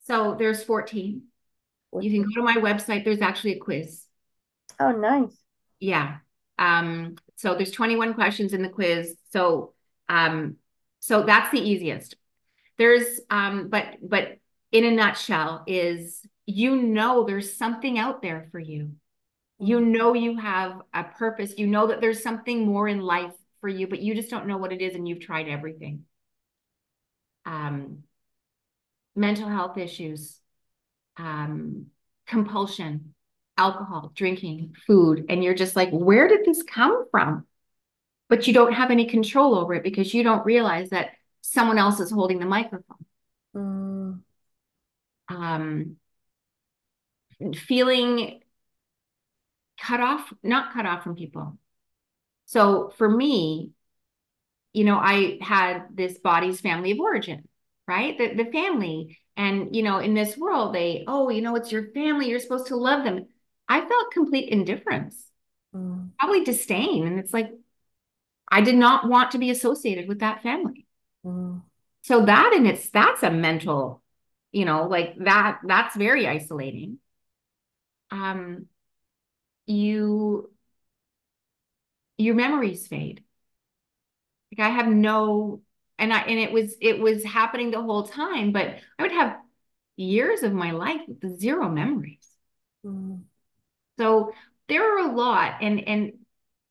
So 0.04 0.36
there's 0.38 0.64
14. 0.64 1.24
You 2.02 2.12
can 2.12 2.24
go 2.24 2.42
to 2.42 2.44
my 2.44 2.56
website. 2.56 3.04
There's 3.04 3.22
actually 3.22 3.54
a 3.54 3.60
quiz. 3.60 4.06
Oh, 4.80 4.92
nice. 4.92 5.36
Yeah. 5.80 6.18
Um, 6.58 7.16
so 7.36 7.56
there's 7.56 7.72
21 7.72 8.14
questions 8.14 8.54
in 8.54 8.62
the 8.62 8.70
quiz. 8.70 9.16
So 9.32 9.74
um, 10.10 10.58
so 11.00 11.24
that's 11.24 11.52
the 11.52 11.60
easiest. 11.60 12.16
There's 12.78 13.22
um, 13.30 13.70
but 13.70 13.98
but 14.02 14.38
in 14.72 14.86
a 14.86 14.92
nutshell 14.92 15.64
is 15.68 16.26
you 16.46 16.76
know 16.76 17.24
there's 17.24 17.56
something 17.56 17.98
out 17.98 18.22
there 18.22 18.48
for 18.52 18.60
you. 18.60 18.94
You 19.60 19.82
know 19.82 20.14
you 20.14 20.38
have 20.38 20.82
a 20.94 21.04
purpose. 21.04 21.58
You 21.58 21.68
know 21.68 21.88
that 21.88 22.02
there's 22.02 22.24
something 22.24 22.66
more 22.66 22.88
in 22.88 23.00
life 23.00 23.34
for 23.62 23.70
you, 23.70 23.88
but 23.88 24.02
you 24.02 24.16
just 24.16 24.30
don't 24.30 24.48
know 24.48 24.58
what 24.58 24.74
it 24.74 24.82
is 24.82 24.96
and 24.96 25.08
you've 25.08 25.22
tried 25.22 25.48
everything. 25.48 26.04
Um, 27.46 28.04
mental 29.16 29.48
health 29.48 29.78
issues, 29.78 30.40
um, 31.18 31.88
compulsion, 32.28 33.14
alcohol, 33.58 34.12
drinking, 34.16 34.76
food, 34.86 35.26
and 35.30 35.44
you're 35.44 35.54
just 35.54 35.76
like, 35.76 35.90
where 35.92 36.28
did 36.28 36.46
this 36.46 36.64
come 36.64 37.06
from? 37.12 37.46
But 38.28 38.48
you 38.48 38.54
don't 38.54 38.74
have 38.74 38.92
any 38.92 39.06
control 39.06 39.56
over 39.56 39.74
it 39.76 39.84
because 39.84 40.14
you 40.14 40.24
don't 40.24 40.46
realize 40.46 40.90
that 40.90 41.12
someone 41.42 41.78
else 41.78 42.00
is 42.00 42.12
holding 42.12 42.40
the 42.40 42.46
microphone. 42.46 43.06
Mm. 43.56 44.22
Um, 45.28 45.98
feeling 47.56 48.42
cut 49.80 50.00
off, 50.00 50.32
not 50.44 50.74
cut 50.74 50.86
off 50.86 51.04
from 51.04 51.16
people. 51.16 51.58
So 52.46 52.92
for 52.98 53.10
me, 53.10 53.72
you 54.74 54.84
know, 54.84 54.98
I 54.98 55.38
had 55.42 55.88
this 55.94 56.18
body's 56.18 56.62
family 56.62 56.92
of 56.92 57.00
origin, 57.00 57.48
right? 57.88 58.18
The, 58.18 58.34
the 58.34 58.52
family. 58.52 59.18
And, 59.38 59.76
you 59.76 59.84
know, 59.84 60.00
in 60.00 60.14
this 60.14 60.38
world, 60.38 60.74
they, 60.74 61.04
oh, 61.08 61.30
you 61.30 61.42
know, 61.42 61.56
it's 61.56 61.72
your 61.72 61.92
family. 61.92 62.30
You're 62.30 62.40
supposed 62.40 62.68
to 62.68 62.78
love 62.78 63.04
them. 63.04 63.28
I 63.68 63.82
felt 63.82 64.12
complete 64.12 64.50
indifference, 64.50 65.22
mm. 65.76 66.10
probably 66.18 66.44
disdain. 66.44 67.06
And 67.06 67.20
it's 67.20 67.34
like, 67.34 67.52
I 68.50 68.62
did 68.62 68.76
not 68.76 69.10
want 69.10 69.32
to 69.32 69.38
be 69.38 69.50
associated 69.50 70.08
with 70.08 70.20
that 70.20 70.42
family. 70.44 70.86
Mm. 71.26 71.64
So 72.04 72.26
that 72.26 72.54
and 72.56 72.68
it's 72.68 72.90
that's 72.92 73.24
a 73.24 73.32
mental, 73.32 74.04
you 74.52 74.64
know, 74.64 74.88
like 74.88 75.16
that, 75.18 75.60
that's 75.66 75.96
very 75.96 76.28
isolating. 76.28 77.00
Um, 78.12 78.68
you, 79.66 80.52
your 82.18 82.36
memories 82.36 82.88
fade. 82.88 83.24
Like 84.52 84.66
I 84.66 84.70
have 84.70 84.88
no, 84.88 85.62
and 85.98 86.14
I, 86.14 86.20
and 86.22 86.40
it 86.40 86.52
was, 86.52 86.76
it 86.82 87.00
was 87.00 87.24
happening 87.24 87.72
the 87.72 87.82
whole 87.82 88.04
time, 88.04 88.52
but 88.52 88.76
I 89.00 89.04
would 89.04 89.12
have 89.12 89.38
years 89.96 90.44
of 90.44 90.54
my 90.54 90.72
life 90.72 91.02
with 91.08 91.40
zero 91.40 91.70
memories. 91.70 92.28
Mm. 92.86 93.24
So 93.98 94.32
there 94.68 94.84
are 94.84 95.10
a 95.10 95.16
lot, 95.16 95.62
and 95.62 95.88
and 95.88 96.14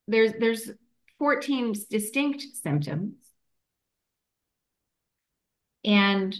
there's 0.07 0.33
there's 0.39 0.69
14 1.17 1.73
distinct 1.89 2.43
symptoms. 2.61 3.15
And 5.83 6.35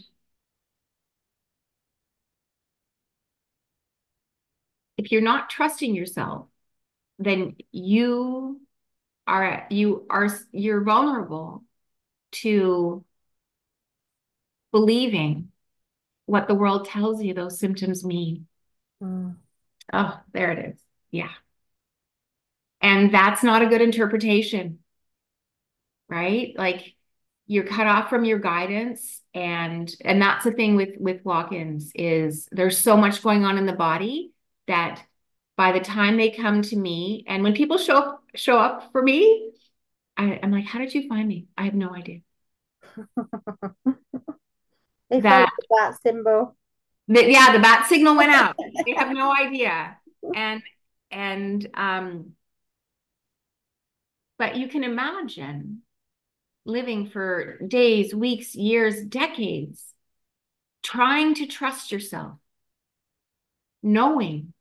if 4.97 5.11
you're 5.11 5.21
not 5.21 5.49
trusting 5.49 5.95
yourself, 5.95 6.47
then 7.19 7.55
you 7.71 8.61
are 9.27 9.65
you 9.69 10.05
are 10.09 10.29
you're 10.51 10.83
vulnerable 10.83 11.63
to 12.41 13.03
believing 14.71 15.51
what 16.25 16.47
the 16.47 16.55
world 16.55 16.85
tells 16.85 17.21
you 17.21 17.33
those 17.33 17.59
symptoms 17.59 18.03
mean. 18.03 18.47
Mm. 19.01 19.35
Oh, 19.93 20.19
there 20.33 20.51
it 20.51 20.73
is. 20.73 20.81
Yeah. 21.11 21.31
And 22.81 23.13
that's 23.13 23.43
not 23.43 23.61
a 23.61 23.67
good 23.67 23.81
interpretation, 23.81 24.79
right? 26.09 26.53
Like 26.57 26.95
you're 27.47 27.65
cut 27.65 27.87
off 27.87 28.09
from 28.09 28.25
your 28.25 28.39
guidance 28.39 29.21
and 29.33 29.93
and 30.01 30.21
that's 30.21 30.43
the 30.43 30.51
thing 30.51 30.75
with 30.75 30.95
with 30.99 31.23
walk-ins 31.23 31.91
is 31.93 32.47
there's 32.51 32.77
so 32.77 32.97
much 32.97 33.21
going 33.21 33.45
on 33.45 33.57
in 33.57 33.65
the 33.65 33.73
body 33.73 34.31
that 34.67 35.03
by 35.55 35.71
the 35.71 35.79
time 35.79 36.17
they 36.17 36.31
come 36.31 36.61
to 36.63 36.75
me 36.75 37.23
and 37.27 37.43
when 37.43 37.53
people 37.53 37.77
show 37.77 37.97
up 37.97 38.23
show 38.35 38.57
up 38.57 38.91
for 38.91 39.01
me 39.01 39.51
I, 40.17 40.39
am 40.41 40.51
like 40.51 40.65
how 40.65 40.79
did 40.79 40.93
you 40.93 41.07
find 41.07 41.27
me 41.27 41.47
i 41.57 41.63
have 41.63 41.73
no 41.73 41.93
idea 41.93 42.19
they 45.09 45.19
that 45.19 45.49
that 45.69 46.01
symbol 46.01 46.55
the, 47.07 47.31
yeah, 47.31 47.51
the 47.51 47.59
bat 47.59 47.87
signal 47.87 48.15
went 48.15 48.31
out. 48.31 48.55
they 48.85 48.93
have 48.93 49.11
no 49.11 49.33
idea. 49.33 49.97
And 50.33 50.61
and 51.11 51.67
um 51.75 52.31
but 54.37 54.57
you 54.57 54.67
can 54.67 54.83
imagine 54.83 55.81
living 56.65 57.07
for 57.07 57.59
days, 57.65 58.13
weeks, 58.13 58.55
years, 58.55 59.01
decades, 59.01 59.93
trying 60.83 61.35
to 61.35 61.45
trust 61.45 61.91
yourself, 61.91 62.37
knowing 63.81 64.51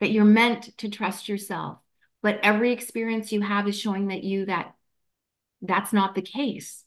that 0.00 0.10
you're 0.10 0.24
meant 0.24 0.76
to 0.78 0.88
trust 0.90 1.28
yourself. 1.28 1.78
But 2.22 2.40
every 2.42 2.72
experience 2.72 3.32
you 3.32 3.40
have 3.40 3.66
is 3.66 3.80
showing 3.80 4.08
that 4.08 4.22
you 4.22 4.46
that 4.46 4.74
that's 5.62 5.92
not 5.92 6.14
the 6.14 6.22
case. 6.22 6.84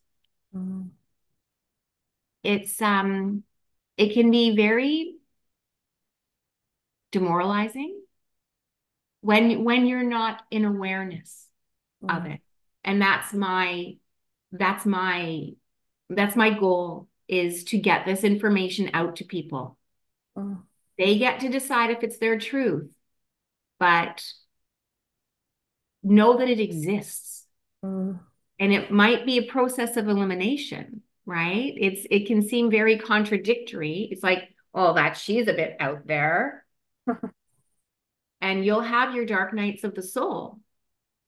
Mm. 0.56 0.90
It's 2.44 2.82
um 2.82 3.44
it 3.98 4.14
can 4.14 4.32
be 4.32 4.56
very 4.56 5.16
demoralizing 7.12 8.02
when 9.22 9.64
when 9.64 9.86
you're 9.86 10.04
not 10.04 10.42
in 10.52 10.66
awareness 10.66 11.48
mm. 12.04 12.16
of 12.16 12.26
it 12.26 12.42
and 12.84 13.02
that's 13.02 13.34
my 13.34 13.94
that's 14.52 14.86
my 14.86 15.50
that's 16.10 16.36
my 16.36 16.50
goal 16.50 17.08
is 17.28 17.64
to 17.64 17.78
get 17.78 18.06
this 18.06 18.24
information 18.24 18.90
out 18.94 19.16
to 19.18 19.24
people 19.24 19.78
mm. 20.38 20.62
they 20.98 21.18
get 21.18 21.40
to 21.40 21.50
decide 21.50 21.92
if 21.92 22.04
it's 22.04 22.18
their 22.18 22.38
truth 22.38 22.92
but 23.80 24.26
know 26.02 26.38
that 26.38 26.50
it 26.50 26.60
exists 26.60 27.46
mm. 27.86 28.20
And 28.64 28.74
it 28.74 28.92
might 28.92 29.26
be 29.26 29.38
a 29.38 29.44
process 29.52 29.98
of 29.98 30.08
elimination 30.08 31.02
right? 31.26 31.74
It's 31.78 32.06
it 32.10 32.28
can 32.28 32.48
seem 32.48 32.70
very 32.70 32.98
contradictory. 32.98 34.10
It's 34.12 34.24
like, 34.24 34.50
oh, 34.74 34.94
that 34.94 35.18
she's 35.18 35.48
a 35.48 35.54
bit 35.54 35.78
out 35.80 36.06
there. 36.06 36.66
and 38.42 38.66
you'll 38.66 38.82
have 38.82 39.16
your 39.16 39.26
dark 39.26 39.54
nights 39.54 39.84
of 39.84 39.96
the 39.96 40.02
soul. 40.02 40.60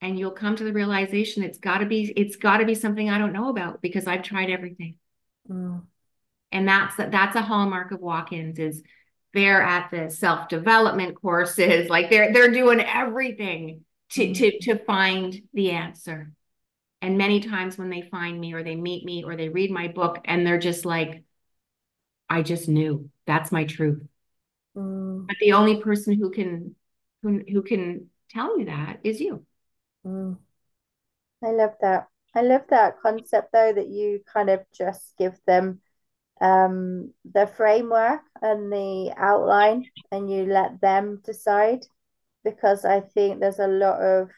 and 0.01 0.19
you'll 0.19 0.31
come 0.31 0.55
to 0.55 0.63
the 0.63 0.73
realization 0.73 1.43
it's 1.43 1.57
got 1.57 1.79
to 1.79 1.85
be 1.85 2.11
it's 2.15 2.35
got 2.35 2.57
to 2.57 2.65
be 2.65 2.75
something 2.75 3.09
I 3.09 3.17
don't 3.17 3.33
know 3.33 3.49
about 3.49 3.81
because 3.81 4.07
I've 4.07 4.23
tried 4.23 4.49
everything. 4.49 4.97
Mm. 5.49 5.83
And 6.51 6.67
that's 6.67 6.95
that's 6.97 7.35
a 7.35 7.41
hallmark 7.41 7.91
of 7.91 8.01
walk-ins 8.01 8.59
is 8.59 8.83
they're 9.33 9.61
at 9.61 9.91
the 9.91 10.09
self-development 10.09 11.21
courses 11.21 11.89
like 11.89 12.09
they're 12.09 12.33
they're 12.33 12.51
doing 12.51 12.79
everything 12.81 13.83
to 14.11 14.27
mm. 14.27 14.35
to 14.35 14.59
to 14.59 14.83
find 14.85 15.41
the 15.53 15.71
answer. 15.71 16.31
And 17.05 17.19
many 17.19 17.39
times 17.39 17.77
when 17.77 17.91
they 17.91 18.01
find 18.01 18.41
me 18.41 18.53
or 18.53 18.63
they 18.63 18.75
meet 18.75 19.05
me 19.05 19.23
or 19.23 19.35
they 19.35 19.47
read 19.47 19.69
my 19.69 19.87
book 19.87 20.21
and 20.25 20.45
they're 20.45 20.57
just 20.57 20.85
like 20.85 21.23
I 22.27 22.41
just 22.41 22.67
knew 22.67 23.11
that's 23.27 23.51
my 23.51 23.65
truth. 23.65 24.01
Mm. 24.75 25.27
But 25.27 25.35
the 25.39 25.53
only 25.53 25.81
person 25.81 26.15
who 26.15 26.31
can 26.31 26.75
who, 27.21 27.43
who 27.47 27.61
can 27.61 28.09
tell 28.31 28.57
you 28.57 28.65
that 28.65 29.01
is 29.03 29.21
you. 29.21 29.45
Mm. 30.03 30.37
I 31.43 31.51
love 31.51 31.75
that. 31.81 32.07
I 32.33 32.41
love 32.41 32.63
that 32.71 32.99
concept 32.99 33.51
though 33.53 33.71
that 33.71 33.87
you 33.87 34.21
kind 34.25 34.49
of 34.49 34.61
just 34.75 35.13
give 35.19 35.39
them 35.45 35.81
um 36.41 37.13
the 37.33 37.45
framework 37.45 38.21
and 38.41 38.73
the 38.73 39.13
outline 39.15 39.85
and 40.11 40.27
you 40.27 40.47
let 40.47 40.81
them 40.81 41.21
decide 41.23 41.85
because 42.43 42.83
I 42.83 43.01
think 43.01 43.41
there's 43.41 43.59
a 43.59 43.67
lot 43.67 44.01
of 44.01 44.31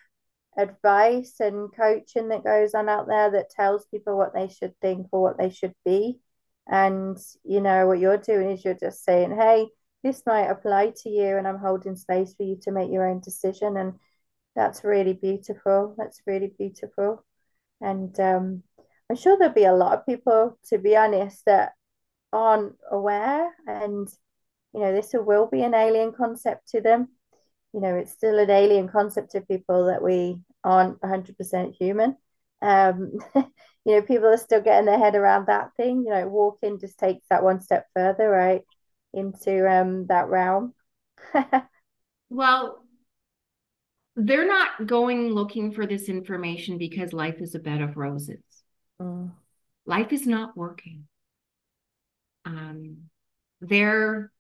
advice 0.58 1.36
and 1.40 1.70
coaching 1.76 2.30
that 2.30 2.44
goes 2.44 2.74
on 2.74 2.90
out 2.90 3.08
there 3.08 3.32
that 3.32 3.52
tells 3.52 3.86
people 3.86 4.18
what 4.18 4.34
they 4.34 4.50
should 4.50 4.74
think 4.82 5.08
or 5.12 5.22
what 5.22 5.38
they 5.38 5.52
should 5.52 5.74
be. 5.86 6.20
And 6.68 7.18
you 7.44 7.62
know 7.62 7.88
what 7.88 8.00
you're 8.00 8.18
doing 8.18 8.52
is 8.52 8.66
you're 8.66 8.74
just 8.74 9.04
saying 9.04 9.36
hey 9.38 9.68
this 10.04 10.24
might 10.26 10.48
apply 10.50 10.94
to 10.96 11.10
you 11.10 11.38
and 11.38 11.48
i'm 11.48 11.58
holding 11.58 11.96
space 11.96 12.34
for 12.36 12.44
you 12.44 12.58
to 12.64 12.72
make 12.72 12.92
your 12.92 13.08
own 13.08 13.22
decision. 13.22 13.78
And 13.78 13.94
that's 14.56 14.84
really 14.84 15.14
beautiful. 15.14 15.96
That's 15.98 16.22
really 16.26 16.52
beautiful. 16.58 17.24
And 17.80 18.20
um, 18.20 18.64
i'm 19.10 19.16
sure 19.16 19.38
there'll 19.38 19.54
be 19.54 19.66
a 19.66 19.74
lot 19.74 19.98
of 19.98 20.06
people 20.06 20.58
to 20.70 20.78
be 20.78 20.98
honest 20.98 21.44
that 21.46 21.74
aren't 22.34 22.76
aware. 22.92 23.54
And 23.68 24.08
you 24.74 24.82
know 24.82 24.94
this 24.94 25.12
will 25.14 25.48
be 25.48 25.62
an 25.64 25.74
alien 25.74 26.12
concept 26.14 26.70
to 26.70 26.82
them. 26.82 27.10
You 27.74 27.82
know 27.82 27.96
it's 27.96 28.12
still 28.12 28.40
an 28.40 28.50
alien 28.50 28.90
concept 28.90 29.32
to 29.32 29.42
people 29.42 29.86
that 29.86 30.02
we 30.04 30.42
aren't 30.64 31.02
100% 31.02 31.76
human 31.76 32.18
um, 32.62 33.12
you 33.36 33.46
know, 33.86 34.02
people 34.02 34.28
are 34.28 34.38
still 34.38 34.62
getting 34.62 34.86
their 34.86 35.00
head 35.00 35.16
around 35.16 35.48
that 35.48 35.72
thing. 35.78 36.04
You 36.06 36.10
know, 36.10 36.28
walking 36.28 36.80
just 36.80 36.98
takes 36.98 37.26
that 37.30 37.44
one 37.44 37.62
step 37.62 37.88
further, 37.94 38.30
right, 38.30 38.62
into 39.14 39.70
um 39.70 40.08
that 40.08 40.28
realm. 40.28 40.74
well, 42.30 42.84
they're 44.16 44.48
not 44.48 44.88
going 44.88 45.30
looking 45.30 45.72
for 45.72 45.86
this 45.86 46.10
information 46.10 46.78
because 46.78 47.14
life 47.14 47.40
is 47.40 47.56
a 47.56 47.60
bed 47.60 47.82
of 47.82 47.98
roses. 47.98 48.44
Mm. 49.02 49.32
Life 49.86 50.12
is 50.12 50.26
not 50.26 50.58
working. 50.58 51.08
Um, 52.46 53.10
they're 53.62 54.32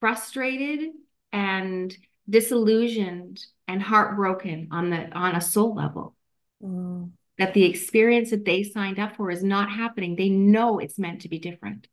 frustrated 0.00 0.90
and 1.32 1.96
disillusioned 2.28 3.44
and 3.66 3.82
heartbroken 3.82 4.68
on 4.70 4.90
the 4.90 5.10
on 5.12 5.34
a 5.34 5.40
soul 5.40 5.74
level. 5.74 6.14
Mm 6.62 7.10
that 7.38 7.54
the 7.54 7.64
experience 7.64 8.30
that 8.30 8.44
they 8.44 8.64
signed 8.64 8.98
up 8.98 9.16
for 9.16 9.30
is 9.30 9.42
not 9.42 9.70
happening. 9.70 10.16
They 10.16 10.28
know 10.28 10.78
it's 10.78 10.98
meant 10.98 11.22
to 11.22 11.28
be 11.28 11.38
different. 11.38 11.86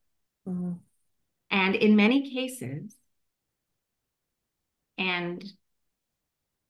Mm-hmm. 0.48 0.74
And 1.52 1.76
in 1.76 1.96
many 1.96 2.32
cases, 2.34 2.96
and 4.98 5.44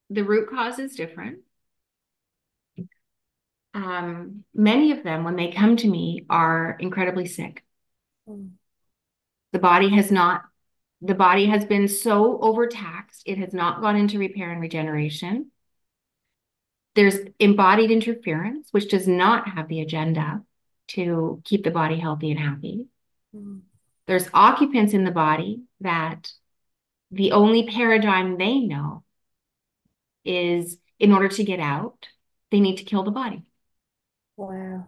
the 0.09 0.23
root 0.23 0.49
cause 0.49 0.77
is 0.77 0.95
different. 0.95 1.39
Um, 3.73 4.43
many 4.53 4.91
of 4.91 5.03
them, 5.03 5.23
when 5.23 5.35
they 5.37 5.51
come 5.51 5.77
to 5.77 5.87
me, 5.87 6.25
are 6.29 6.75
incredibly 6.79 7.25
sick. 7.25 7.63
Mm. 8.27 8.51
The 9.53 9.59
body 9.59 9.89
has 9.89 10.11
not, 10.11 10.43
the 11.05 11.15
body 11.15 11.45
has 11.45 11.65
been 11.65 11.87
so 11.87 12.39
overtaxed, 12.41 13.23
it 13.25 13.37
has 13.37 13.53
not 13.53 13.81
gone 13.81 13.95
into 13.95 14.19
repair 14.19 14.51
and 14.51 14.61
regeneration. 14.61 15.51
There's 16.95 17.17
embodied 17.39 17.91
interference, 17.91 18.69
which 18.71 18.89
does 18.89 19.07
not 19.07 19.49
have 19.49 19.67
the 19.67 19.81
agenda 19.81 20.41
to 20.89 21.41
keep 21.43 21.63
the 21.63 21.71
body 21.71 21.97
healthy 21.97 22.31
and 22.31 22.39
happy. 22.39 22.87
Mm. 23.35 23.61
There's 24.07 24.29
occupants 24.33 24.93
in 24.93 25.03
the 25.03 25.11
body 25.11 25.61
that 25.81 26.31
the 27.11 27.33
only 27.33 27.67
paradigm 27.67 28.37
they 28.37 28.59
know 28.59 29.03
is 30.23 30.77
in 30.99 31.11
order 31.11 31.27
to 31.27 31.43
get 31.43 31.59
out, 31.59 32.07
they 32.51 32.59
need 32.59 32.77
to 32.77 32.83
kill 32.83 33.03
the 33.03 33.11
body. 33.11 33.43
Wow. 34.37 34.87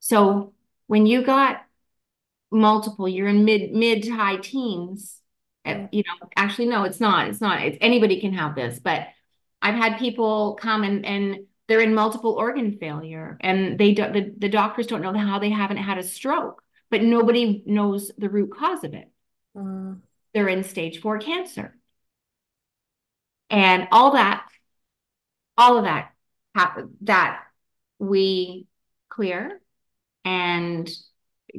So 0.00 0.54
when 0.86 1.06
you 1.06 1.22
got 1.22 1.64
multiple, 2.50 3.08
you're 3.08 3.28
in 3.28 3.44
mid 3.44 3.72
mid 3.72 4.02
to 4.04 4.10
high 4.10 4.36
teens. 4.36 5.20
Mm. 5.66 5.88
You 5.92 6.02
know, 6.06 6.28
actually, 6.36 6.66
no, 6.66 6.84
it's 6.84 7.00
not. 7.00 7.28
It's 7.28 7.40
not. 7.40 7.62
It's 7.62 7.78
anybody 7.80 8.20
can 8.20 8.32
have 8.32 8.54
this, 8.54 8.78
but 8.78 9.08
I've 9.62 9.74
had 9.74 9.98
people 9.98 10.54
come 10.54 10.82
and 10.82 11.04
and 11.04 11.46
they're 11.70 11.80
in 11.80 11.94
multiple 11.94 12.32
organ 12.32 12.76
failure 12.78 13.38
and 13.40 13.78
they 13.78 13.94
do, 13.94 14.02
the, 14.12 14.34
the 14.36 14.48
doctors 14.48 14.88
don't 14.88 15.02
know 15.02 15.16
how 15.16 15.38
they 15.38 15.50
haven't 15.50 15.76
had 15.76 15.98
a 15.98 16.02
stroke, 16.02 16.64
but 16.90 17.00
nobody 17.00 17.62
knows 17.64 18.10
the 18.18 18.28
root 18.28 18.50
cause 18.52 18.82
of 18.82 18.92
it. 18.92 19.08
Uh, 19.56 19.92
they're 20.34 20.48
in 20.48 20.64
stage 20.64 21.00
four 21.00 21.18
cancer. 21.18 21.76
And 23.50 23.86
all 23.92 24.14
that, 24.14 24.48
all 25.56 25.78
of 25.78 25.84
that, 25.84 26.10
that 27.02 27.42
we 28.00 28.66
clear 29.08 29.60
and 30.24 30.90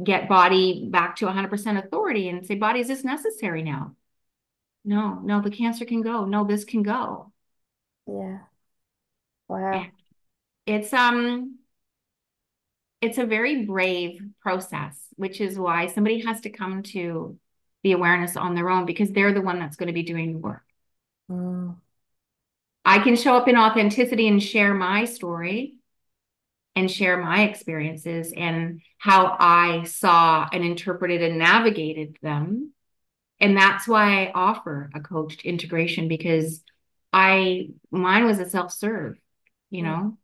get 0.03 0.29
body 0.29 0.87
back 0.89 1.15
to 1.17 1.25
100% 1.25 1.85
authority 1.85 2.29
and 2.29 2.45
say, 2.45 2.55
body, 2.55 2.79
is 2.79 2.87
this 2.87 3.03
necessary 3.03 3.63
now? 3.63 3.95
No, 4.83 5.19
no, 5.23 5.41
the 5.41 5.51
cancer 5.51 5.85
can 5.85 6.01
go. 6.01 6.25
No, 6.25 6.45
this 6.45 6.63
can 6.63 6.83
go. 6.83 7.31
Yeah. 8.07 8.39
Wow. 9.47 9.85
It's 10.65 10.93
um 10.93 11.59
it's 13.01 13.17
a 13.17 13.25
very 13.25 13.65
brave 13.65 14.21
process, 14.41 14.97
which 15.15 15.41
is 15.41 15.57
why 15.57 15.87
somebody 15.87 16.23
has 16.25 16.41
to 16.41 16.49
come 16.49 16.83
to 16.83 17.37
the 17.83 17.93
awareness 17.93 18.37
on 18.37 18.53
their 18.53 18.69
own 18.69 18.85
because 18.85 19.11
they're 19.11 19.33
the 19.33 19.41
one 19.41 19.59
that's 19.59 19.75
going 19.75 19.87
to 19.87 19.93
be 19.93 20.03
doing 20.03 20.33
the 20.33 20.39
work. 20.39 20.63
Mm. 21.29 21.77
I 22.85 22.99
can 22.99 23.15
show 23.15 23.35
up 23.35 23.47
in 23.47 23.57
authenticity 23.57 24.27
and 24.27 24.41
share 24.41 24.73
my 24.73 25.05
story 25.05 25.75
and 26.75 26.89
share 26.89 27.17
my 27.17 27.43
experiences 27.43 28.33
and 28.35 28.81
how 28.97 29.35
I 29.39 29.83
saw 29.83 30.47
and 30.51 30.63
interpreted 30.63 31.21
and 31.21 31.37
navigated 31.37 32.17
them. 32.21 32.71
And 33.39 33.57
that's 33.57 33.87
why 33.87 34.25
I 34.25 34.31
offer 34.33 34.89
a 34.93 34.99
coached 35.01 35.43
integration 35.43 36.07
because 36.07 36.63
I 37.11 37.69
mine 37.89 38.25
was 38.25 38.39
a 38.39 38.49
self-serve, 38.49 39.17
you 39.69 39.83
know, 39.83 40.17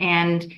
and 0.00 0.52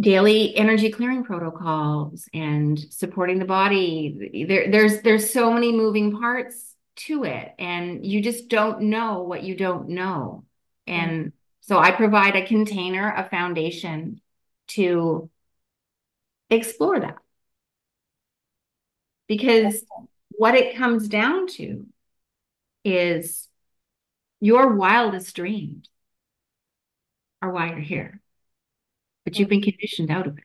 daily 0.00 0.56
energy 0.56 0.90
clearing 0.90 1.24
protocols 1.24 2.26
and 2.32 2.78
supporting 2.78 3.38
the 3.38 3.44
body. 3.44 4.46
There, 4.48 4.70
there's 4.70 5.02
there's 5.02 5.30
so 5.32 5.52
many 5.52 5.72
moving 5.72 6.18
parts 6.18 6.74
to 6.96 7.24
it, 7.24 7.52
and 7.58 8.06
you 8.06 8.22
just 8.22 8.48
don't 8.48 8.82
know 8.82 9.22
what 9.22 9.42
you 9.42 9.54
don't 9.54 9.90
know. 9.90 10.44
And. 10.86 11.32
So 11.60 11.78
I 11.78 11.90
provide 11.92 12.36
a 12.36 12.46
container, 12.46 13.12
a 13.14 13.28
foundation 13.28 14.20
to 14.68 15.30
explore 16.48 17.00
that. 17.00 17.18
Because 19.28 19.84
what 20.30 20.54
it 20.54 20.76
comes 20.76 21.08
down 21.08 21.46
to 21.48 21.86
is 22.84 23.48
your 24.40 24.74
wildest 24.74 25.36
dreams 25.36 25.88
are 27.42 27.52
why 27.52 27.70
you're 27.70 27.78
here, 27.78 28.20
but 29.24 29.38
you've 29.38 29.48
been 29.48 29.62
conditioned 29.62 30.10
out 30.10 30.26
of 30.26 30.38
it. 30.38 30.44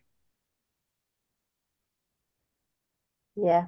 Yeah. 3.35 3.67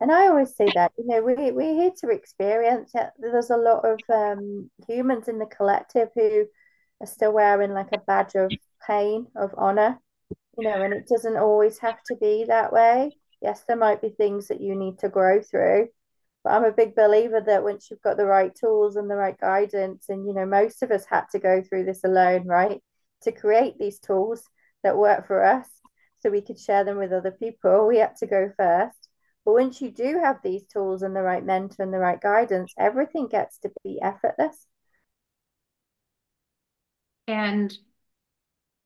And 0.00 0.12
I 0.12 0.28
always 0.28 0.54
say 0.54 0.70
that, 0.74 0.92
you 0.98 1.06
know, 1.06 1.22
we, 1.22 1.50
we're 1.52 1.74
here 1.74 1.92
to 2.00 2.10
experience 2.10 2.90
it. 2.94 3.08
There's 3.18 3.50
a 3.50 3.56
lot 3.56 3.84
of 3.84 3.98
um, 4.12 4.70
humans 4.86 5.28
in 5.28 5.38
the 5.38 5.46
collective 5.46 6.08
who 6.14 6.46
are 7.00 7.06
still 7.06 7.32
wearing 7.32 7.72
like 7.72 7.88
a 7.92 7.98
badge 7.98 8.34
of 8.34 8.52
pain, 8.86 9.26
of 9.34 9.54
honor, 9.56 9.98
you 10.58 10.64
know, 10.68 10.82
and 10.82 10.92
it 10.92 11.08
doesn't 11.08 11.36
always 11.36 11.78
have 11.78 12.02
to 12.08 12.16
be 12.16 12.44
that 12.44 12.72
way. 12.72 13.16
Yes, 13.40 13.64
there 13.66 13.76
might 13.76 14.02
be 14.02 14.10
things 14.10 14.48
that 14.48 14.60
you 14.60 14.74
need 14.74 14.98
to 14.98 15.08
grow 15.08 15.40
through, 15.42 15.88
but 16.44 16.50
I'm 16.50 16.64
a 16.64 16.72
big 16.72 16.94
believer 16.94 17.42
that 17.46 17.64
once 17.64 17.90
you've 17.90 18.02
got 18.02 18.18
the 18.18 18.26
right 18.26 18.54
tools 18.54 18.96
and 18.96 19.10
the 19.10 19.16
right 19.16 19.38
guidance, 19.38 20.06
and 20.08 20.26
you 20.26 20.34
know, 20.34 20.46
most 20.46 20.82
of 20.82 20.90
us 20.90 21.04
had 21.08 21.24
to 21.32 21.38
go 21.38 21.62
through 21.62 21.84
this 21.84 22.04
alone, 22.04 22.46
right? 22.46 22.82
To 23.22 23.32
create 23.32 23.78
these 23.78 23.98
tools 23.98 24.42
that 24.82 24.96
work 24.96 25.26
for 25.26 25.42
us 25.42 25.68
so 26.20 26.30
we 26.30 26.42
could 26.42 26.58
share 26.58 26.84
them 26.84 26.98
with 26.98 27.12
other 27.12 27.30
people. 27.30 27.86
We 27.86 27.98
had 27.98 28.16
to 28.16 28.26
go 28.26 28.52
first. 28.56 29.05
But 29.46 29.54
once 29.54 29.80
you 29.80 29.92
do 29.92 30.18
have 30.22 30.40
these 30.42 30.64
tools 30.64 31.02
and 31.02 31.14
the 31.14 31.22
right 31.22 31.44
mentor 31.44 31.84
and 31.84 31.94
the 31.94 32.00
right 32.00 32.20
guidance, 32.20 32.74
everything 32.76 33.28
gets 33.28 33.58
to 33.58 33.70
be 33.84 34.00
effortless. 34.02 34.66
And 37.28 37.72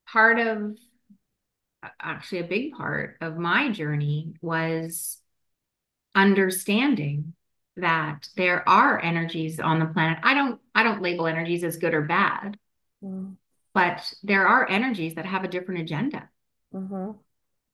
part 0.07 0.37
of 0.37 0.77
actually 1.99 2.39
a 2.39 2.43
big 2.43 2.73
part 2.73 3.17
of 3.21 3.37
my 3.37 3.71
journey 3.71 4.35
was 4.39 5.19
understanding 6.13 7.33
that 7.77 8.29
there 8.37 8.67
are 8.69 9.01
energies 9.01 9.59
on 9.59 9.79
the 9.79 9.87
planet. 9.87 10.19
I 10.21 10.35
don't 10.35 10.61
I 10.75 10.83
don't 10.83 11.01
label 11.01 11.25
energies 11.25 11.63
as 11.63 11.77
good 11.77 11.95
or 11.95 12.03
bad. 12.03 12.59
Mm. 13.03 13.35
But 13.73 14.13
there 14.21 14.47
are 14.47 14.69
energies 14.69 15.15
that 15.15 15.25
have 15.25 15.43
a 15.43 15.47
different 15.47 15.81
agenda. 15.81 16.29
Mm-hmm. 16.71 17.17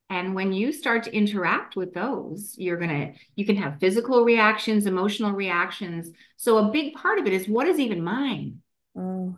And 0.09 0.33
when 0.33 0.53
you 0.53 0.71
start 0.71 1.03
to 1.03 1.15
interact 1.15 1.75
with 1.75 1.93
those, 1.93 2.55
you're 2.57 2.77
going 2.77 2.89
to, 2.89 3.19
you 3.35 3.45
can 3.45 3.57
have 3.57 3.79
physical 3.79 4.23
reactions, 4.23 4.85
emotional 4.85 5.33
reactions. 5.33 6.09
So 6.37 6.57
a 6.57 6.71
big 6.71 6.93
part 6.93 7.19
of 7.19 7.27
it 7.27 7.33
is 7.33 7.47
what 7.47 7.67
is 7.67 7.77
even 7.77 8.03
mine? 8.03 8.61
Mm. 8.95 9.37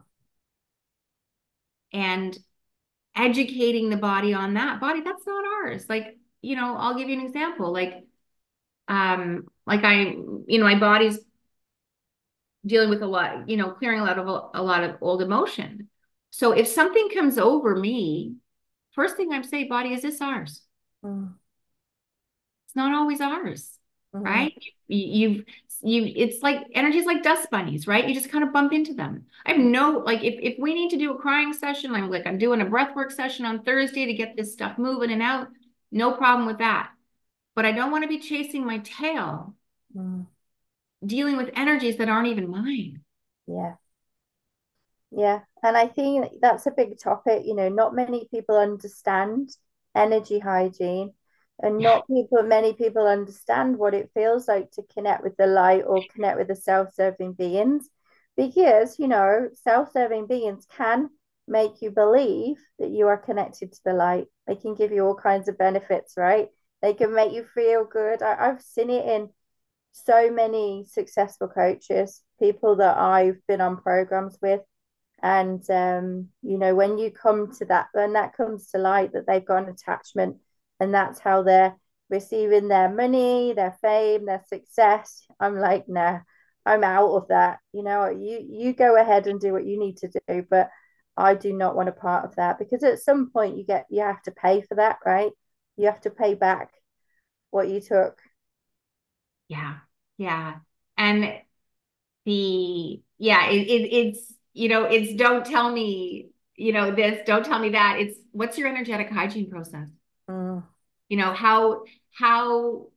And 1.91 2.37
educating 3.15 3.89
the 3.89 3.97
body 3.97 4.33
on 4.33 4.53
that 4.53 4.79
body, 4.79 5.01
that's 5.01 5.25
not 5.25 5.43
ours. 5.43 5.85
Like, 5.89 6.17
you 6.41 6.55
know, 6.55 6.75
I'll 6.77 6.95
give 6.95 7.09
you 7.09 7.19
an 7.19 7.25
example. 7.25 7.73
Like, 7.73 8.05
um, 8.87 9.47
like 9.65 9.83
I, 9.83 10.15
you 10.47 10.59
know, 10.59 10.65
my 10.65 10.79
body's 10.79 11.17
dealing 12.65 12.89
with 12.89 13.01
a 13.01 13.07
lot, 13.07 13.49
you 13.49 13.57
know, 13.57 13.71
clearing 13.71 13.99
a 14.01 14.03
lot 14.03 14.19
of 14.19 14.27
a 14.53 14.61
lot 14.61 14.83
of 14.83 14.97
old 15.01 15.21
emotion. 15.21 15.89
So 16.31 16.51
if 16.51 16.67
something 16.67 17.09
comes 17.09 17.37
over 17.37 17.75
me, 17.75 18.35
first 18.99 19.15
thing 19.15 19.31
I'm 19.31 19.43
saying, 19.43 19.69
body, 19.69 19.93
is 19.93 20.01
this 20.01 20.19
ours? 20.19 20.61
Mm. 21.05 21.33
It's 22.65 22.75
not 22.75 22.93
always 22.93 23.21
ours, 23.21 23.79
mm-hmm. 24.13 24.25
right? 24.25 24.53
You, 24.89 25.05
you've 25.19 25.45
you 25.81 26.11
it's 26.13 26.43
like 26.43 26.67
energy 26.73 26.97
is 26.97 27.05
like 27.05 27.23
dust 27.23 27.49
bunnies, 27.49 27.87
right? 27.87 28.05
You 28.05 28.13
just 28.13 28.29
kind 28.29 28.43
of 28.43 28.51
bump 28.51 28.73
into 28.73 28.93
them. 28.93 29.27
I 29.45 29.53
have 29.53 29.61
no 29.61 30.03
like 30.05 30.21
if 30.25 30.35
if 30.41 30.59
we 30.59 30.73
need 30.73 30.89
to 30.89 30.97
do 30.97 31.13
a 31.13 31.17
crying 31.17 31.53
session, 31.53 31.95
I'm 31.95 32.09
like 32.09 32.27
I'm 32.27 32.37
doing 32.37 32.59
a 32.59 32.65
breath 32.65 32.93
work 32.93 33.11
session 33.11 33.45
on 33.45 33.63
Thursday 33.63 34.05
to 34.05 34.13
get 34.13 34.35
this 34.35 34.51
stuff 34.51 34.77
moving 34.77 35.11
and 35.11 35.21
out, 35.21 35.47
no 35.93 36.11
problem 36.11 36.45
with 36.45 36.57
that. 36.57 36.91
But 37.55 37.65
I 37.65 37.71
don't 37.71 37.91
want 37.91 38.03
to 38.03 38.09
be 38.09 38.19
chasing 38.19 38.65
my 38.65 38.79
tail, 38.79 39.55
mm. 39.95 40.25
dealing 41.05 41.37
with 41.37 41.51
energies 41.55 41.95
that 41.97 42.09
aren't 42.09 42.27
even 42.27 42.51
mine. 42.51 42.99
Yeah. 43.47 43.75
Yeah, 45.11 45.39
and 45.63 45.75
I 45.75 45.87
think 45.87 46.27
that's 46.41 46.67
a 46.67 46.71
big 46.71 46.99
topic. 46.99 47.43
You 47.45 47.55
know, 47.55 47.69
not 47.69 47.95
many 47.95 48.27
people 48.29 48.57
understand 48.57 49.49
energy 49.95 50.39
hygiene, 50.39 51.13
and 51.61 51.79
not 51.79 52.07
people, 52.07 52.43
many 52.43 52.73
people 52.73 53.07
understand 53.07 53.77
what 53.77 53.93
it 53.93 54.11
feels 54.13 54.47
like 54.47 54.71
to 54.71 54.83
connect 54.93 55.23
with 55.23 55.35
the 55.37 55.47
light 55.47 55.83
or 55.85 56.03
connect 56.13 56.37
with 56.37 56.47
the 56.47 56.55
self-serving 56.55 57.33
beings, 57.33 57.89
because 58.37 58.99
you 58.99 59.07
know, 59.07 59.49
self-serving 59.63 60.27
beings 60.27 60.67
can 60.77 61.09
make 61.47 61.81
you 61.81 61.89
believe 61.89 62.57
that 62.77 62.91
you 62.91 63.07
are 63.07 63.17
connected 63.17 63.71
to 63.71 63.79
the 63.83 63.93
light. 63.93 64.27
They 64.45 64.55
can 64.55 64.75
give 64.75 64.91
you 64.91 65.05
all 65.05 65.15
kinds 65.15 65.49
of 65.49 65.57
benefits, 65.57 66.13
right? 66.15 66.49
They 66.83 66.93
can 66.93 67.15
make 67.15 67.33
you 67.33 67.45
feel 67.55 67.83
good. 67.83 68.21
I, 68.21 68.49
I've 68.49 68.61
seen 68.61 68.91
it 68.91 69.05
in 69.05 69.29
so 69.91 70.31
many 70.31 70.85
successful 70.87 71.47
coaches, 71.47 72.21
people 72.39 72.75
that 72.75 72.95
I've 72.95 73.37
been 73.47 73.59
on 73.59 73.77
programs 73.81 74.37
with 74.39 74.61
and 75.21 75.69
um, 75.69 76.27
you 76.41 76.57
know 76.57 76.75
when 76.75 76.97
you 76.97 77.11
come 77.11 77.51
to 77.53 77.65
that 77.65 77.87
when 77.93 78.13
that 78.13 78.35
comes 78.35 78.69
to 78.71 78.77
light 78.77 79.13
that 79.13 79.27
they've 79.27 79.45
got 79.45 79.63
an 79.63 79.69
attachment 79.69 80.37
and 80.79 80.93
that's 80.93 81.19
how 81.19 81.43
they're 81.43 81.75
receiving 82.09 82.67
their 82.67 82.89
money 82.89 83.53
their 83.53 83.77
fame 83.81 84.25
their 84.25 84.41
success 84.47 85.25
i'm 85.39 85.57
like 85.57 85.87
nah 85.87 86.19
i'm 86.65 86.83
out 86.83 87.11
of 87.11 87.27
that. 87.27 87.59
You 87.73 87.83
know 87.83 88.09
you 88.09 88.45
you 88.49 88.73
go 88.73 88.99
ahead 88.99 89.27
and 89.27 89.39
do 89.39 89.53
what 89.53 89.65
you 89.65 89.79
need 89.79 89.97
to 89.97 90.09
do 90.27 90.45
but 90.49 90.69
i 91.15 91.35
do 91.35 91.53
not 91.53 91.75
want 91.75 91.89
a 91.89 91.93
part 91.93 92.25
of 92.25 92.35
that 92.35 92.57
because 92.57 92.83
at 92.83 92.99
some 92.99 93.29
point 93.31 93.57
you 93.57 93.63
get 93.63 93.85
you 93.89 94.01
have 94.01 94.21
to 94.23 94.31
pay 94.31 94.61
for 94.61 94.75
that 94.75 94.97
right? 95.05 95.31
You 95.77 95.85
have 95.85 96.01
to 96.01 96.09
pay 96.09 96.33
back 96.33 96.71
what 97.51 97.69
you 97.69 97.79
took. 97.79 98.19
Yeah 99.47 99.77
yeah. 100.19 100.57
And 100.97 101.33
the 102.25 103.01
yeah 103.17 103.49
it, 103.49 103.67
it 103.67 103.93
it's 103.93 104.33
you 104.59 104.67
know, 104.67 104.83
it's 104.83 105.15
don't 105.15 105.45
tell 105.45 105.71
me, 105.71 106.31
you 106.57 106.73
know, 106.73 106.93
this, 106.93 107.21
don't 107.25 107.45
tell 107.45 107.59
me 107.59 107.69
that. 107.69 107.95
It's 107.99 108.19
what's 108.33 108.57
your 108.57 108.67
energetic 108.67 109.09
hygiene 109.09 109.49
process? 109.49 109.87
Mm. 110.29 110.63
You 111.07 111.17
know, 111.17 111.31
how, 111.31 111.83
how, 112.13 112.87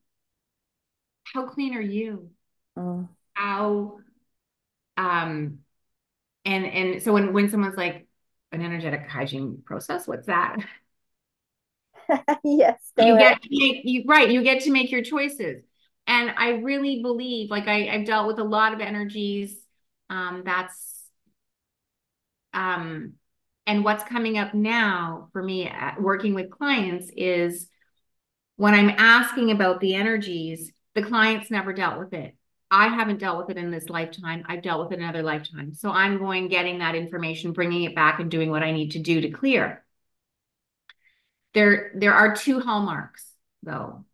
how 1.22 1.46
clean 1.46 1.76
are 1.76 1.80
you? 1.80 2.30
Mm. 2.76 3.08
How, 3.34 3.98
um, 4.96 5.58
and, 6.44 6.66
and 6.66 7.00
so 7.00 7.12
when, 7.12 7.32
when 7.32 7.48
someone's 7.48 7.76
like 7.76 8.08
an 8.50 8.60
energetic 8.60 9.08
hygiene 9.08 9.62
process, 9.64 10.08
what's 10.08 10.26
that? 10.26 10.56
yes. 12.42 12.80
You 12.98 13.16
get 13.16 13.40
to 13.40 13.48
make, 13.52 13.82
you, 13.84 14.02
right. 14.08 14.28
You 14.28 14.42
get 14.42 14.64
to 14.64 14.72
make 14.72 14.90
your 14.90 15.02
choices. 15.02 15.62
And 16.08 16.32
I 16.36 16.54
really 16.54 17.02
believe, 17.02 17.52
like 17.52 17.68
I, 17.68 17.88
I've 17.88 18.04
dealt 18.04 18.26
with 18.26 18.40
a 18.40 18.44
lot 18.44 18.74
of 18.74 18.80
energies. 18.80 19.56
Um, 20.10 20.42
that's 20.44 20.91
um, 22.52 23.14
and 23.66 23.84
what's 23.84 24.04
coming 24.04 24.38
up 24.38 24.54
now 24.54 25.28
for 25.32 25.42
me 25.42 25.70
working 25.98 26.34
with 26.34 26.50
clients 26.50 27.10
is 27.16 27.68
when 28.56 28.74
I'm 28.74 28.94
asking 28.98 29.50
about 29.50 29.80
the 29.80 29.94
energies, 29.94 30.72
the 30.94 31.02
clients 31.02 31.50
never 31.50 31.72
dealt 31.72 31.98
with 31.98 32.12
it. 32.12 32.36
I 32.70 32.88
haven't 32.88 33.18
dealt 33.18 33.38
with 33.38 33.56
it 33.56 33.60
in 33.60 33.70
this 33.70 33.88
lifetime. 33.88 34.44
I've 34.46 34.62
dealt 34.62 34.82
with 34.82 34.98
it 34.98 35.02
another 35.02 35.22
lifetime. 35.22 35.74
So 35.74 35.90
I'm 35.90 36.18
going 36.18 36.48
getting 36.48 36.78
that 36.78 36.94
information, 36.94 37.52
bringing 37.52 37.84
it 37.84 37.94
back 37.94 38.18
and 38.18 38.30
doing 38.30 38.50
what 38.50 38.62
I 38.62 38.72
need 38.72 38.92
to 38.92 38.98
do 38.98 39.20
to 39.20 39.30
clear. 39.30 39.84
There, 41.54 41.92
there 41.94 42.14
are 42.14 42.34
two 42.34 42.60
hallmarks 42.60 43.26
though. 43.62 44.04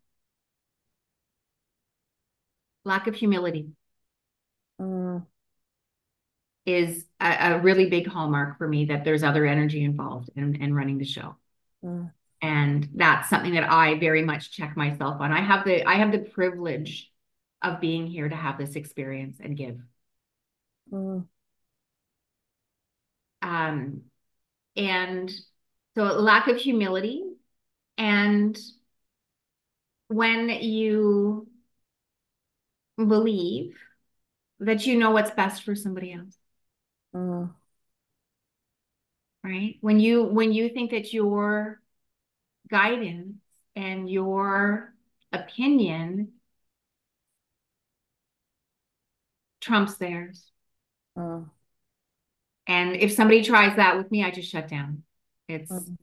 Lack 2.83 3.07
of 3.07 3.15
humility. 3.15 3.69
Mm 4.79 5.25
is 6.73 7.05
a, 7.19 7.53
a, 7.53 7.59
really 7.59 7.89
big 7.89 8.07
hallmark 8.07 8.57
for 8.57 8.67
me 8.67 8.85
that 8.85 9.03
there's 9.03 9.23
other 9.23 9.45
energy 9.45 9.83
involved 9.83 10.29
in, 10.35 10.55
in 10.61 10.73
running 10.73 10.97
the 10.97 11.05
show. 11.05 11.35
Mm. 11.83 12.11
And 12.41 12.89
that's 12.95 13.29
something 13.29 13.53
that 13.53 13.69
I 13.69 13.99
very 13.99 14.23
much 14.23 14.51
check 14.51 14.77
myself 14.77 15.19
on. 15.19 15.31
I 15.31 15.41
have 15.41 15.65
the 15.65 15.85
I 15.87 15.95
have 15.95 16.11
the 16.11 16.19
privilege 16.19 17.11
of 17.61 17.81
being 17.81 18.07
here 18.07 18.29
to 18.29 18.35
have 18.35 18.57
this 18.57 18.75
experience 18.75 19.37
and 19.41 19.57
give. 19.57 19.77
Mm. 20.91 21.25
Um, 23.41 24.01
and 24.75 25.31
so 25.95 26.03
lack 26.03 26.47
of 26.47 26.57
humility 26.57 27.23
and 27.97 28.57
when 30.07 30.49
you 30.49 31.47
believe 32.97 33.77
that 34.59 34.85
you 34.85 34.97
know 34.97 35.11
what's 35.11 35.31
best 35.31 35.63
for 35.63 35.75
somebody 35.75 36.13
else 36.13 36.38
Mm. 37.15 37.51
Right? 39.43 39.77
When 39.81 39.99
you 39.99 40.23
when 40.23 40.51
you 40.51 40.69
think 40.69 40.91
that 40.91 41.13
your 41.13 41.81
guidance 42.69 43.37
and 43.75 44.09
your 44.09 44.93
opinion 45.31 46.33
trumps 49.61 49.95
theirs. 49.95 50.51
Mm. 51.17 51.49
And 52.67 52.95
if 52.95 53.13
somebody 53.13 53.43
tries 53.43 53.75
that 53.77 53.97
with 53.97 54.11
me, 54.11 54.23
I 54.23 54.31
just 54.31 54.51
shut 54.51 54.67
down. 54.67 55.03
It's 55.47 55.71
mm. 55.71 55.97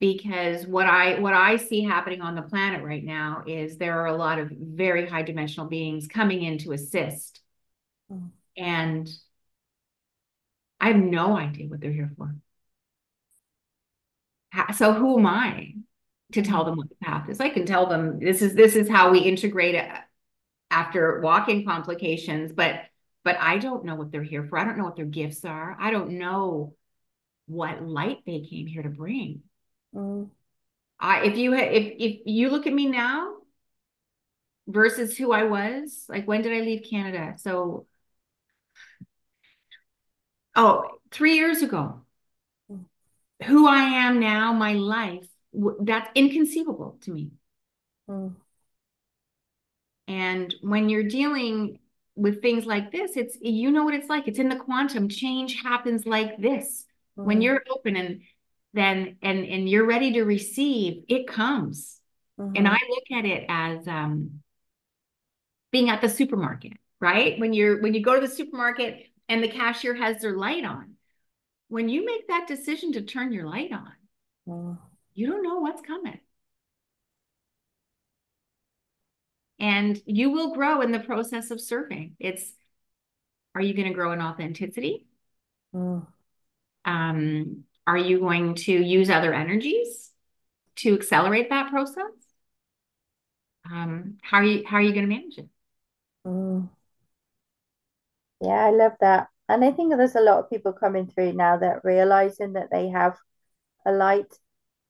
because 0.00 0.66
what 0.66 0.86
I 0.86 1.20
what 1.20 1.34
I 1.34 1.56
see 1.56 1.82
happening 1.82 2.20
on 2.20 2.34
the 2.34 2.42
planet 2.42 2.82
right 2.82 3.04
now 3.04 3.44
is 3.46 3.76
there 3.76 4.00
are 4.00 4.06
a 4.06 4.16
lot 4.16 4.38
of 4.38 4.50
very 4.50 5.06
high 5.06 5.22
dimensional 5.22 5.68
beings 5.68 6.08
coming 6.08 6.42
in 6.42 6.58
to 6.58 6.72
assist. 6.72 7.40
Mm. 8.10 8.30
And 8.56 9.08
I 10.80 10.88
have 10.88 10.96
no 10.96 11.36
idea 11.36 11.68
what 11.68 11.80
they're 11.80 11.92
here 11.92 12.12
for. 12.16 12.34
So 14.74 14.92
who 14.92 15.18
am 15.18 15.26
I 15.26 15.74
to 16.32 16.42
tell 16.42 16.64
them 16.64 16.76
what 16.76 16.88
the 16.88 16.94
path 16.96 17.28
is? 17.28 17.40
I 17.40 17.48
can 17.48 17.66
tell 17.66 17.86
them 17.86 18.18
this 18.18 18.42
is 18.42 18.54
this 18.54 18.76
is 18.76 18.88
how 18.88 19.10
we 19.10 19.20
integrate 19.20 19.74
it 19.74 19.88
after 20.70 21.20
walk-in 21.20 21.64
complications, 21.64 22.52
but 22.52 22.82
but 23.24 23.36
I 23.38 23.58
don't 23.58 23.84
know 23.84 23.94
what 23.94 24.10
they're 24.10 24.22
here 24.22 24.44
for. 24.44 24.58
I 24.58 24.64
don't 24.64 24.78
know 24.78 24.84
what 24.84 24.96
their 24.96 25.04
gifts 25.04 25.44
are. 25.44 25.76
I 25.78 25.90
don't 25.90 26.12
know 26.12 26.74
what 27.46 27.82
light 27.82 28.18
they 28.26 28.40
came 28.40 28.66
here 28.66 28.82
to 28.82 28.88
bring. 28.88 29.42
Mm. 29.94 30.30
I 31.00 31.24
if 31.24 31.36
you 31.36 31.54
if 31.54 31.94
if 31.98 32.20
you 32.26 32.50
look 32.50 32.66
at 32.66 32.72
me 32.72 32.86
now 32.86 33.34
versus 34.66 35.16
who 35.16 35.32
I 35.32 35.44
was, 35.44 36.04
like 36.08 36.26
when 36.26 36.42
did 36.42 36.52
I 36.52 36.60
leave 36.60 36.86
Canada? 36.88 37.34
So 37.38 37.86
oh, 40.58 40.84
three 41.10 41.36
years 41.36 41.62
ago, 41.62 42.00
who 43.44 43.68
I 43.68 43.82
am 43.82 44.20
now, 44.20 44.52
my 44.52 44.74
life, 44.74 45.26
that's 45.80 46.10
inconceivable 46.14 46.98
to 47.02 47.12
me. 47.12 47.30
Mm. 48.10 48.34
And 50.08 50.54
when 50.60 50.88
you're 50.88 51.04
dealing 51.04 51.78
with 52.16 52.42
things 52.42 52.66
like 52.66 52.90
this, 52.90 53.16
it's 53.16 53.38
you 53.40 53.70
know 53.70 53.84
what 53.84 53.94
it's 53.94 54.08
like. 54.08 54.26
It's 54.26 54.38
in 54.38 54.48
the 54.48 54.56
quantum. 54.56 55.08
Change 55.08 55.62
happens 55.62 56.04
like 56.04 56.38
this. 56.38 56.84
Mm-hmm. 57.16 57.26
When 57.26 57.40
you're 57.40 57.62
open 57.70 57.96
and 57.96 58.22
then 58.74 59.16
and 59.22 59.44
and 59.44 59.68
you're 59.68 59.86
ready 59.86 60.12
to 60.14 60.24
receive, 60.24 61.04
it 61.08 61.28
comes. 61.28 62.00
Mm-hmm. 62.40 62.56
And 62.56 62.68
I 62.68 62.78
look 62.90 63.18
at 63.18 63.24
it 63.24 63.44
as 63.48 63.86
um 63.86 64.40
being 65.70 65.90
at 65.90 66.00
the 66.00 66.08
supermarket, 66.08 66.72
right? 67.00 67.38
When 67.38 67.52
you're 67.52 67.80
when 67.82 67.94
you 67.94 68.02
go 68.02 68.18
to 68.18 68.26
the 68.26 68.34
supermarket 68.34 69.07
and 69.28 69.42
the 69.42 69.48
cashier 69.48 69.94
has 69.94 70.20
their 70.22 70.36
light 70.36 70.64
on. 70.64 70.94
When 71.68 71.88
you 71.88 72.04
make 72.04 72.28
that 72.28 72.48
decision 72.48 72.92
to 72.92 73.02
turn 73.02 73.32
your 73.32 73.46
light 73.46 73.72
on, 73.72 73.92
mm. 74.48 74.78
you 75.14 75.26
don't 75.26 75.42
know 75.42 75.58
what's 75.58 75.82
coming. 75.82 76.18
And 79.60 80.00
you 80.06 80.30
will 80.30 80.54
grow 80.54 80.80
in 80.80 80.92
the 80.92 81.00
process 81.00 81.50
of 81.50 81.60
serving. 81.60 82.16
It's 82.18 82.52
are 83.54 83.60
you 83.60 83.74
going 83.74 83.88
to 83.88 83.94
grow 83.94 84.12
in 84.12 84.22
authenticity? 84.22 85.06
Mm. 85.74 86.06
Um, 86.84 87.64
are 87.86 87.98
you 87.98 88.20
going 88.20 88.54
to 88.54 88.72
use 88.72 89.10
other 89.10 89.34
energies 89.34 90.10
to 90.76 90.94
accelerate 90.94 91.50
that 91.50 91.70
process? 91.70 92.12
Um, 93.70 94.18
how 94.22 94.38
are 94.38 94.44
you 94.44 94.64
how 94.66 94.76
are 94.76 94.82
you 94.82 94.92
going 94.92 95.08
to 95.08 95.14
manage 95.14 95.38
it? 95.38 95.48
Mm. 96.26 96.68
Yeah, 98.40 98.66
I 98.66 98.70
love 98.70 98.92
that. 99.00 99.28
And 99.48 99.64
I 99.64 99.72
think 99.72 99.96
there's 99.96 100.14
a 100.14 100.20
lot 100.20 100.38
of 100.38 100.50
people 100.50 100.72
coming 100.72 101.06
through 101.06 101.32
now 101.32 101.56
that 101.58 101.84
realizing 101.84 102.52
that 102.54 102.68
they 102.70 102.88
have 102.88 103.16
a 103.86 103.92
light. 103.92 104.32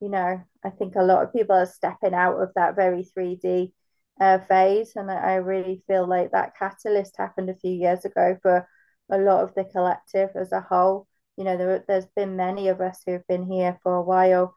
You 0.01 0.11
know, 0.11 0.43
I 0.65 0.71
think 0.71 0.95
a 0.97 1.03
lot 1.03 1.23
of 1.25 1.33
people 1.33 1.57
are 1.57 1.67
stepping 1.67 2.15
out 2.15 2.41
of 2.41 2.51
that 2.55 2.77
very 2.77 3.05
3D 3.05 3.73
uh, 4.21 4.39
phase. 4.49 4.93
And 4.97 5.11
I, 5.11 5.37
really 5.37 5.83
feel 5.87 6.07
like 6.07 6.33
that 6.33 6.57
catalyst 6.59 7.17
happened 7.19 7.51
a 7.51 7.55
few 7.57 7.73
years 7.73 8.05
ago 8.05 8.37
for 8.43 8.69
a 9.11 9.19
lot 9.19 9.45
of 9.45 9.55
the 9.55 9.65
collective 9.65 10.31
as 10.35 10.53
a 10.53 10.61
whole. 10.61 11.07
You 11.37 11.45
know, 11.45 11.57
there, 11.57 11.85
there's 11.87 12.07
been 12.17 12.37
many 12.37 12.69
of 12.69 12.81
us 12.81 13.03
who've 13.07 13.27
been 13.29 13.47
here 13.51 13.79
for 13.83 13.95
a 13.95 14.03
while 14.03 14.55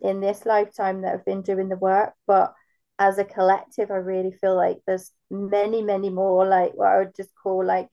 in 0.00 0.20
this 0.20 0.46
lifetime 0.46 1.02
that 1.02 1.12
have 1.12 1.24
been 1.24 1.42
doing 1.42 1.68
the 1.68 1.76
work, 1.76 2.12
but 2.26 2.54
as 2.98 3.18
a 3.18 3.24
collective, 3.24 3.90
I 3.90 3.96
really 3.96 4.32
feel 4.32 4.56
like 4.56 4.78
there's 4.86 5.12
many, 5.30 5.82
many 5.82 6.10
more 6.10 6.46
like 6.46 6.72
what 6.74 6.88
I 6.88 6.98
would 6.98 7.14
just 7.16 7.30
call 7.42 7.64
like 7.64 7.88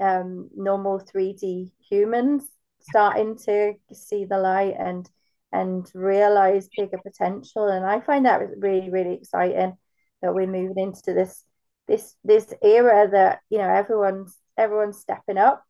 um, 0.00 0.48
normal 0.54 1.00
3D 1.00 1.72
humans 1.88 2.44
starting 2.80 3.36
to 3.38 3.74
see 3.92 4.24
the 4.24 4.38
light 4.38 4.74
and 4.78 5.08
and 5.52 5.90
realize 5.94 6.68
bigger 6.74 6.98
potential. 6.98 7.68
And 7.68 7.84
I 7.84 8.00
find 8.00 8.24
that 8.24 8.40
really, 8.58 8.90
really 8.90 9.14
exciting 9.14 9.76
that 10.22 10.34
we're 10.34 10.46
moving 10.46 10.78
into 10.78 11.12
this 11.12 11.44
this 11.88 12.14
this 12.24 12.52
era 12.62 13.08
that 13.10 13.40
you 13.50 13.58
know 13.58 13.68
everyone's 13.68 14.38
everyone's 14.56 14.98
stepping 14.98 15.38
up 15.38 15.64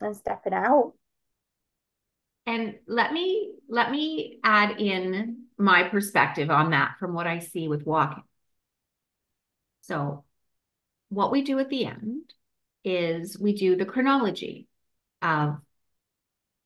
and 0.00 0.16
stepping 0.16 0.54
out. 0.54 0.94
And 2.46 2.76
let 2.86 3.12
me 3.12 3.54
let 3.68 3.90
me 3.90 4.38
add 4.44 4.80
in 4.80 5.44
my 5.58 5.84
perspective 5.84 6.50
on 6.50 6.70
that 6.70 6.96
from 6.98 7.12
what 7.12 7.26
I 7.26 7.40
see 7.40 7.68
with 7.68 7.84
walk-in. 7.84 8.22
So 9.82 10.24
what 11.08 11.30
we 11.32 11.42
do 11.42 11.58
at 11.58 11.68
the 11.68 11.86
end 11.86 12.32
is 12.86 13.38
we 13.38 13.52
do 13.52 13.76
the 13.76 13.84
chronology 13.84 14.68
of 15.20 15.58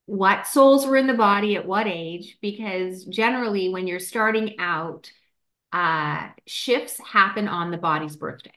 what 0.05 0.45
souls 0.45 0.85
were 0.85 0.97
in 0.97 1.07
the 1.07 1.13
body 1.13 1.55
at 1.55 1.65
what 1.65 1.87
age, 1.87 2.37
because 2.41 3.03
generally 3.05 3.69
when 3.69 3.87
you're 3.87 3.99
starting 3.99 4.59
out, 4.59 5.11
uh, 5.73 6.27
shifts 6.45 6.99
happen 6.99 7.47
on 7.47 7.71
the 7.71 7.77
body's 7.77 8.15
birthday. 8.15 8.53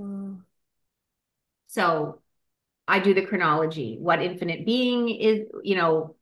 Mm. 0.00 0.40
So 1.66 2.22
I 2.86 3.00
do 3.00 3.12
the 3.12 3.26
chronology. 3.26 3.98
What 4.00 4.22
infinite 4.22 4.64
being 4.64 5.10
is, 5.10 5.40
you 5.62 5.76
know, 5.76 6.16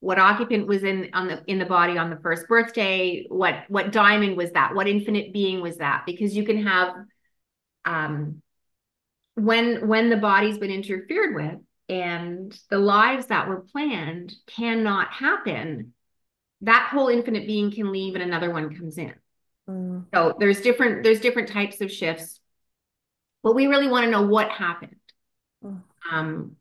what 0.00 0.18
occupant 0.18 0.66
was 0.68 0.84
in 0.84 1.08
on 1.14 1.26
the 1.28 1.42
in 1.46 1.58
the 1.58 1.64
body 1.64 1.96
on 1.96 2.10
the 2.10 2.18
first 2.18 2.46
birthday, 2.46 3.24
what 3.28 3.64
what 3.68 3.90
diamond 3.90 4.36
was 4.36 4.52
that, 4.52 4.74
what 4.74 4.86
infinite 4.86 5.32
being 5.32 5.62
was 5.62 5.78
that, 5.78 6.04
because 6.04 6.36
you 6.36 6.44
can 6.44 6.62
have 6.62 6.94
um 7.86 8.42
when 9.34 9.88
when 9.88 10.10
the 10.10 10.16
body's 10.16 10.58
been 10.58 10.70
interfered 10.70 11.34
with 11.34 11.58
and 11.88 12.58
the 12.70 12.78
lives 12.78 13.26
that 13.26 13.48
were 13.48 13.60
planned 13.60 14.34
cannot 14.46 15.08
happen 15.08 15.92
that 16.62 16.88
whole 16.90 17.08
infinite 17.08 17.46
being 17.46 17.70
can 17.70 17.92
leave 17.92 18.14
and 18.14 18.22
another 18.22 18.50
one 18.50 18.74
comes 18.74 18.96
in 18.96 19.14
mm. 19.68 20.04
so 20.14 20.34
there's 20.38 20.60
different 20.60 21.02
there's 21.02 21.20
different 21.20 21.48
types 21.48 21.80
of 21.80 21.90
shifts 21.90 22.40
but 23.42 23.54
we 23.54 23.66
really 23.66 23.88
want 23.88 24.04
to 24.04 24.10
know 24.10 24.22
what 24.22 24.50
happened 24.50 24.96
mm. 25.62 25.82
um, 26.10 26.56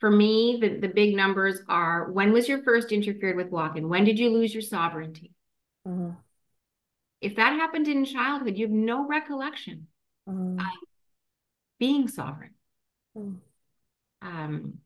for 0.00 0.10
me 0.10 0.58
the, 0.60 0.80
the 0.80 0.88
big 0.88 1.14
numbers 1.14 1.60
are 1.68 2.10
when 2.10 2.32
was 2.32 2.48
your 2.48 2.62
first 2.64 2.90
interfered 2.90 3.36
with 3.36 3.50
walk-in 3.50 3.88
when 3.88 4.04
did 4.04 4.18
you 4.18 4.30
lose 4.30 4.52
your 4.52 4.62
sovereignty 4.62 5.32
mm-hmm. 5.86 6.10
if 7.20 7.36
that 7.36 7.52
happened 7.52 7.86
in 7.86 8.04
childhood 8.04 8.58
you 8.58 8.66
have 8.66 8.74
no 8.74 9.06
recollection 9.06 9.86
mm 10.28 10.58
being 11.78 12.08
sovereign. 12.08 12.54
Mm. 13.16 13.36
Um, 14.22 14.78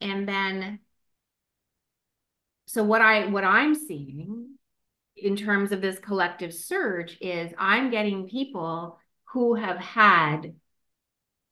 and 0.00 0.28
then, 0.28 0.80
so 2.66 2.82
what 2.82 3.00
I 3.00 3.26
what 3.26 3.44
I'm 3.44 3.74
seeing 3.74 4.56
in 5.16 5.36
terms 5.36 5.72
of 5.72 5.80
this 5.80 5.98
collective 5.98 6.52
surge 6.52 7.16
is 7.20 7.52
I'm 7.58 7.90
getting 7.90 8.28
people 8.28 8.98
who 9.32 9.54
have 9.54 9.78
had 9.78 10.54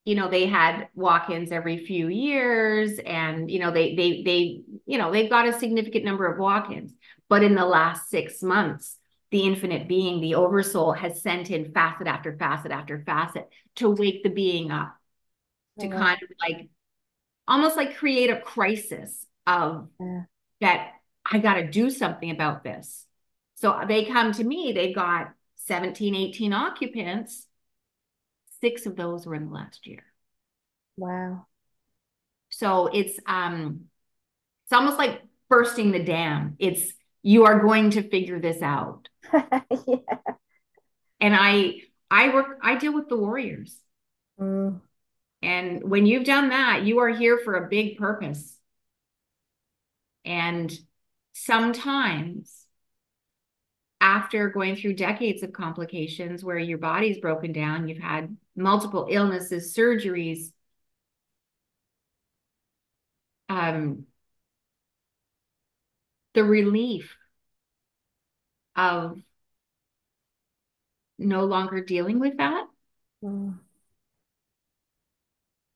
you 0.05 0.15
know 0.15 0.29
they 0.29 0.47
had 0.47 0.89
walk-ins 0.95 1.51
every 1.51 1.85
few 1.85 2.09
years 2.09 2.99
and 2.99 3.51
you 3.51 3.59
know 3.59 3.71
they 3.71 3.95
they 3.95 4.23
they 4.23 4.61
you 4.87 4.99
know 4.99 5.11
they've 5.11 5.31
got 5.31 5.49
a 5.49 5.59
significant 5.59 6.05
number 6.05 6.27
of 6.27 6.39
walk-ins 6.39 6.93
but 7.29 7.43
in 7.43 7.55
the 7.55 7.65
last 7.65 8.11
6 8.11 8.43
months 8.43 8.99
the 9.35 9.43
infinite 9.49 9.89
being, 9.89 10.21
the 10.21 10.37
oversoul, 10.37 10.93
has 10.93 11.21
sent 11.21 11.51
in 11.51 11.73
facet 11.73 12.07
after 12.07 12.37
facet 12.37 12.71
after 12.71 13.03
facet 13.05 13.49
to 13.75 13.91
wake 13.91 14.23
the 14.23 14.29
being 14.29 14.71
up, 14.71 14.97
to 15.81 15.89
yeah. 15.89 15.99
kind 15.99 16.21
of 16.23 16.29
like 16.41 16.69
almost 17.49 17.77
like 17.77 17.97
create 17.97 18.31
a 18.31 18.41
crisis 18.41 19.27
of 19.45 19.89
yeah. 19.99 20.23
that 20.61 20.93
I 21.29 21.39
got 21.39 21.55
to 21.55 21.69
do 21.69 21.91
something 21.91 22.31
about 22.31 22.63
this. 22.63 23.07
So 23.57 23.81
they 23.89 24.05
come 24.05 24.31
to 24.35 24.45
me, 24.45 24.71
they've 24.73 24.95
got 24.95 25.33
17, 25.67 26.15
18 26.15 26.53
occupants. 26.53 27.49
Six 28.61 28.87
of 28.87 28.95
those 28.95 29.27
were 29.27 29.35
in 29.35 29.47
the 29.47 29.53
last 29.53 29.89
year. 29.89 30.05
Wow. 30.97 31.47
So 32.51 32.87
it's 32.87 33.19
um 33.27 33.87
it's 34.65 34.73
almost 34.73 34.97
like 34.97 35.23
bursting 35.49 35.91
the 35.91 36.05
dam. 36.05 36.55
It's 36.61 36.93
you 37.25 37.47
are 37.47 37.59
going 37.59 37.91
to 37.91 38.09
figure 38.09 38.39
this 38.39 38.63
out. 38.63 39.09
yeah. 39.33 39.97
And 41.21 41.35
I 41.35 41.81
I 42.11 42.33
work 42.33 42.59
I 42.63 42.77
deal 42.77 42.93
with 42.93 43.09
the 43.09 43.17
warriors. 43.17 43.77
Mm. 44.39 44.81
And 45.43 45.91
when 45.91 46.07
you've 46.07 46.25
done 46.25 46.51
that, 46.51 46.85
you 46.85 46.99
are 47.01 47.09
here 47.09 47.41
for 47.43 47.55
a 47.55 47.69
big 47.69 47.97
purpose. 47.97 48.59
And 50.25 50.73
sometimes 51.33 52.67
after 54.01 54.51
going 54.51 54.77
through 54.77 54.95
decades 54.95 55.43
of 55.43 55.53
complications 55.53 56.45
where 56.45 56.59
your 56.59 56.79
body's 56.79 57.19
broken 57.19 57.53
down, 57.53 57.89
you've 57.89 57.99
had 57.99 58.37
multiple 58.55 59.07
illnesses, 59.11 59.75
surgeries, 59.75 60.53
um, 63.49 64.07
the 66.35 66.45
relief 66.45 67.17
of 68.77 69.19
no 71.19 71.45
longer 71.45 71.83
dealing 71.83 72.19
with 72.19 72.37
that 72.39 72.67
mm. 73.23 73.55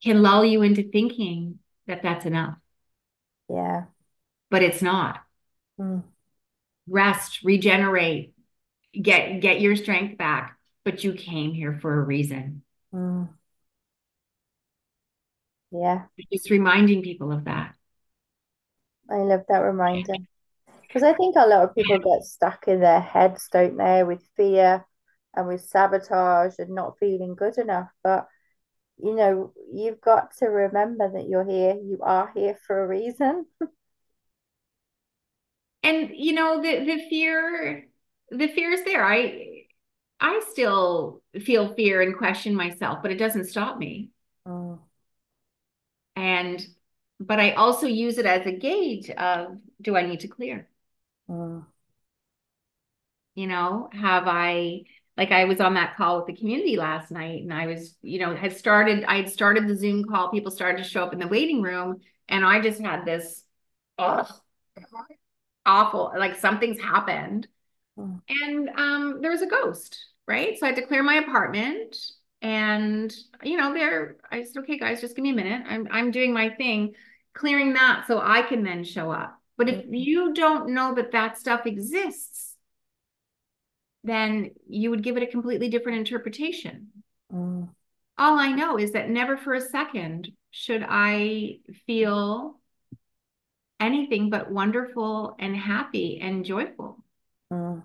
can 0.02 0.22
lull 0.22 0.44
you 0.44 0.62
into 0.62 0.82
thinking 0.82 1.58
that 1.86 2.02
that's 2.02 2.26
enough. 2.26 2.56
Yeah. 3.48 3.84
But 4.50 4.62
it's 4.62 4.82
not. 4.82 5.20
Mm. 5.80 6.02
Rest, 6.88 7.40
regenerate, 7.44 8.34
get 9.00 9.40
get 9.40 9.60
your 9.60 9.76
strength 9.76 10.18
back, 10.18 10.58
but 10.84 11.04
you 11.04 11.12
came 11.12 11.52
here 11.52 11.78
for 11.80 12.00
a 12.00 12.02
reason. 12.02 12.62
Mm. 12.92 13.28
Yeah. 15.70 16.04
Just 16.32 16.50
reminding 16.50 17.02
people 17.02 17.30
of 17.30 17.44
that. 17.44 17.74
I 19.10 19.16
love 19.16 19.42
that 19.48 19.58
reminder. 19.58 20.14
Because 20.88 21.02
I 21.02 21.12
think 21.12 21.36
a 21.36 21.46
lot 21.46 21.64
of 21.64 21.74
people 21.74 21.98
get 21.98 22.24
stuck 22.24 22.66
in 22.66 22.80
their 22.80 23.00
heads, 23.00 23.48
don't 23.52 23.76
they, 23.76 24.02
with 24.04 24.26
fear 24.36 24.86
and 25.34 25.46
with 25.46 25.68
sabotage 25.68 26.54
and 26.58 26.70
not 26.70 26.98
feeling 26.98 27.34
good 27.34 27.58
enough. 27.58 27.90
But, 28.02 28.26
you 28.96 29.14
know, 29.14 29.52
you've 29.70 30.00
got 30.00 30.34
to 30.38 30.46
remember 30.46 31.12
that 31.12 31.28
you're 31.28 31.44
here. 31.44 31.74
You 31.74 31.98
are 32.02 32.32
here 32.34 32.58
for 32.66 32.82
a 32.82 32.88
reason. 32.88 33.44
and, 35.82 36.10
you 36.14 36.32
know, 36.32 36.62
the, 36.62 36.84
the 36.84 37.06
fear, 37.10 37.86
the 38.30 38.48
fear 38.48 38.72
is 38.72 38.82
there. 38.84 39.04
I, 39.04 39.64
I 40.20 40.40
still 40.50 41.22
feel 41.42 41.74
fear 41.74 42.00
and 42.00 42.16
question 42.16 42.54
myself, 42.54 43.00
but 43.02 43.12
it 43.12 43.18
doesn't 43.18 43.44
stop 43.44 43.76
me. 43.76 44.08
Mm. 44.46 44.78
And 46.16 46.66
but 47.20 47.40
I 47.40 47.52
also 47.52 47.86
use 47.86 48.18
it 48.18 48.26
as 48.26 48.46
a 48.46 48.52
gauge 48.52 49.10
of 49.10 49.58
do 49.80 49.96
I 49.96 50.02
need 50.02 50.20
to 50.20 50.28
clear? 50.28 50.68
Mm. 51.28 51.66
You 53.34 53.46
know, 53.46 53.88
have 53.92 54.24
I 54.26 54.82
like 55.18 55.32
I 55.32 55.44
was 55.44 55.60
on 55.60 55.74
that 55.74 55.96
call 55.96 56.18
with 56.18 56.26
the 56.26 56.36
community 56.40 56.76
last 56.76 57.10
night 57.10 57.42
and 57.42 57.52
I 57.52 57.66
was, 57.66 57.96
you 58.02 58.20
know, 58.20 58.36
had 58.36 58.56
started, 58.56 59.04
I 59.04 59.16
had 59.16 59.28
started 59.28 59.66
the 59.66 59.76
Zoom 59.76 60.04
call. 60.04 60.30
People 60.30 60.52
started 60.52 60.78
to 60.78 60.88
show 60.88 61.02
up 61.02 61.12
in 61.12 61.18
the 61.18 61.26
waiting 61.26 61.60
room. 61.60 62.00
And 62.28 62.44
I 62.44 62.60
just 62.60 62.80
had 62.80 63.04
this 63.04 63.42
oh, 63.98 64.28
awful, 65.66 66.12
like 66.16 66.36
something's 66.36 66.80
happened. 66.80 67.48
Mm. 67.98 68.20
And 68.28 68.70
um, 68.76 69.18
there 69.20 69.32
was 69.32 69.42
a 69.42 69.48
ghost, 69.48 69.98
right? 70.28 70.56
So 70.56 70.66
I 70.66 70.70
had 70.70 70.76
to 70.76 70.86
clear 70.86 71.02
my 71.02 71.16
apartment. 71.16 71.96
And, 72.42 73.12
you 73.42 73.56
know, 73.56 73.74
there, 73.74 74.18
I 74.30 74.44
said, 74.44 74.58
okay, 74.62 74.78
guys, 74.78 75.00
just 75.00 75.16
give 75.16 75.24
me 75.24 75.30
a 75.30 75.34
minute. 75.34 75.64
I'm 75.68 75.88
I'm 75.90 76.12
doing 76.12 76.32
my 76.32 76.50
thing, 76.50 76.94
clearing 77.34 77.72
that 77.72 78.04
so 78.06 78.20
I 78.20 78.42
can 78.42 78.62
then 78.62 78.84
show 78.84 79.10
up. 79.10 79.37
But 79.58 79.68
if 79.68 79.84
you 79.90 80.32
don't 80.32 80.70
know 80.70 80.94
that 80.94 81.10
that 81.10 81.36
stuff 81.36 81.66
exists, 81.66 82.54
then 84.04 84.52
you 84.68 84.90
would 84.90 85.02
give 85.02 85.16
it 85.16 85.24
a 85.24 85.26
completely 85.26 85.68
different 85.68 85.98
interpretation. 85.98 86.88
Mm. 87.32 87.68
All 88.16 88.38
I 88.38 88.52
know 88.52 88.78
is 88.78 88.92
that 88.92 89.10
never 89.10 89.36
for 89.36 89.54
a 89.54 89.60
second 89.60 90.30
should 90.52 90.86
I 90.88 91.58
feel 91.86 92.60
anything 93.80 94.30
but 94.30 94.50
wonderful 94.50 95.34
and 95.40 95.56
happy 95.56 96.20
and 96.22 96.44
joyful. 96.44 97.04
Mm. 97.52 97.82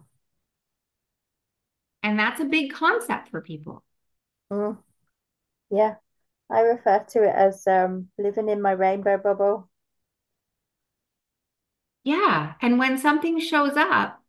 And 2.03 2.19
that's 2.19 2.39
a 2.39 2.45
big 2.45 2.71
concept 2.71 3.29
for 3.29 3.41
people. 3.41 3.83
Mm. 4.51 4.77
Yeah, 5.71 5.95
I 6.51 6.59
refer 6.61 7.03
to 7.09 7.23
it 7.23 7.35
as 7.35 7.65
um, 7.65 8.09
living 8.19 8.49
in 8.49 8.61
my 8.61 8.71
rainbow 8.71 9.17
bubble. 9.17 9.69
Yeah. 12.03 12.53
And 12.61 12.79
when 12.79 12.97
something 12.97 13.39
shows 13.39 13.77
up, 13.77 14.21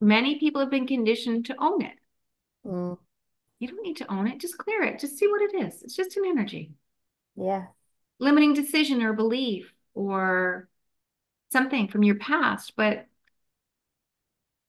many 0.00 0.38
people 0.38 0.60
have 0.60 0.70
been 0.70 0.86
conditioned 0.86 1.46
to 1.46 1.56
own 1.58 1.82
it. 1.82 1.96
Mm. 2.66 2.98
You 3.58 3.68
don't 3.68 3.82
need 3.82 3.98
to 3.98 4.10
own 4.10 4.26
it, 4.26 4.40
just 4.40 4.56
clear 4.56 4.82
it, 4.82 4.98
just 4.98 5.18
see 5.18 5.26
what 5.26 5.42
it 5.42 5.54
is. 5.54 5.82
It's 5.82 5.94
just 5.94 6.16
an 6.16 6.24
energy. 6.26 6.72
Yeah. 7.36 7.66
Limiting 8.18 8.54
decision 8.54 9.02
or 9.02 9.12
belief 9.12 9.72
or 9.94 10.68
something 11.52 11.88
from 11.88 12.02
your 12.02 12.16
past, 12.16 12.74
but 12.76 13.06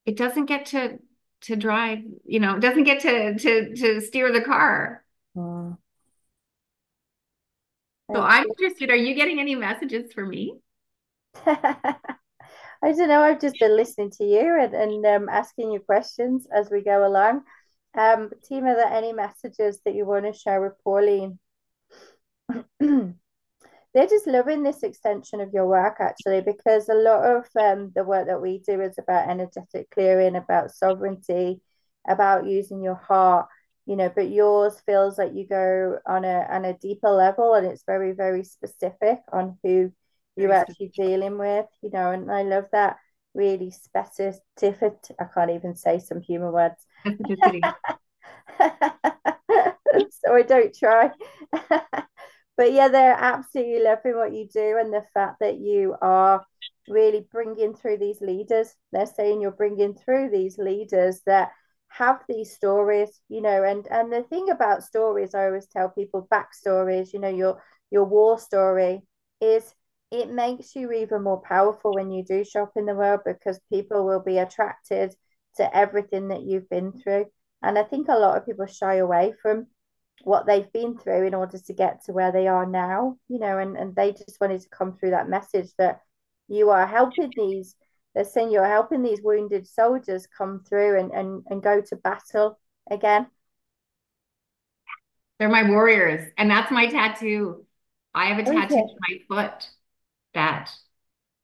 it 0.04 0.16
doesn't 0.16 0.46
get 0.46 0.66
to 0.66 0.98
to 1.42 1.56
drive, 1.56 1.98
you 2.24 2.38
know, 2.38 2.56
it 2.56 2.60
doesn't 2.60 2.84
get 2.84 3.00
to 3.00 3.38
to 3.38 3.74
to 3.74 4.00
steer 4.00 4.32
the 4.32 4.42
car. 4.42 5.04
Mm. 5.36 5.76
So 8.14 8.20
I'm 8.20 8.44
interested, 8.46 8.90
are 8.90 8.96
you 8.96 9.14
getting 9.14 9.40
any 9.40 9.54
messages 9.54 10.12
for 10.12 10.26
me? 10.26 10.58
I 11.46 12.92
don't 12.92 13.08
know. 13.08 13.22
I've 13.22 13.40
just 13.40 13.58
been 13.58 13.76
listening 13.76 14.10
to 14.18 14.24
you 14.24 14.58
and, 14.60 14.74
and 14.74 15.06
um, 15.06 15.28
asking 15.28 15.72
you 15.72 15.80
questions 15.80 16.46
as 16.54 16.70
we 16.70 16.82
go 16.82 17.06
along. 17.06 17.42
Um, 17.96 18.30
team, 18.44 18.64
are 18.64 18.74
there 18.74 18.86
any 18.86 19.12
messages 19.12 19.80
that 19.84 19.94
you 19.94 20.06
want 20.06 20.24
to 20.26 20.32
share 20.32 20.60
with 20.60 20.72
Pauline? 20.82 21.38
They're 22.80 24.06
just 24.08 24.26
loving 24.26 24.62
this 24.62 24.82
extension 24.82 25.40
of 25.40 25.52
your 25.52 25.66
work 25.66 25.96
actually, 26.00 26.40
because 26.40 26.88
a 26.88 26.94
lot 26.94 27.24
of 27.24 27.44
um, 27.60 27.92
the 27.94 28.04
work 28.04 28.26
that 28.26 28.40
we 28.40 28.58
do 28.58 28.80
is 28.80 28.96
about 28.98 29.28
energetic 29.28 29.90
clearing, 29.90 30.34
about 30.36 30.70
sovereignty, 30.74 31.60
about 32.08 32.46
using 32.46 32.82
your 32.82 32.94
heart, 32.94 33.48
you 33.84 33.96
know. 33.96 34.10
But 34.14 34.30
yours 34.30 34.80
feels 34.86 35.18
like 35.18 35.34
you 35.34 35.46
go 35.46 35.98
on 36.06 36.24
a 36.24 36.46
on 36.50 36.64
a 36.64 36.78
deeper 36.78 37.10
level, 37.10 37.52
and 37.54 37.66
it's 37.66 37.84
very 37.84 38.12
very 38.12 38.44
specific 38.44 39.20
on 39.30 39.58
who 39.62 39.92
you're 40.36 40.52
actually 40.52 40.92
dealing 40.94 41.38
with, 41.38 41.66
you 41.82 41.90
know, 41.90 42.10
and 42.10 42.30
I 42.30 42.42
love 42.42 42.66
that 42.72 42.96
really 43.34 43.70
specific. 43.70 44.94
I 45.20 45.24
can't 45.32 45.50
even 45.50 45.74
say 45.74 45.98
some 45.98 46.20
human 46.20 46.52
words. 46.52 46.86
so 50.20 50.34
I 50.34 50.42
don't 50.42 50.74
try. 50.76 51.10
but 52.56 52.72
yeah, 52.72 52.88
they're 52.88 53.16
absolutely 53.18 53.82
loving 53.82 54.16
what 54.16 54.32
you 54.32 54.48
do 54.52 54.78
and 54.78 54.92
the 54.92 55.04
fact 55.14 55.40
that 55.40 55.58
you 55.58 55.96
are 56.00 56.44
really 56.88 57.26
bringing 57.30 57.74
through 57.74 57.98
these 57.98 58.20
leaders. 58.20 58.74
They're 58.92 59.06
saying 59.06 59.40
you're 59.40 59.50
bringing 59.50 59.94
through 59.94 60.30
these 60.30 60.58
leaders 60.58 61.20
that 61.26 61.50
have 61.88 62.22
these 62.28 62.54
stories, 62.54 63.20
you 63.28 63.42
know, 63.42 63.64
and 63.64 63.86
and 63.90 64.12
the 64.12 64.22
thing 64.22 64.50
about 64.50 64.82
stories, 64.82 65.34
I 65.34 65.46
always 65.46 65.66
tell 65.66 65.90
people 65.90 66.26
backstories, 66.32 67.12
you 67.12 67.20
know, 67.20 67.28
your 67.28 67.62
your 67.90 68.04
war 68.04 68.38
story 68.38 69.02
is 69.40 69.74
it 70.12 70.30
makes 70.30 70.76
you 70.76 70.92
even 70.92 71.22
more 71.22 71.40
powerful 71.40 71.94
when 71.94 72.10
you 72.10 72.22
do 72.22 72.44
shop 72.44 72.72
in 72.76 72.84
the 72.84 72.94
world 72.94 73.20
because 73.24 73.58
people 73.72 74.04
will 74.04 74.20
be 74.20 74.36
attracted 74.36 75.14
to 75.56 75.76
everything 75.76 76.28
that 76.28 76.42
you've 76.42 76.68
been 76.68 76.92
through. 76.92 77.24
And 77.62 77.78
I 77.78 77.82
think 77.82 78.08
a 78.08 78.18
lot 78.18 78.36
of 78.36 78.44
people 78.44 78.66
shy 78.66 78.96
away 78.96 79.32
from 79.40 79.68
what 80.22 80.46
they've 80.46 80.70
been 80.70 80.98
through 80.98 81.26
in 81.26 81.34
order 81.34 81.56
to 81.58 81.72
get 81.72 82.04
to 82.04 82.12
where 82.12 82.30
they 82.30 82.46
are 82.46 82.66
now, 82.66 83.16
you 83.28 83.38
know, 83.38 83.56
and, 83.56 83.74
and 83.76 83.96
they 83.96 84.12
just 84.12 84.36
wanted 84.38 84.60
to 84.60 84.68
come 84.68 84.92
through 84.92 85.10
that 85.10 85.30
message 85.30 85.70
that 85.78 86.00
you 86.46 86.68
are 86.68 86.86
helping 86.86 87.30
these, 87.34 87.74
they're 88.14 88.24
saying 88.24 88.50
you're 88.50 88.66
helping 88.66 89.02
these 89.02 89.22
wounded 89.22 89.66
soldiers 89.66 90.26
come 90.36 90.62
through 90.68 91.00
and, 91.00 91.10
and, 91.12 91.42
and 91.48 91.62
go 91.62 91.80
to 91.80 91.96
battle 91.96 92.58
again. 92.90 93.28
They're 95.38 95.48
my 95.48 95.68
warriors. 95.70 96.30
And 96.36 96.50
that's 96.50 96.70
my 96.70 96.88
tattoo. 96.88 97.64
I 98.14 98.26
have 98.26 98.38
a 98.38 98.44
tattoo 98.44 98.74
on 98.74 98.96
my 99.08 99.18
foot 99.26 99.68
that 100.34 100.70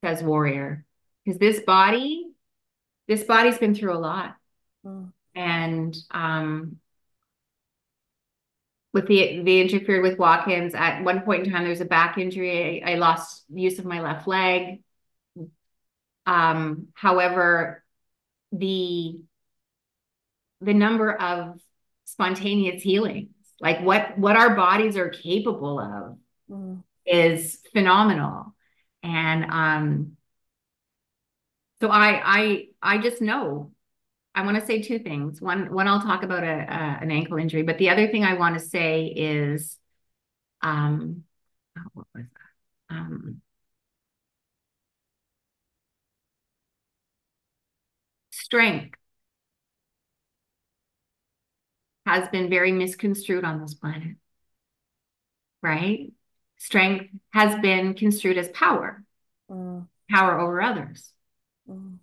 says 0.05 0.23
warrior. 0.23 0.85
Because 1.25 1.39
this 1.39 1.61
body 1.61 2.25
this 3.07 3.25
body's 3.25 3.59
been 3.59 3.75
through 3.75 3.95
a 3.95 3.99
lot. 3.99 4.35
Mm. 4.87 5.13
and 5.35 5.97
um 6.13 6.77
with 8.93 9.09
the 9.09 9.43
the 9.43 9.61
interfered 9.61 10.03
with 10.03 10.19
walk-ins 10.19 10.73
at 10.73 11.03
one 11.03 11.23
point 11.23 11.45
in 11.45 11.53
time 11.53 11.63
there 11.63 11.71
was 11.71 11.81
a 11.81 11.85
back 11.85 12.17
injury. 12.17 12.83
I, 12.83 12.93
I 12.93 12.95
lost 12.95 13.45
use 13.51 13.79
of 13.79 13.85
my 13.85 14.01
left 14.01 14.29
leg. 14.29 14.83
Um 16.27 16.89
however 16.95 17.85
the 18.53 19.21
the 20.61 20.75
number 20.75 21.13
of 21.13 21.61
spontaneous 22.05 22.83
healings 22.83 23.31
like 23.61 23.81
what 23.81 24.19
what 24.19 24.37
our 24.37 24.55
bodies 24.57 24.97
are 24.97 25.11
capable 25.11 25.79
of 25.79 26.19
mm. 26.51 26.83
is 27.05 27.61
phenomenal 27.73 28.55
and 29.03 29.45
um, 29.51 30.17
so 31.81 31.89
I 31.89 32.21
I 32.25 32.65
I 32.83 32.99
just 32.99 33.23
know 33.23 33.73
I 34.35 34.45
want 34.45 34.59
to 34.61 34.67
say 34.67 34.83
two 34.83 34.99
things. 35.01 35.43
One 35.43 35.73
one 35.73 35.89
I'll 35.89 36.03
talk 36.03 36.25
about 36.25 36.45
a, 36.45 36.49
a 36.49 36.99
an 37.03 37.11
ankle 37.11 37.39
injury, 37.39 37.63
but 37.63 37.79
the 37.79 37.91
other 37.91 38.09
thing 38.09 38.25
I 38.25 38.35
want 38.35 38.59
to 38.59 38.65
say 38.65 39.07
is 39.07 39.79
um 40.63 41.25
oh, 41.79 41.83
what 41.95 42.07
was 42.15 42.27
that? 42.91 42.95
Um, 42.97 43.43
strength 48.31 48.97
has 52.07 52.29
been 52.31 52.49
very 52.51 52.73
misconstrued 52.73 53.45
on 53.45 53.61
this 53.61 53.75
planet. 53.75 54.17
Right? 55.63 56.13
Strength 56.59 57.07
has 57.31 57.59
been 57.61 57.95
construed 57.95 58.37
as 58.37 58.49
power, 58.49 59.03
mm. 59.51 59.87
power 60.11 60.39
over 60.39 60.61
others. 60.61 61.13
Mm. 61.69 61.99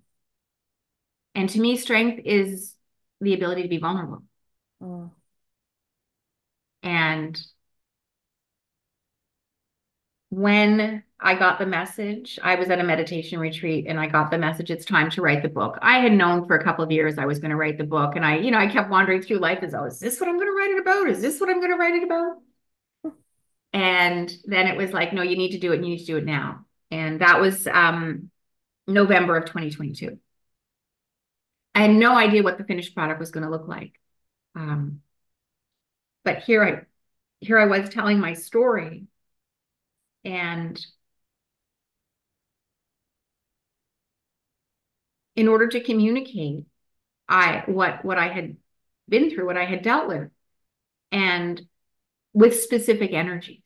And 1.35 1.49
to 1.49 1.59
me, 1.59 1.77
strength 1.77 2.21
is 2.25 2.73
the 3.21 3.33
ability 3.33 3.63
to 3.63 3.67
be 3.67 3.77
vulnerable. 3.77 4.23
Mm. 4.81 5.11
And 6.83 7.41
when 10.29 11.03
I 11.19 11.35
got 11.35 11.59
the 11.59 11.65
message, 11.65 12.39
I 12.43 12.55
was 12.55 12.69
at 12.69 12.79
a 12.79 12.83
meditation 12.83 13.39
retreat 13.39 13.85
and 13.87 13.99
I 13.99 14.07
got 14.07 14.31
the 14.31 14.37
message, 14.37 14.69
it's 14.69 14.85
time 14.85 15.09
to 15.11 15.21
write 15.21 15.43
the 15.43 15.49
book. 15.49 15.77
I 15.81 15.99
had 15.99 16.11
known 16.11 16.45
for 16.45 16.55
a 16.55 16.63
couple 16.63 16.83
of 16.83 16.91
years 16.91 17.17
I 17.17 17.25
was 17.25 17.39
going 17.39 17.51
to 17.51 17.57
write 17.57 17.77
the 17.77 17.83
book. 17.83 18.15
And 18.15 18.25
I, 18.25 18.37
you 18.37 18.51
know, 18.51 18.57
I 18.57 18.67
kept 18.67 18.89
wandering 18.89 19.21
through 19.21 19.37
life 19.37 19.59
as, 19.61 19.73
oh, 19.73 19.85
is 19.85 19.99
this 19.99 20.19
what 20.19 20.29
I'm 20.29 20.37
going 20.37 20.47
to 20.47 20.53
write 20.53 20.71
it 20.71 20.81
about? 20.81 21.09
Is 21.09 21.21
this 21.21 21.39
what 21.39 21.49
I'm 21.49 21.59
going 21.59 21.71
to 21.71 21.77
write 21.77 21.95
it 21.95 22.03
about? 22.03 22.37
And 23.75 24.33
then 24.45 24.67
it 24.67 24.77
was 24.77 24.93
like, 24.93 25.11
no, 25.11 25.21
you 25.21 25.35
need 25.35 25.51
to 25.51 25.59
do 25.59 25.73
it. 25.73 25.83
You 25.83 25.89
need 25.89 25.97
to 25.99 26.05
do 26.05 26.15
it 26.15 26.23
now. 26.23 26.65
And 26.91 27.19
that 27.19 27.41
was 27.41 27.67
um, 27.67 28.31
November 28.87 29.35
of 29.35 29.43
2022. 29.47 30.17
I 31.75 31.81
had 31.81 31.91
no 31.91 32.15
idea 32.15 32.41
what 32.41 32.57
the 32.57 32.63
finished 32.63 32.95
product 32.95 33.19
was 33.19 33.31
going 33.31 33.43
to 33.43 33.49
look 33.49 33.67
like. 33.67 33.99
Um, 34.55 35.01
but 36.23 36.43
here 36.43 36.63
I, 36.63 37.45
here 37.45 37.59
I 37.59 37.65
was 37.65 37.89
telling 37.89 38.17
my 38.17 38.31
story, 38.31 39.07
and 40.23 40.83
in 45.35 45.49
order 45.49 45.67
to 45.67 45.83
communicate 45.83 46.63
I 47.27 47.63
what 47.65 48.05
what 48.05 48.17
I 48.17 48.29
had 48.29 48.55
been 49.09 49.29
through, 49.29 49.47
what 49.47 49.57
I 49.57 49.65
had 49.65 49.81
dealt 49.81 50.07
with, 50.07 50.29
and 51.11 51.61
with 52.33 52.61
specific 52.61 53.11
energies 53.11 53.59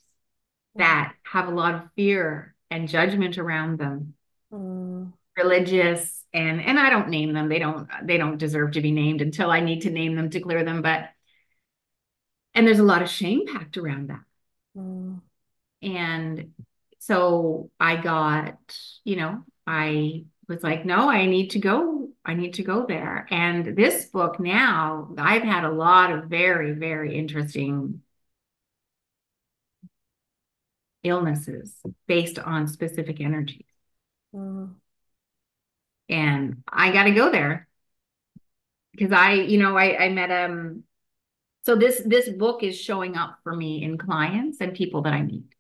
that 0.75 1.13
have 1.23 1.47
a 1.47 1.51
lot 1.51 1.75
of 1.75 1.89
fear 1.95 2.55
and 2.69 2.87
judgment 2.87 3.37
around 3.37 3.79
them, 3.79 4.13
mm. 4.51 5.11
religious 5.37 6.23
and 6.33 6.61
and 6.61 6.79
I 6.79 6.89
don't 6.89 7.09
name 7.09 7.33
them. 7.33 7.49
They 7.49 7.59
don't 7.59 7.87
they 8.03 8.17
don't 8.17 8.37
deserve 8.37 8.71
to 8.71 8.81
be 8.81 8.91
named 8.91 9.21
until 9.21 9.49
I 9.49 9.61
need 9.61 9.81
to 9.81 9.89
name 9.89 10.15
them 10.15 10.29
to 10.31 10.39
clear 10.39 10.63
them. 10.63 10.81
But 10.81 11.09
and 12.53 12.67
there's 12.67 12.79
a 12.79 12.83
lot 12.83 13.01
of 13.01 13.09
shame 13.09 13.45
packed 13.47 13.77
around 13.77 14.09
that. 14.09 14.21
Mm. 14.77 15.21
And 15.81 16.51
so 16.99 17.71
I 17.79 17.95
got, 17.95 18.57
you 19.03 19.15
know, 19.15 19.43
I 19.65 20.25
was 20.47 20.63
like, 20.63 20.85
no, 20.85 21.09
I 21.09 21.25
need 21.25 21.51
to 21.51 21.59
go. 21.59 22.09
I 22.25 22.33
need 22.33 22.55
to 22.55 22.63
go 22.63 22.85
there. 22.85 23.27
And 23.31 23.77
this 23.77 24.05
book 24.05 24.39
now, 24.39 25.13
I've 25.17 25.43
had 25.43 25.63
a 25.63 25.71
lot 25.71 26.11
of 26.11 26.25
very, 26.25 26.73
very 26.73 27.15
interesting 27.15 28.01
illnesses 31.03 31.75
based 32.07 32.39
on 32.39 32.67
specific 32.67 33.21
energies. 33.21 33.65
Mm. 34.33 34.75
And 36.09 36.63
I 36.67 36.91
got 36.91 37.03
to 37.03 37.11
go 37.11 37.31
there 37.31 37.67
because 38.91 39.11
I, 39.11 39.33
you 39.33 39.59
know, 39.59 39.77
I, 39.77 40.05
I 40.05 40.09
met 40.09 40.31
um. 40.31 40.83
So 41.65 41.75
this 41.75 42.01
this 42.05 42.29
book 42.29 42.63
is 42.63 42.79
showing 42.79 43.15
up 43.15 43.39
for 43.43 43.55
me 43.55 43.83
in 43.83 43.97
clients 43.97 44.57
and 44.61 44.73
people 44.73 45.03
that 45.03 45.13
I 45.13 45.21
meet. 45.21 45.53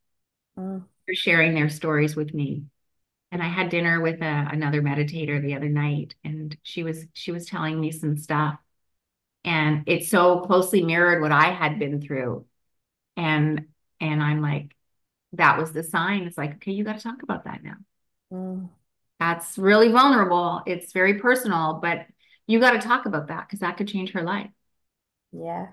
Mm. 0.57 0.85
They're 1.05 1.15
sharing 1.15 1.53
their 1.53 1.69
stories 1.69 2.15
with 2.15 2.33
me 2.33 2.63
and 3.31 3.43
I 3.43 3.47
had 3.47 3.69
dinner 3.69 4.01
with 4.01 4.21
a, 4.21 4.25
uh, 4.25 4.49
another 4.51 4.81
meditator 4.81 5.41
the 5.41 5.55
other 5.55 5.69
night, 5.69 6.15
and 6.23 6.55
she 6.63 6.83
was 6.83 7.05
she 7.13 7.31
was 7.31 7.45
telling 7.45 7.79
me 7.79 7.91
some 7.91 8.17
stuff, 8.17 8.57
and 9.43 9.83
it 9.87 10.05
so 10.05 10.41
closely 10.41 10.83
mirrored 10.83 11.21
what 11.21 11.31
I 11.31 11.51
had 11.51 11.79
been 11.79 12.01
through, 12.01 12.45
and 13.15 13.65
and 14.01 14.23
I'm 14.23 14.41
like, 14.41 14.75
that 15.33 15.57
was 15.57 15.71
the 15.71 15.83
sign. 15.83 16.23
It's 16.23 16.37
like, 16.37 16.55
okay, 16.55 16.71
you 16.71 16.83
got 16.83 16.97
to 16.97 17.03
talk 17.03 17.23
about 17.23 17.45
that 17.45 17.63
now. 17.63 17.75
Mm. 18.31 18.69
That's 19.19 19.57
really 19.57 19.91
vulnerable. 19.91 20.61
It's 20.65 20.93
very 20.93 21.19
personal, 21.19 21.79
but 21.81 22.05
you 22.47 22.59
got 22.59 22.71
to 22.71 22.79
talk 22.79 23.05
about 23.05 23.27
that 23.27 23.47
because 23.47 23.59
that 23.59 23.77
could 23.77 23.87
change 23.87 24.11
her 24.11 24.23
life. 24.23 24.49
Yeah, 25.31 25.67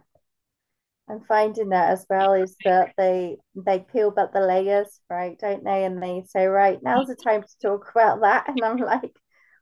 I'm 1.09 1.21
finding 1.21 1.69
that 1.69 1.91
as 1.91 2.05
well 2.11 2.33
is 2.35 2.57
that 2.65 2.93
they 2.99 3.37
they 3.55 3.79
peel 3.81 4.11
back 4.11 4.33
the 4.33 4.41
layers, 4.41 5.01
right, 5.09 5.39
don't 5.39 5.63
they? 5.63 5.85
And 5.85 6.03
they 6.03 6.25
say, 6.27 6.47
right, 6.47 6.83
now's 6.83 7.07
the 7.07 7.15
time 7.25 7.43
to 7.43 7.59
talk 7.63 7.91
about 7.91 8.21
that. 8.23 8.49
And 8.49 8.61
I'm 8.65 8.79
like, 8.79 9.15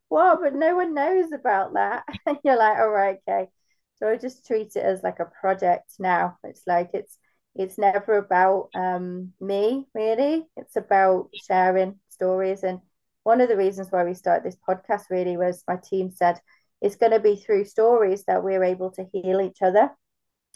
what? 0.09 0.40
But 0.40 0.55
no 0.55 0.74
one 0.76 0.95
knows 0.95 1.32
about 1.32 1.74
that. 1.74 2.05
And 2.26 2.38
you're 2.45 2.57
like, 2.57 2.78
all 2.78 2.88
right, 2.88 3.18
okay. 3.28 3.49
So 3.97 4.09
I 4.09 4.16
just 4.16 4.47
treat 4.47 4.74
it 4.74 4.80
as 4.80 5.03
like 5.03 5.20
a 5.20 5.26
project 5.26 5.92
now. 5.99 6.38
It's 6.45 6.62
like 6.66 6.90
it's 6.95 7.18
it's 7.55 7.78
never 7.78 8.18
about 8.18 8.70
um 8.74 9.32
me 9.40 9.86
really. 9.94 10.44
It's 10.57 10.76
about 10.76 11.30
sharing 11.34 11.98
stories. 12.09 12.62
And 12.62 12.80
one 13.22 13.40
of 13.40 13.48
the 13.48 13.57
reasons 13.57 13.88
why 13.90 14.05
we 14.05 14.14
started 14.14 14.44
this 14.44 14.59
podcast 14.68 15.05
really 15.11 15.36
was 15.36 15.64
my 15.66 15.76
team 15.76 16.11
said 16.11 16.40
it's 16.80 16.96
going 16.96 17.12
to 17.12 17.20
be 17.20 17.36
through 17.36 17.64
stories 17.64 18.24
that 18.24 18.44
we're 18.44 18.64
able 18.64 18.90
to 18.92 19.07
heal 19.12 19.40
each 19.40 19.62
other 19.62 19.90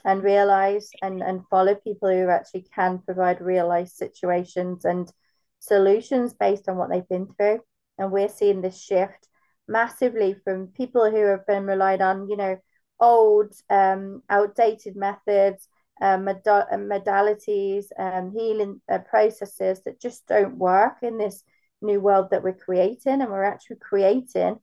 and 0.05 0.23
realize 0.23 0.91
and, 1.03 1.23
and 1.23 1.47
follow 1.49 1.75
people 1.75 2.11
who 2.11 2.29
actually 2.29 2.67
can 2.75 2.99
provide 2.99 3.41
real 3.41 3.67
life 3.67 3.89
situations 3.89 4.85
and 4.85 5.11
solutions 5.59 6.35
based 6.35 6.69
on 6.69 6.77
what 6.77 6.91
they've 6.91 7.09
been 7.09 7.29
through. 7.37 7.61
And 7.99 8.13
we're 8.13 8.29
seeing 8.29 8.61
this 8.61 8.81
shift 8.81 9.29
massively 9.67 10.37
from 10.45 10.69
people 10.69 11.11
who 11.11 11.25
have 11.27 11.47
been 11.47 11.65
relied 11.65 12.01
on, 12.01 12.29
you 12.29 12.37
know, 12.37 12.59
old, 13.01 13.53
um, 13.71 14.23
outdated 14.31 14.97
methods, 14.97 15.69
uh, 16.01 16.19
mod- 16.19 16.47
uh, 16.47 16.67
modalities, 16.73 17.87
um, 17.99 18.33
healing 18.33 18.81
uh, 18.91 18.99
processes 18.99 19.83
that 19.85 20.01
just 20.01 20.27
don't 20.27 20.57
work 20.57 20.99
in 21.03 21.19
this 21.19 21.43
new 21.83 22.01
world 22.01 22.29
that 22.31 22.43
we're 22.43 22.53
creating. 22.53 23.21
And 23.23 23.31
we're 23.31 23.45
actually 23.45 23.77
creating 23.77 24.59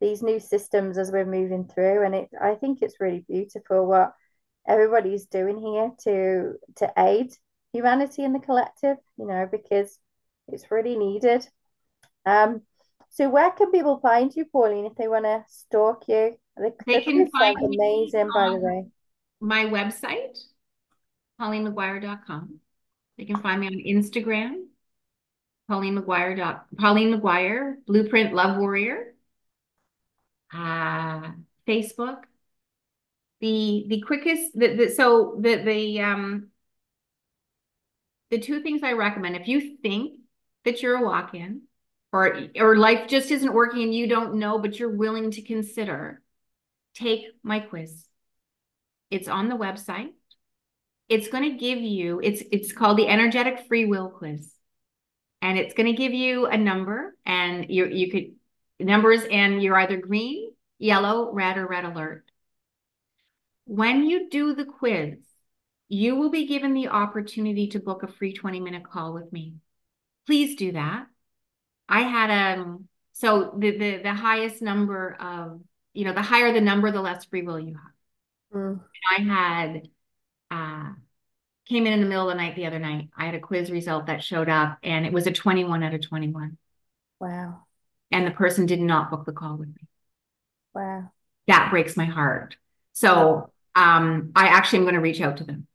these 0.00 0.22
new 0.22 0.38
systems 0.38 0.98
as 0.98 1.10
we're 1.10 1.24
moving 1.26 1.66
through. 1.66 2.04
And 2.04 2.14
it, 2.14 2.28
I 2.40 2.54
think 2.54 2.78
it's 2.80 3.00
really 3.00 3.24
beautiful 3.28 3.86
what 3.86 4.12
everybody's 4.68 5.24
doing 5.26 5.58
here 5.58 5.90
to 6.04 6.52
to 6.76 6.92
aid 6.98 7.32
humanity 7.72 8.22
in 8.22 8.32
the 8.32 8.38
collective 8.38 8.96
you 9.16 9.26
know 9.26 9.48
because 9.50 9.98
it's 10.48 10.70
really 10.70 10.96
needed 10.96 11.46
um 12.26 12.60
so 13.10 13.28
where 13.28 13.50
can 13.50 13.72
people 13.72 13.98
find 13.98 14.34
you 14.36 14.44
pauline 14.44 14.84
if 14.84 14.94
they 14.96 15.08
want 15.08 15.24
to 15.24 15.42
stalk 15.48 16.04
you 16.08 16.36
the, 16.56 16.72
they 16.86 17.00
can 17.00 17.30
find 17.30 17.56
amazing 17.56 18.28
by 18.34 18.48
the 18.50 18.56
way 18.56 18.84
my 19.40 19.64
website 19.64 20.38
paulinemcguire.com 21.40 22.60
they 23.16 23.24
can 23.24 23.40
find 23.40 23.60
me 23.60 23.66
on 23.66 23.74
instagram 23.74 24.64
pauline 25.68 25.96
mcguire 25.96 26.60
pauline 26.76 27.14
mcguire 27.14 27.74
blueprint 27.86 28.34
love 28.34 28.58
warrior. 28.58 29.14
Uh 30.52 31.32
facebook. 31.66 32.22
The 33.40 33.84
the 33.88 34.00
quickest 34.00 34.58
the, 34.58 34.74
the 34.74 34.88
so 34.88 35.36
the 35.38 35.56
the 35.56 36.00
um 36.00 36.48
the 38.30 38.38
two 38.38 38.62
things 38.62 38.82
I 38.82 38.92
recommend 38.92 39.36
if 39.36 39.46
you 39.46 39.76
think 39.76 40.18
that 40.64 40.82
you're 40.82 40.96
a 40.96 41.04
walk-in 41.04 41.62
or 42.12 42.36
or 42.56 42.76
life 42.76 43.08
just 43.08 43.30
isn't 43.30 43.52
working 43.52 43.82
and 43.82 43.94
you 43.94 44.08
don't 44.08 44.34
know 44.34 44.58
but 44.58 44.78
you're 44.78 44.96
willing 44.96 45.30
to 45.32 45.42
consider 45.42 46.22
take 46.94 47.26
my 47.42 47.60
quiz. 47.60 48.06
It's 49.10 49.28
on 49.28 49.48
the 49.48 49.54
website 49.54 50.10
it's 51.08 51.28
going 51.28 51.44
to 51.44 51.58
give 51.58 51.78
you 51.78 52.20
it's 52.22 52.42
it's 52.52 52.72
called 52.72 52.98
the 52.98 53.08
energetic 53.08 53.66
free 53.66 53.84
will 53.84 54.10
quiz 54.10 54.52
and 55.40 55.58
it's 55.58 55.74
going 55.74 55.86
to 55.86 55.92
give 55.92 56.12
you 56.12 56.46
a 56.46 56.56
number 56.56 57.16
and 57.24 57.66
you 57.68 57.86
you 57.86 58.10
could 58.10 58.86
numbers 58.86 59.24
and 59.30 59.62
you're 59.62 59.78
either 59.78 59.96
green 59.96 60.52
yellow 60.78 61.32
red 61.32 61.56
or 61.56 61.66
red 61.66 61.84
alert 61.84 62.24
when 63.68 64.04
you 64.04 64.30
do 64.30 64.54
the 64.54 64.64
quiz, 64.64 65.18
you 65.90 66.16
will 66.16 66.30
be 66.30 66.46
given 66.46 66.72
the 66.72 66.88
opportunity 66.88 67.68
to 67.68 67.78
book 67.78 68.02
a 68.02 68.08
free 68.08 68.32
20 68.32 68.60
minute 68.60 68.82
call 68.82 69.12
with 69.12 69.30
me. 69.30 69.56
Please 70.26 70.56
do 70.56 70.72
that. 70.72 71.06
I 71.86 72.00
had 72.00 72.58
um 72.58 72.88
so 73.12 73.54
the 73.58 73.76
the 73.76 73.96
the 73.98 74.14
highest 74.14 74.62
number 74.62 75.16
of 75.20 75.60
you 75.92 76.06
know 76.06 76.14
the 76.14 76.22
higher 76.22 76.52
the 76.52 76.62
number 76.62 76.90
the 76.90 77.02
less 77.02 77.26
free 77.26 77.42
will 77.42 77.60
you 77.60 77.74
have. 77.74 78.58
Mm. 78.58 78.80
I 79.18 79.22
had 79.22 79.88
uh 80.50 80.92
came 81.68 81.86
in 81.86 81.92
in 81.92 82.00
the 82.00 82.06
middle 82.06 82.30
of 82.30 82.36
the 82.36 82.42
night 82.42 82.56
the 82.56 82.66
other 82.66 82.78
night. 82.78 83.10
I 83.16 83.26
had 83.26 83.34
a 83.34 83.40
quiz 83.40 83.70
result 83.70 84.06
that 84.06 84.24
showed 84.24 84.48
up 84.48 84.78
and 84.82 85.04
it 85.04 85.12
was 85.12 85.26
a 85.26 85.32
21 85.32 85.82
out 85.82 85.92
of 85.92 86.00
21. 86.00 86.56
Wow. 87.20 87.64
And 88.10 88.26
the 88.26 88.30
person 88.30 88.64
did 88.64 88.80
not 88.80 89.10
book 89.10 89.26
the 89.26 89.32
call 89.32 89.56
with 89.56 89.68
me. 89.68 89.86
Wow. 90.74 91.10
That 91.46 91.70
breaks 91.70 91.94
my 91.94 92.06
heart. 92.06 92.56
So 92.94 93.50
um, 93.74 94.32
I 94.34 94.46
actually 94.46 94.80
am 94.80 94.84
going 94.84 94.94
to 94.94 95.00
reach 95.00 95.20
out 95.20 95.36
to 95.38 95.44
them 95.44 95.66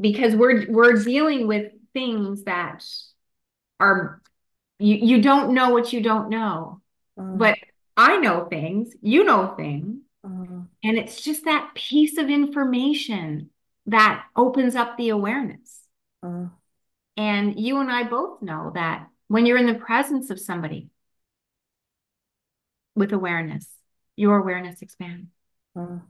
because 0.00 0.34
we're 0.34 0.66
we're 0.70 1.02
dealing 1.02 1.46
with 1.46 1.72
things 1.92 2.44
that 2.44 2.84
are 3.78 4.22
you 4.78 4.96
you 4.96 5.22
don't 5.22 5.52
know 5.52 5.70
what 5.70 5.92
you 5.92 6.00
don't 6.00 6.30
know, 6.30 6.80
mm. 7.18 7.38
but 7.38 7.58
I 7.96 8.16
know 8.18 8.46
things, 8.46 8.94
you 9.02 9.24
know 9.24 9.54
things, 9.56 10.00
mm. 10.24 10.61
And 10.82 10.98
it's 10.98 11.20
just 11.20 11.44
that 11.44 11.72
piece 11.74 12.18
of 12.18 12.28
information 12.28 13.50
that 13.86 14.24
opens 14.36 14.74
up 14.74 14.96
the 14.96 15.10
awareness. 15.10 15.82
Mm. 16.24 16.50
And 17.16 17.60
you 17.60 17.78
and 17.78 17.90
I 17.90 18.04
both 18.04 18.42
know 18.42 18.72
that 18.74 19.06
when 19.28 19.46
you're 19.46 19.58
in 19.58 19.66
the 19.66 19.74
presence 19.74 20.30
of 20.30 20.40
somebody 20.40 20.90
with 22.94 23.12
awareness, 23.12 23.68
your 24.16 24.38
awareness 24.38 24.82
expands. 24.82 25.28
Mm. 25.76 26.02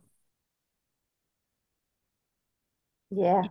Yeah, 3.11 3.43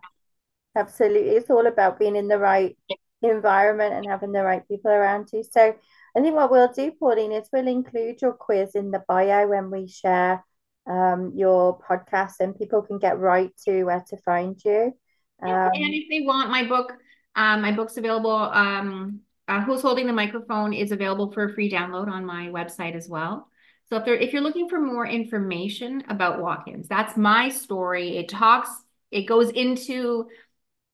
absolutely. 0.76 1.32
It's 1.32 1.49
all 1.49 1.67
about 1.67 1.99
being 1.99 2.15
in 2.15 2.28
the 2.28 2.39
right 2.39 2.76
environment 3.22 3.93
and 3.93 4.05
having 4.07 4.32
the 4.32 4.43
right 4.43 4.67
people 4.67 4.91
around 4.91 5.30
you. 5.32 5.43
So 5.43 5.76
I 6.15 6.19
think 6.19 6.36
what 6.36 6.51
we'll 6.51 6.72
do, 6.74 6.91
Pauline, 6.91 7.32
is 7.32 7.47
we'll 7.53 7.67
include 7.67 8.22
your 8.22 8.34
quiz 8.34 8.76
in 8.76 8.91
the 8.91 9.03
bio 9.07 9.47
when 9.47 9.69
we 9.69 9.88
share 9.88 10.43
um, 10.91 11.31
your 11.35 11.79
podcast 11.79 12.33
and 12.41 12.57
people 12.57 12.81
can 12.81 12.99
get 12.99 13.17
right 13.17 13.51
to 13.65 13.83
where 13.85 14.03
to 14.09 14.17
find 14.17 14.59
you. 14.65 14.93
Um, 15.41 15.49
and 15.49 15.93
if 15.93 16.09
they 16.09 16.25
want 16.25 16.49
my 16.49 16.65
book, 16.65 16.93
um, 17.35 17.61
my 17.61 17.71
book's 17.71 17.97
available. 17.97 18.31
Um, 18.31 19.21
uh, 19.47 19.61
Who's 19.61 19.81
Holding 19.81 20.05
the 20.05 20.13
Microphone 20.13 20.73
is 20.73 20.91
available 20.91 21.31
for 21.31 21.45
a 21.45 21.53
free 21.53 21.71
download 21.71 22.09
on 22.09 22.25
my 22.25 22.47
website 22.47 22.95
as 22.95 23.07
well. 23.07 23.47
So 23.89 23.97
if, 23.97 24.07
if 24.07 24.33
you're 24.33 24.41
looking 24.41 24.69
for 24.69 24.79
more 24.79 25.07
information 25.07 26.03
about 26.09 26.41
walk-ins, 26.41 26.87
that's 26.87 27.17
my 27.17 27.49
story. 27.49 28.17
It 28.17 28.29
talks 28.29 28.69
it 29.11 29.23
goes 29.23 29.49
into 29.49 30.27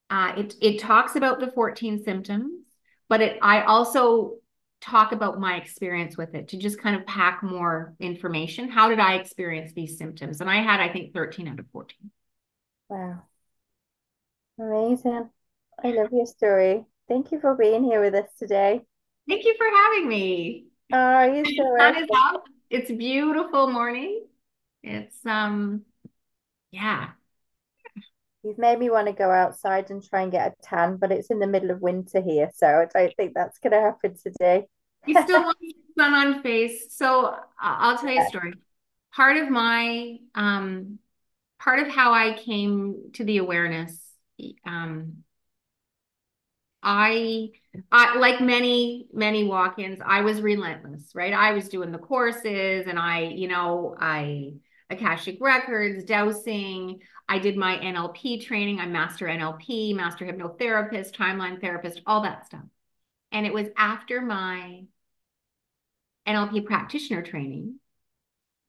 uh, 0.09 0.33
it 0.37 0.55
it 0.61 0.79
talks 0.79 1.15
about 1.15 1.39
the 1.39 1.51
14 1.51 2.03
symptoms, 2.03 2.63
but 3.09 3.21
it 3.21 3.39
I 3.41 3.63
also 3.63 4.35
talk 4.81 5.11
about 5.11 5.39
my 5.39 5.57
experience 5.57 6.17
with 6.17 6.35
it, 6.35 6.49
to 6.49 6.57
just 6.57 6.79
kind 6.79 6.95
of 6.95 7.05
pack 7.05 7.41
more 7.43 7.95
information. 7.99 8.69
How 8.69 8.89
did 8.89 8.99
I 8.99 9.15
experience 9.15 9.73
these 9.73 9.97
symptoms? 9.97 10.41
And 10.41 10.49
I 10.49 10.61
had, 10.61 10.79
I 10.79 10.89
think, 10.89 11.13
13 11.13 11.47
out 11.47 11.59
of 11.59 11.65
14. 11.71 12.11
Wow. 12.89 13.23
Amazing. 14.59 15.29
I 15.83 15.91
love 15.91 16.09
your 16.11 16.25
story. 16.25 16.85
Thank 17.07 17.31
you 17.31 17.39
for 17.39 17.55
being 17.55 17.83
here 17.83 18.01
with 18.01 18.15
us 18.15 18.29
today. 18.37 18.81
Thank 19.27 19.45
you 19.45 19.55
for 19.57 19.67
having 19.67 20.07
me. 20.07 20.65
Oh, 20.91 21.33
you 21.33 21.45
so 21.45 21.75
sun 21.77 21.97
is 21.97 22.09
up. 22.15 22.43
It's 22.69 22.91
beautiful 22.91 23.69
morning. 23.69 24.25
It's 24.83 25.17
um 25.25 25.83
yeah. 26.71 27.09
You've 28.47 28.57
made 28.57 28.79
me 28.79 28.89
want 28.89 29.07
to 29.07 29.13
go 29.13 29.29
outside 29.29 29.91
and 29.91 30.01
try 30.01 30.21
and 30.21 30.31
get 30.31 30.47
a 30.47 30.65
tan, 30.65 30.95
but 30.95 31.11
it's 31.11 31.29
in 31.29 31.39
the 31.39 31.47
middle 31.47 31.69
of 31.69 31.81
winter 31.81 32.21
here, 32.21 32.49
so 32.55 32.65
I 32.65 32.85
don't 32.85 33.15
think 33.17 33.33
that's 33.33 33.59
going 33.59 33.73
to 33.73 33.81
happen 33.81 34.15
today. 34.15 34.67
you 35.05 35.21
still 35.21 35.43
want 35.43 35.57
sun 35.97 36.13
on 36.13 36.41
face. 36.41 36.95
So 36.95 37.35
I'll 37.59 37.97
tell 37.97 38.11
you 38.11 38.21
a 38.21 38.27
story. 38.27 38.53
Part 39.13 39.35
of 39.35 39.49
my 39.49 40.17
um 40.33 40.99
part 41.59 41.79
of 41.79 41.89
how 41.89 42.13
I 42.13 42.37
came 42.37 43.11
to 43.15 43.25
the 43.25 43.39
awareness 43.39 43.99
um 44.65 45.23
I, 46.83 47.49
I 47.91 48.17
like 48.17 48.39
many 48.39 49.07
many 49.11 49.43
walk-ins 49.43 49.99
i 50.05 50.21
was 50.21 50.41
relentless 50.41 51.11
right 51.15 51.33
i 51.33 51.51
was 51.51 51.69
doing 51.69 51.91
the 51.91 51.97
courses 51.97 52.85
and 52.87 52.99
i 52.99 53.21
you 53.21 53.47
know 53.47 53.95
i 53.99 54.53
akashic 54.89 55.37
records 55.41 56.03
dowsing 56.03 56.99
i 57.27 57.39
did 57.39 57.57
my 57.57 57.77
nlp 57.77 58.45
training 58.45 58.79
i'm 58.79 58.91
master 58.91 59.25
nlp 59.25 59.95
master 59.95 60.25
hypnotherapist 60.25 61.11
timeline 61.11 61.59
therapist 61.59 62.01
all 62.05 62.21
that 62.21 62.45
stuff 62.45 62.63
and 63.31 63.45
it 63.45 63.53
was 63.53 63.67
after 63.77 64.21
my 64.21 64.83
nlp 66.27 66.65
practitioner 66.65 67.21
training 67.21 67.79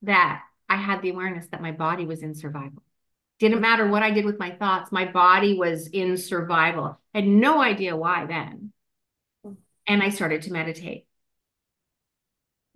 that 0.03 0.43
i 0.69 0.77
had 0.77 1.03
the 1.03 1.11
awareness 1.11 1.47
that 1.49 1.63
my 1.63 1.73
body 1.73 2.05
was 2.05 2.23
in 2.23 2.35
survival 2.35 2.83
didn't 3.39 3.61
matter 3.61 3.87
what 3.87 4.03
I 4.03 4.11
did 4.11 4.25
with 4.25 4.39
my 4.39 4.51
thoughts. 4.51 4.91
My 4.91 5.05
body 5.05 5.57
was 5.57 5.87
in 5.89 6.17
survival. 6.17 6.99
Had 7.15 7.27
no 7.27 7.63
idea 7.63 7.97
why 7.97 8.27
then. 8.27 8.73
Mm. 9.47 9.57
And 9.87 10.03
I 10.03 10.09
started 10.11 10.43
to 10.43 10.53
meditate. 10.53 11.07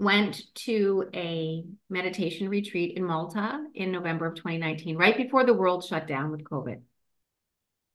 Went 0.02 0.52
to 0.56 1.08
a 1.14 1.62
meditation 1.88 2.48
retreat 2.48 2.96
in 2.96 3.04
Malta 3.04 3.64
in 3.72 3.92
November 3.92 4.26
of 4.26 4.34
2019, 4.34 4.96
right 4.96 5.16
before 5.16 5.46
the 5.46 5.54
world 5.54 5.84
shut 5.84 6.08
down 6.08 6.32
with 6.32 6.42
COVID. 6.42 6.80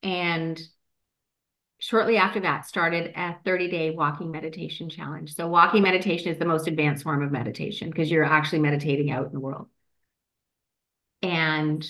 And 0.03 0.57
shortly 1.79 2.15
after 2.15 2.39
that, 2.39 2.65
started 2.65 3.11
a 3.13 3.35
30 3.43 3.69
day 3.69 3.89
walking 3.91 4.31
meditation 4.31 4.89
challenge. 4.89 5.35
So, 5.35 5.49
walking 5.49 5.83
meditation 5.83 6.31
is 6.31 6.39
the 6.39 6.45
most 6.45 6.69
advanced 6.69 7.03
form 7.03 7.21
of 7.23 7.29
meditation 7.33 7.89
because 7.89 8.09
you're 8.09 8.23
actually 8.23 8.59
meditating 8.59 9.11
out 9.11 9.25
in 9.25 9.33
the 9.33 9.41
world. 9.41 9.67
And 11.21 11.85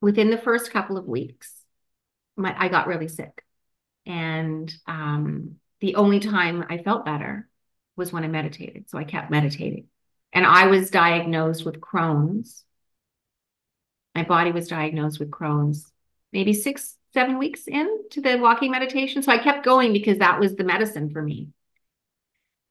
within 0.00 0.30
the 0.30 0.38
first 0.38 0.72
couple 0.72 0.96
of 0.96 1.06
weeks, 1.06 1.54
my, 2.36 2.52
I 2.58 2.66
got 2.66 2.88
really 2.88 3.06
sick. 3.06 3.44
And 4.06 4.74
um, 4.88 5.60
the 5.78 5.94
only 5.94 6.18
time 6.18 6.64
I 6.68 6.78
felt 6.78 7.04
better 7.04 7.48
was 7.96 8.12
when 8.12 8.24
I 8.24 8.28
meditated. 8.28 8.88
So 8.88 8.98
I 8.98 9.04
kept 9.04 9.30
meditating. 9.30 9.86
And 10.32 10.44
I 10.44 10.66
was 10.66 10.90
diagnosed 10.90 11.64
with 11.64 11.80
Crohn's. 11.80 12.64
My 14.14 14.22
body 14.22 14.52
was 14.52 14.68
diagnosed 14.68 15.18
with 15.18 15.30
Crohn's 15.30 15.90
maybe 16.32 16.52
six, 16.52 16.96
seven 17.14 17.38
weeks 17.38 17.66
into 17.66 18.20
the 18.20 18.36
walking 18.36 18.70
meditation. 18.70 19.22
So 19.22 19.32
I 19.32 19.38
kept 19.38 19.64
going 19.64 19.92
because 19.92 20.18
that 20.18 20.38
was 20.40 20.54
the 20.54 20.64
medicine 20.64 21.10
for 21.10 21.22
me. 21.22 21.48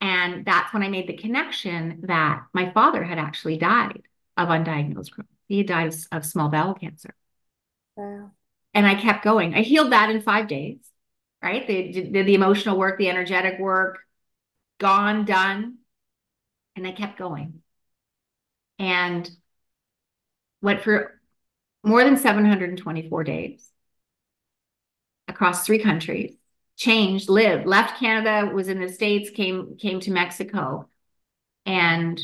And 0.02 0.46
that's 0.46 0.74
when 0.74 0.84
I 0.84 0.90
made 0.90 1.08
the 1.08 1.18
connection 1.18 2.02
that 2.04 2.44
my 2.54 2.72
father 2.72 3.04
had 3.04 3.18
actually 3.18 3.58
died 3.58 4.04
of 4.38 4.50
undiagnosed 4.50 5.12
Crohn's. 5.12 5.30
He 5.48 5.60
had 5.60 5.68
died 5.68 5.88
of, 5.88 5.96
of 6.12 6.26
small 6.26 6.50
bowel 6.50 6.74
cancer. 6.74 7.16
Wow. 7.96 8.32
And 8.74 8.86
I 8.86 8.96
kept 8.96 9.24
going. 9.24 9.56
I 9.56 9.62
healed 9.62 9.92
that 9.94 10.10
in 10.10 10.22
five 10.22 10.48
days, 10.48 10.80
right? 11.42 11.66
They 11.66 11.92
did 11.92 12.14
the 12.14 12.36
emotional 12.36 12.78
work, 12.78 12.98
the 12.98 13.10
energetic 13.10 13.60
work, 13.60 14.00
gone, 14.80 15.26
done. 15.26 15.78
And 16.76 16.86
I 16.86 16.92
kept 16.92 17.18
going. 17.18 17.62
And 18.78 19.30
went 20.62 20.82
for 20.82 21.20
more 21.84 22.04
than 22.04 22.18
724 22.18 23.24
days 23.24 23.70
across 25.28 25.66
three 25.66 25.80
countries 25.80 26.36
changed 26.78 27.30
lived 27.30 27.66
left 27.66 28.00
canada 28.00 28.52
was 28.54 28.68
in 28.68 28.82
the 28.82 28.90
states 28.90 29.30
came 29.30 29.78
came 29.78 30.00
to 30.00 30.12
mexico 30.12 30.90
and 31.66 32.22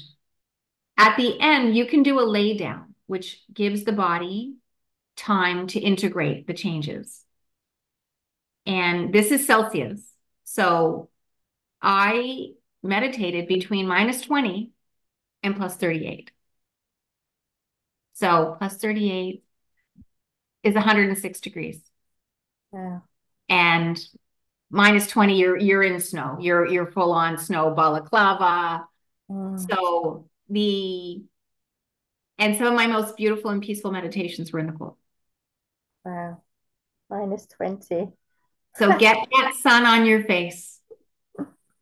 at 1.02 1.18
the 1.18 1.39
end, 1.39 1.76
you 1.76 1.86
can 1.88 2.04
do 2.04 2.20
a 2.20 2.22
lay 2.22 2.56
down, 2.56 2.93
which 3.08 3.41
gives 3.52 3.84
the 3.84 3.91
body 3.91 4.56
time 5.16 5.68
to 5.68 5.80
integrate 5.80 6.45
the 6.45 6.54
changes. 6.54 7.24
And 8.68 9.12
this 9.12 9.32
is 9.32 9.47
Celsius. 9.47 10.14
So 10.43 11.10
I 11.82 12.51
meditated 12.84 13.47
between 13.47 13.88
minus 13.88 14.21
20 14.21 14.71
and 15.43 15.55
plus 15.55 15.75
38. 15.75 16.32
So 18.13 18.55
plus 18.57 18.77
38 18.77 19.43
is 20.63 20.75
106 20.75 21.41
degrees. 21.41 21.82
Yeah. 22.73 22.99
And 23.49 23.99
minus 24.69 25.07
20, 25.07 25.38
you're 25.38 25.57
you're 25.57 25.84
in 25.84 25.99
snow. 25.99 26.38
You're 26.39 26.67
you're 26.67 26.91
full 26.91 27.11
on 27.11 27.38
snow 27.38 27.71
balaclava. 27.71 28.88
Mm. 29.29 29.69
So 29.69 30.29
the 30.49 31.23
and 32.38 32.57
some 32.57 32.67
of 32.67 32.73
my 32.73 32.88
most 32.88 33.17
beautiful 33.17 33.51
and 33.51 33.61
peaceful 33.61 33.91
meditations 33.91 34.51
were 34.51 34.59
in 34.59 34.67
the 34.67 34.73
cold. 34.73 34.97
Wow. 36.05 36.41
Minus 37.09 37.45
20. 37.47 38.07
So 38.75 38.97
get 38.97 39.27
that 39.32 39.53
sun 39.61 39.86
on 39.86 40.05
your 40.05 40.23
face. 40.23 40.80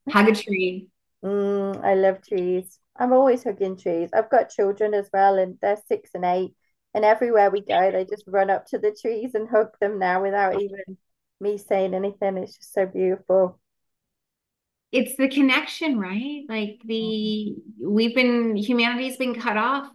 Hug 0.10 0.30
a 0.30 0.36
tree. 0.36 0.88
Mm, 1.24 1.84
I 1.84 1.96
love 1.96 2.22
trees. 2.26 2.80
I'm 2.98 3.14
always 3.14 3.44
hugging 3.44 3.78
trees. 3.78 4.10
I've 4.14 4.30
got 4.30 4.50
children 4.50 4.94
as 4.94 5.10
well, 5.14 5.38
and 5.38 5.58
they're 5.62 5.78
six 5.88 6.12
and 6.14 6.26
eight. 6.26 6.54
And 6.94 7.06
everywhere 7.06 7.52
we 7.52 7.62
go, 7.62 7.92
they 7.92 8.06
just 8.06 8.24
run 8.28 8.50
up 8.50 8.66
to 8.68 8.80
the 8.80 8.96
trees 9.00 9.36
and 9.36 9.48
hug 9.48 9.70
them 9.80 10.00
now 10.00 10.22
without 10.22 10.60
even 10.60 10.98
me 11.40 11.58
saying 11.58 11.94
anything. 11.94 12.38
It's 12.38 12.58
just 12.58 12.74
so 12.74 12.86
beautiful 12.86 13.60
it's 14.92 15.16
the 15.18 15.30
connection, 15.30 16.00
right? 16.00 16.44
Like 16.48 16.82
the 16.86 17.56
we've 17.80 18.16
been 18.16 18.56
humanity's 18.56 19.18
been 19.18 19.40
cut 19.40 19.58
off 19.58 19.90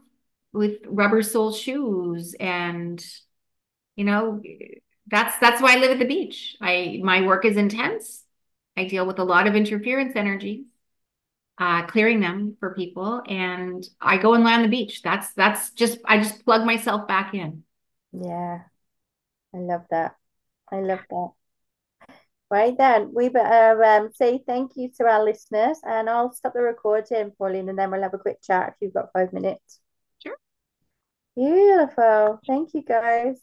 with 0.53 0.79
rubber 0.87 1.23
sole 1.23 1.53
shoes 1.53 2.35
and 2.39 3.05
you 3.97 4.05
know 4.05 4.41
that's 5.09 5.37
that's 5.39 5.61
why 5.61 5.75
I 5.75 5.79
live 5.79 5.93
at 5.93 5.99
the 5.99 6.05
beach. 6.05 6.57
I 6.61 7.01
my 7.03 7.23
work 7.23 7.45
is 7.45 7.57
intense. 7.57 8.24
I 8.77 8.85
deal 8.85 9.07
with 9.07 9.19
a 9.19 9.25
lot 9.25 9.47
of 9.47 9.55
interference 9.55 10.17
energies, 10.17 10.67
uh, 11.59 11.87
clearing 11.87 12.21
them 12.21 12.57
for 12.59 12.75
people, 12.75 13.23
and 13.29 13.87
I 14.01 14.19
go 14.19 14.35
and 14.35 14.45
lie 14.45 14.55
on 14.55 14.63
the 14.63 14.69
beach. 14.69 15.03
That's 15.03 15.33
that's 15.35 15.71
just 15.71 15.99
I 16.05 16.19
just 16.19 16.45
plug 16.45 16.65
myself 16.65 17.07
back 17.07 17.35
in. 17.35 17.65
Yeah, 18.13 18.61
I 19.55 19.59
love 19.59 19.85
that. 19.91 20.17
I 20.71 20.81
love 20.81 21.01
that. 21.11 21.31
Right 22.51 22.77
then, 22.77 23.13
we 23.15 23.29
better 23.31 23.83
um, 23.83 24.11
say 24.13 24.43
thank 24.47 24.73
you 24.77 24.91
to 24.99 25.05
our 25.05 25.25
listeners, 25.25 25.79
and 25.83 26.11
I'll 26.11 26.33
stop 26.33 26.53
the 26.55 26.61
recording, 26.61 27.33
Pauline, 27.39 27.69
and 27.69 27.79
then 27.79 27.91
we'll 27.91 28.03
have 28.03 28.15
a 28.15 28.19
quick 28.19 28.43
chat 28.43 28.69
if 28.69 28.75
you've 28.81 28.95
got 28.95 29.13
five 29.13 29.33
minutes. 29.33 29.81
Sure. 30.23 30.37
Beautiful. 31.37 32.41
Thank 32.47 32.75
you, 32.75 32.83
guys. 32.83 33.41